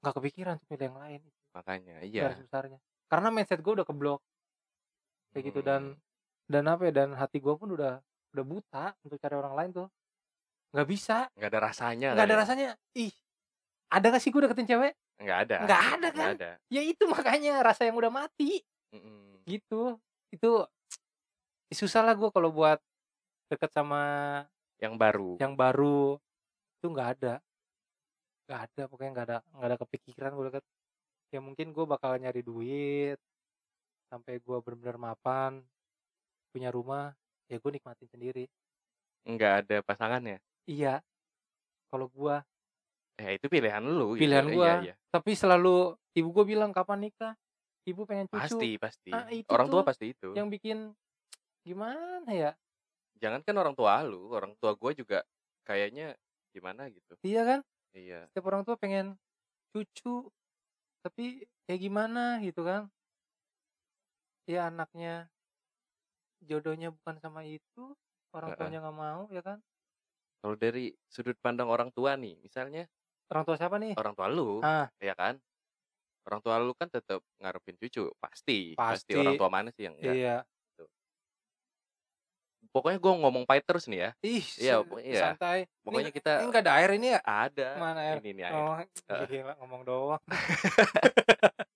[0.03, 1.20] nggak kepikiran untuk milih yang lain
[1.57, 2.28] makanya iya.
[2.28, 2.78] garis besarnya.
[3.09, 4.20] Karena mindset gue udah keblok.
[5.32, 5.96] Kayak gitu dan
[6.51, 8.03] dan apa ya dan hati gue pun udah
[8.34, 9.88] udah buta untuk cari orang lain tuh.
[10.74, 11.16] Nggak bisa.
[11.38, 12.40] Nggak ada rasanya nggak ada ya?
[12.42, 12.68] rasanya.
[12.99, 13.14] Ih
[13.88, 14.92] ada gak sih gue deketin cewek?
[15.16, 15.57] Nggak ada.
[15.64, 16.36] Nggak ada, nggak kan?
[16.36, 16.51] ada.
[16.68, 18.61] Ya itu makanya rasa yang udah mati
[18.91, 19.43] Mm-mm.
[19.45, 19.97] gitu.
[20.30, 20.64] Itu
[21.68, 22.80] susah lah gue kalau buat
[23.49, 24.03] deket sama
[24.78, 25.36] yang baru.
[25.36, 26.16] yang baru.
[26.78, 27.34] Itu nggak ada.
[28.49, 30.64] Nggak ada pokoknya nggak ada nggak ada kepikiran gue deket.
[31.28, 33.20] Ya mungkin gue bakal nyari duit
[34.09, 35.61] sampai gue benar-benar mapan
[36.49, 37.12] punya rumah
[37.47, 38.49] ya gue nikmatin sendiri.
[39.28, 41.05] Nggak ada pasangannya iya.
[41.89, 42.36] Kalau gue
[43.18, 44.24] ya itu pilihan lu gitu.
[44.24, 44.72] Pilihan Iya, gua.
[44.80, 44.95] iya.
[45.11, 47.34] tapi selalu ibu gue bilang kapan nikah
[47.89, 48.45] ibu pengen cucu.
[48.45, 49.11] Pasti pasti.
[49.11, 50.36] Ah, itu orang tua pasti itu.
[50.36, 50.93] yang bikin
[51.64, 52.53] gimana ya?
[53.18, 55.24] Jangan kan orang tua lu orang tua gua juga
[55.64, 56.14] kayaknya
[56.53, 57.16] gimana gitu.
[57.24, 57.61] Iya kan?
[57.97, 58.28] Iya.
[58.30, 59.16] Setiap orang tua pengen
[59.72, 60.28] cucu
[61.03, 62.93] tapi kayak gimana gitu kan?
[64.49, 65.28] Ya anaknya
[66.45, 67.97] jodohnya bukan sama itu
[68.32, 69.59] orang tuanya nggak mau ya kan?
[70.39, 72.86] Kalau dari sudut pandang orang tua nih misalnya
[73.28, 73.99] orang tua siapa nih?
[73.99, 74.86] Orang tua lu ah.
[75.03, 75.36] ya kan
[76.28, 79.16] orang tua lu kan tetap ngarepin cucu pasti Pasti.
[79.16, 80.36] orang tua mana sih yang enggak iya
[82.68, 84.10] pokoknya gue ngomong pahit terus nih ya.
[84.20, 85.20] Ih, Iya, iya.
[85.32, 85.58] santai.
[85.82, 87.20] Pokoknya ini, kita ini nggak ada air ini ya?
[87.24, 88.16] ada Mana air?
[88.20, 88.54] ini nih air.
[88.54, 88.76] Oh,
[89.10, 89.26] Heeh.
[89.26, 90.22] gila ngomong doang.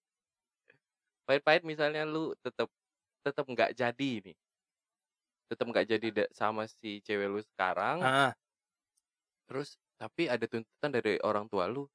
[1.26, 2.68] Pahit-pahit misalnya lu tetap
[3.24, 4.36] tetap nggak jadi nih.
[5.48, 8.02] Tetap nggak jadi sama si cewek lu sekarang.
[8.02, 8.32] Ah,
[9.48, 11.86] Terus tapi ada tuntutan dari orang tua lu.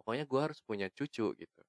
[0.00, 1.60] Pokoknya gua harus punya cucu gitu.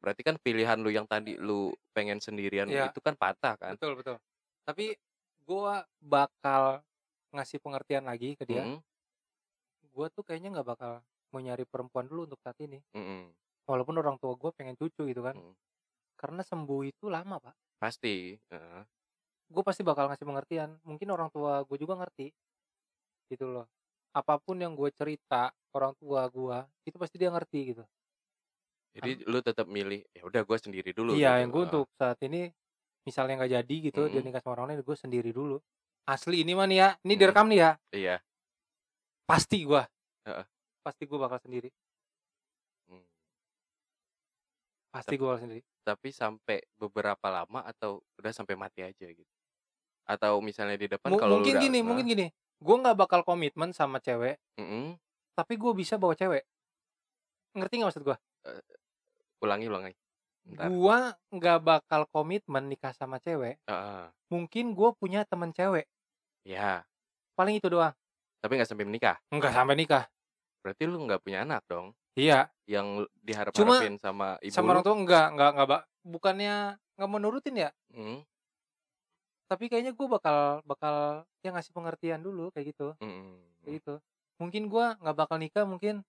[0.00, 2.88] Berarti kan pilihan lu yang tadi lu pengen sendirian Iya.
[2.88, 3.76] itu kan patah kan?
[3.76, 4.16] betul betul.
[4.64, 4.96] Tapi
[5.44, 6.80] gua bakal
[7.36, 8.64] ngasih pengertian lagi ke dia.
[8.64, 8.80] Mm-mm,
[9.92, 10.92] Gua tuh kayaknya nggak bakal
[11.30, 12.80] mau nyari perempuan dulu untuk saat ini.
[12.96, 13.30] mm-mm,
[13.70, 15.36] Walaupun orang tua gue pengen cucu gitu kan.
[15.38, 15.54] mm.
[16.18, 17.54] Karena sembuh itu lama pak.
[17.78, 18.34] Pasti.
[18.50, 18.82] heeh.
[19.50, 20.70] Gue pasti bakal ngasih pengertian.
[20.82, 22.34] Mungkin orang tua gue juga ngerti.
[23.30, 23.66] Gitu loh.
[24.10, 27.84] Apa pun yang gue cerita orang tua gue itu pasti dia ngerti gitu.
[28.90, 31.40] Jadi lu tetap milih ya udah gua sendiri dulu iya, gitu.
[31.46, 32.50] yang gue untuk saat ini
[33.06, 34.26] misalnya nggak jadi gitu dia Mm-mm.
[34.26, 35.62] nikah sama orang lain gue sendiri dulu.
[36.10, 37.20] Asli ini mah nih ya, ini Mm.
[37.22, 37.70] direkam nih ya.
[37.94, 38.16] Iya.
[39.30, 39.82] Pasti gue.
[40.26, 40.46] Heeh.
[40.82, 41.70] Pasti gue bakal sendiri.
[42.90, 43.06] Hmm.
[44.90, 45.62] Pasti gue bakal sendiri.
[45.86, 49.32] Tapi sampai beberapa lama atau udah sampai mati aja gitu.
[50.02, 52.26] Atau misalnya di depan Mu- kalau mungkin udah gini, nah, mungkin gini.
[52.58, 54.98] Gue nggak bakal komitmen sama cewek, mm-mm,
[55.32, 56.44] tapi gue bisa bawa cewek.
[57.56, 58.16] Ngerti nggak maksud gue?
[59.40, 59.92] Ulangi ulangi.
[60.40, 60.66] Bentar.
[60.72, 60.98] Gue
[61.36, 63.60] nggak bakal komitmen nikah sama cewek.
[63.68, 64.04] Heeh.
[64.32, 65.84] Mungkin gue punya temen cewek.
[66.44, 66.84] Ya,
[67.36, 67.92] Paling itu doang.
[68.40, 69.16] tapi nggak sampai menikah.
[69.28, 70.04] Nggak sampai nikah.
[70.64, 71.92] Berarti lu nggak punya anak dong?
[72.16, 72.48] Iya.
[72.64, 76.54] Yang diharap Cuma harapin sama ibu sama orang tua nggak nggak nggak bukannya
[76.96, 77.70] nggak menurutin ya.
[77.92, 78.24] Mm,
[79.50, 82.96] Tapi kayaknya gue bakal bakal yang ngasih pengertian dulu kayak gitu.
[83.02, 83.94] mm, Kayak gitu.
[84.40, 86.00] Mungkin gue nggak bakal nikah mungkin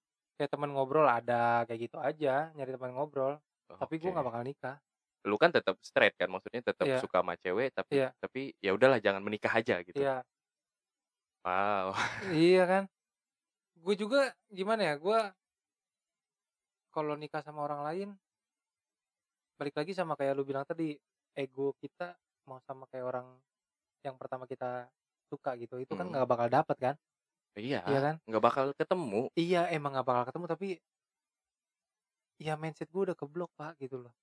[0.42, 3.38] kayak teman ngobrol ada kayak gitu aja nyari teman ngobrol.
[3.70, 4.78] Tapi gue nggak bakal nikah.
[5.22, 6.98] Lu kan tetap straight kan, maksudnya tetap Iya.
[6.98, 8.10] suka sama cewek, tapi Iya.
[8.18, 10.02] tapi ya udahlah jangan menikah aja gitu.
[10.02, 10.26] Iya.
[11.42, 11.94] Wow.
[12.34, 12.84] iya kan
[13.82, 15.20] gue juga gimana ya gue
[16.94, 18.10] kalau nikah sama orang lain
[19.58, 20.94] balik lagi sama kayak lu bilang tadi
[21.34, 22.14] ego kita
[22.46, 23.26] mau sama kayak orang
[24.06, 24.86] yang pertama kita
[25.34, 26.14] suka gitu itu kan Mm.
[26.14, 26.96] nggak bakal dapet kan
[27.52, 29.28] Iya, iya kan nggak bakal ketemu.
[29.36, 30.68] iya emang nggak bakal ketemu tapi
[32.42, 34.14] ya mindset gue udah keblok pak gitu loh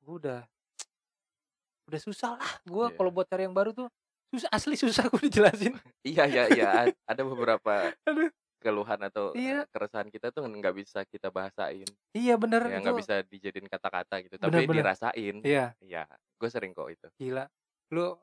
[0.00, 0.40] gue udah
[1.90, 2.96] udah susah lah gue Iya.
[2.96, 3.88] kalau buat cari yang baru tuh
[4.32, 6.68] susah asli susah gue dijelasin Iya, iya, iya.
[6.82, 8.26] Ad- Ada beberapa Aduh.
[8.58, 9.62] keluhan atau Iya.
[9.62, 11.86] eh, keresahan kita tuh nggak bisa kita bahasain.
[12.14, 14.82] iya bener Ya itu nggak bisa dijadiin kata-kata gitu, tapi Bener-bener.
[14.86, 15.36] dirasain.
[15.42, 16.06] iya Iya,
[16.38, 17.06] gue sering kok itu.
[17.18, 17.46] Gila.
[17.94, 18.18] Lu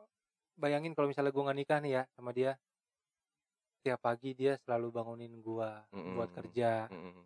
[0.55, 2.55] bayangin kalau misalnya gua nggak nikah nih ya sama dia.
[3.79, 6.37] Tiap pagi dia selalu bangunin gua buat Mm-mm.
[6.43, 6.91] kerja.
[6.91, 7.23] Mm-mm.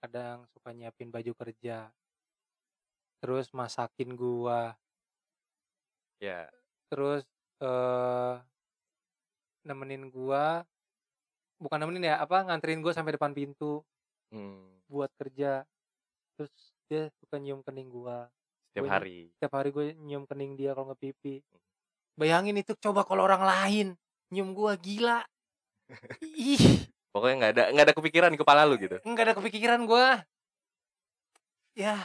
[0.00, 1.90] Kadang suka nyiapin baju kerja.
[3.20, 4.78] Terus masakin gua.
[6.20, 6.48] Ya,
[6.88, 7.24] Terus
[7.60, 8.34] eh
[9.66, 10.64] nemenin gua.
[11.60, 13.84] Bukan nemenin ya, apa nganterin gua sampai depan pintu
[14.32, 15.68] mm, buat kerja.
[16.34, 16.52] Terus
[16.90, 18.26] dia suka nyium kening gua.
[18.72, 19.30] setiap Gua hari.
[19.36, 21.44] Setiap hari gue nyium kening dia kalau ngepipi.
[22.18, 23.86] Bayangin itu coba kalau orang lain
[24.34, 25.22] nyium gua gila.
[26.22, 28.96] Ih, Pokoknya nggak ada nggak ada kepikiran di kepala lu gitu.
[29.02, 30.22] nggak ada kepikiran gua.
[31.74, 31.98] Ya,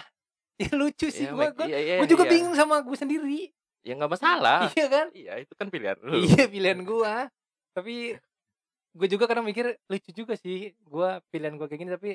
[0.62, 1.54] ya lucu sih Ya, gua.
[1.54, 2.32] Gua, iya, iya, gua juga iya.
[2.34, 3.54] bingung sama gue sendiri.
[3.86, 4.70] Ya nggak masalah.
[4.74, 5.08] Iya kan?
[5.14, 6.26] Iya, itu kan pilihan lu.
[6.26, 7.30] Iya pilihan gua.
[7.78, 8.18] Tapi
[8.96, 10.74] gue juga kadang mikir lucu juga sih.
[10.82, 12.12] Gua pilihan gua kayak gini tapi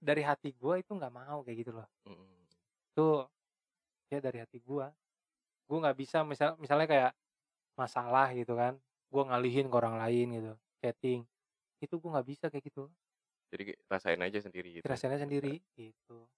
[0.00, 1.88] dari hati gua itu nggak mau kayak gitu loh.
[2.08, 2.32] Mm-mm.
[2.96, 3.28] Tuh
[4.08, 4.88] ya dari hati gua.
[5.68, 7.12] Gua nggak bisa misal misalnya kayak
[7.76, 8.80] masalah gitu kan.
[9.12, 10.52] Gua ngalihin ke orang lain gitu.
[10.84, 11.24] Chatting.
[11.80, 12.92] Itu gua nggak bisa kayak gitu.
[13.48, 14.84] Jadi rasain aja sendiri gitu.
[14.84, 16.28] Rasanya sendiri gitu.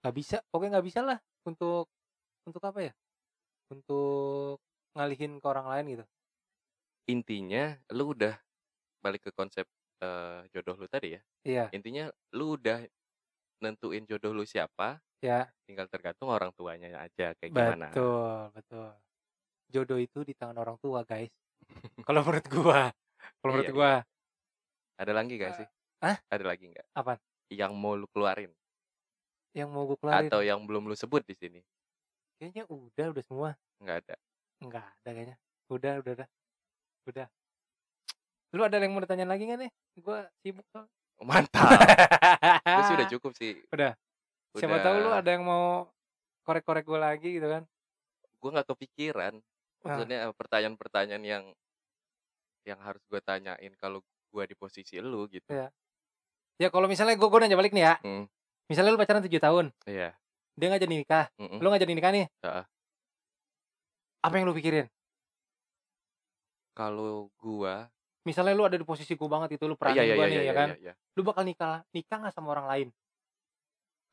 [0.00, 0.36] Nggak bisa.
[0.48, 1.92] Pokoknya nggak bisa lah untuk
[2.48, 2.92] untuk apa ya?
[3.68, 4.64] Untuk
[4.96, 6.04] ngalihin ke orang lain gitu.
[7.12, 8.32] Intinya lu udah
[9.04, 9.68] balik ke konsep
[10.00, 11.22] eh, jodoh lu tadi ya.
[11.44, 12.80] Iya, Intinya lu udah
[13.60, 15.48] nentuin jodoh lu siapa, ya.
[15.68, 17.88] tinggal tergantung orang tuanya aja kayak gimana.
[17.92, 18.90] Betul, betul.
[19.68, 21.32] Jodoh itu di tangan orang tua, guys.
[22.08, 22.92] Kalau menurut gua,
[23.40, 23.92] kalau menurut Iya, gua,
[24.94, 25.66] Ada lagi gak sih?
[26.04, 26.16] hah?
[26.30, 26.86] Ada lagi nggak?
[26.94, 27.18] Apaan?
[27.50, 28.52] Yang mau lu keluarin
[29.54, 31.60] yang mau gua keluarin atau yang belum lu sebut di sini?
[32.34, 33.50] kayaknya udah, udah semua.
[33.78, 34.14] Nggak ada.
[34.60, 35.36] Enggak ada kayaknya.
[35.70, 36.28] Udah, udah, udah.
[37.08, 37.26] Udah.
[38.54, 39.70] Lu ada yang mau ditanyain lagi gak nih?
[40.02, 40.90] Gua sibuk soalnya.
[41.30, 41.70] Mantap.
[42.66, 43.62] Gue sih udah cukup sih.
[43.70, 43.94] Udah.
[44.58, 45.22] Siapa tahu lu Udah.
[45.22, 45.86] ada yang mau
[46.42, 47.62] korek-korek gua lagi gitu kan?
[48.42, 49.38] Gue nggak kepikiran.
[49.86, 51.44] Maksudnya eh, pertanyaan-pertanyaan yang
[52.64, 54.00] yang harus gue tanyain kalau
[54.34, 55.46] gue di posisi lu gitu.
[55.52, 55.70] Iya.
[56.58, 57.94] Ya kalau misalnya gua, gua nanya balik nih ya.
[58.02, 58.30] Hmm.
[58.70, 60.14] Misalnya lu pacaran 7 tahun, Iya.
[60.54, 61.26] dia nggak jadi nikah.
[61.36, 61.58] Mm-mm.
[61.58, 62.26] Lu nggak jadi nikah nih.
[62.46, 62.64] Heeh.
[64.24, 64.86] Apa yang lu pikirin?
[66.74, 67.90] Kalau gua
[68.24, 70.38] Misalnya lu ada di posisi gua banget itu, lu iya peranin iya gua iya nih
[70.40, 70.92] iya ya kan, iya iya.
[71.12, 72.88] lu bakal nikah nikah nggak sama orang lain?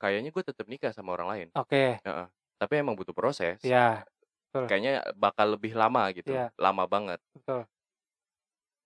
[0.02, 1.48] Kayaknya gue tetap nikah sama orang lain.
[1.56, 2.02] Oke.
[2.02, 2.28] Heeh.
[2.60, 3.62] Tapi emang butuh proses.
[3.62, 4.02] Iya,
[4.50, 4.66] betul.
[4.66, 6.50] Kayaknya bakal lebih lama gitu, Iya.
[6.58, 7.22] lama banget.
[7.38, 7.70] Betul.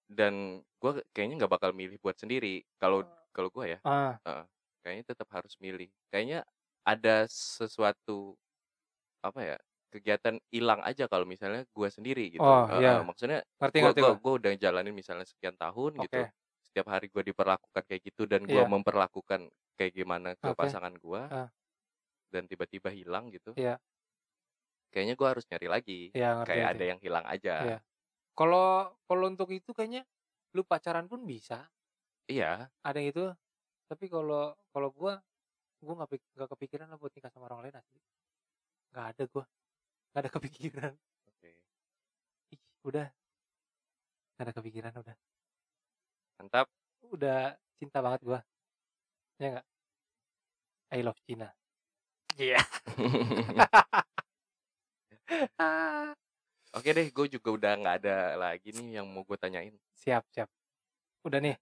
[0.10, 2.62] Dan gua kayaknya nggak bakal milih buat sendiri.
[2.78, 4.46] Kalau kalau gua ya, Ah, heeh,
[4.86, 5.90] kayaknya tetap harus milih.
[6.14, 6.46] Kayaknya
[6.86, 8.38] ada sesuatu
[9.26, 9.58] apa ya
[9.94, 12.50] kegiatan hilang aja kalau misalnya gua sendiri gitu.
[12.50, 13.06] Oh, Heeh, iya.
[13.06, 13.44] Maksudnya
[13.80, 14.22] gua gua.
[14.22, 16.24] gua udah jalanin misalnya sekian tahun gitu.
[16.24, 16.34] Oke.
[16.66, 18.70] Setiap hari gua diperlakukan kayak gitu dan gua Iya.
[18.70, 19.50] memperlakukan
[19.80, 20.58] kayak gimana ke Oke.
[20.58, 21.32] pasangan gua.
[21.32, 21.52] Ah.
[22.34, 23.56] Dan tiba-tiba hilang gitu.
[23.56, 23.80] Iya.
[24.94, 26.02] Kayaknya gua harus nyari lagi.
[26.16, 26.78] Iya, ngerti Kayak ngerti.
[26.78, 27.56] ada yang hilang aja.
[27.62, 27.76] Iya.
[28.36, 30.04] Kalau kalau untuk itu kayaknya
[30.52, 31.72] lu pacaran pun bisa,
[32.28, 32.68] Iya.
[32.84, 33.26] ada yang itu.
[33.88, 35.24] Tapi kalau kalau gua
[35.80, 38.00] gua nggak nggak kepikiran lah buat nikah sama orang lain asli.
[38.92, 39.46] Nggak ada gua.
[40.12, 40.94] Nggak ada kepikiran.
[41.32, 41.52] Oke.
[42.52, 43.08] Ih, udah.
[44.36, 45.16] Nggak ada kepikiran udah.
[46.40, 46.68] Mantap.
[47.08, 48.40] Udah cinta banget gua.
[49.40, 49.68] Ya nggak?
[50.92, 51.56] I love Cina.
[52.36, 52.60] Iya.
[56.76, 59.72] Oke deh, gue juga udah nggak ada lagi nih yang mau gue tanyain.
[59.96, 60.52] siap, siap.
[61.24, 61.56] Udah nih.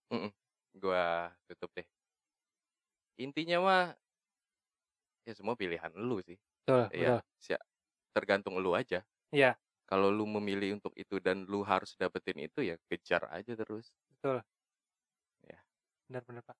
[0.73, 1.03] Gue
[1.45, 1.85] tutup deh.
[3.21, 3.83] Intinya mah
[5.23, 6.35] ya semua pilihan lu sih.
[6.65, 7.61] Betul, Iya, betul.
[8.13, 9.05] tergantung lu aja.
[9.29, 9.53] Iya,
[9.85, 13.93] Kalau lu memilih untuk itu dan lu harus dapetin itu ya kejar aja terus.
[14.17, 14.41] betul.
[15.45, 15.59] Ya.
[16.09, 16.57] Benar-benar, Pak.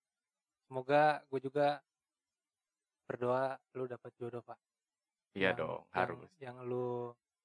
[0.70, 1.82] Semoga gue juga
[3.10, 4.58] berdoa lu dapat jodoh, Pak.
[5.34, 6.30] Iya dong, yang- harus.
[6.38, 6.90] Yang lu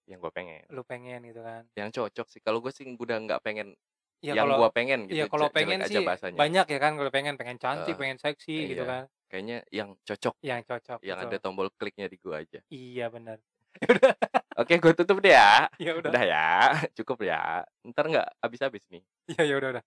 [0.08, 0.64] Yang gue pengen.
[0.72, 1.62] lu pengen gitu kan.
[1.76, 2.40] Yang cocok sih.
[2.40, 3.76] Kalau gue sih udah nggak pengen
[4.18, 5.14] Ya yang kalau gue pengen gitu.
[5.14, 6.38] Iya kalau je- jelek pengen aja sih bahasanya.
[6.40, 8.90] banyak ya kan kalau pengen pengen cantik, Eh, pengen seksi gitu iya.
[8.90, 9.02] kan.
[9.28, 10.98] Kayaknya yang cocok, Yang cocok.
[11.04, 11.30] yang betul.
[11.30, 12.60] ada tombol kliknya di gue aja.
[12.66, 13.38] Iya benar.
[14.58, 15.68] Oke, gue tutup deh ya.
[15.78, 16.10] Ya udah.
[16.10, 16.48] Udah ya,
[16.98, 17.62] cukup ya.
[17.84, 19.04] Ntar nggak habis-habis nih.
[19.28, 19.84] Iya ya udah udah.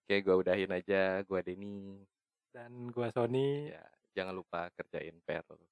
[0.00, 1.20] Oke, gue udahin aja.
[1.26, 1.98] Gue Denny.
[2.54, 3.68] Dan gua Sony.
[3.68, 3.82] Ya,
[4.14, 5.42] jangan lupa kerjain PR.
[5.50, 5.66] lu.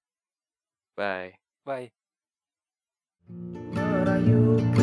[0.99, 2.02] Bye.
[3.29, 3.93] Bye.
[4.03, 4.82] merayu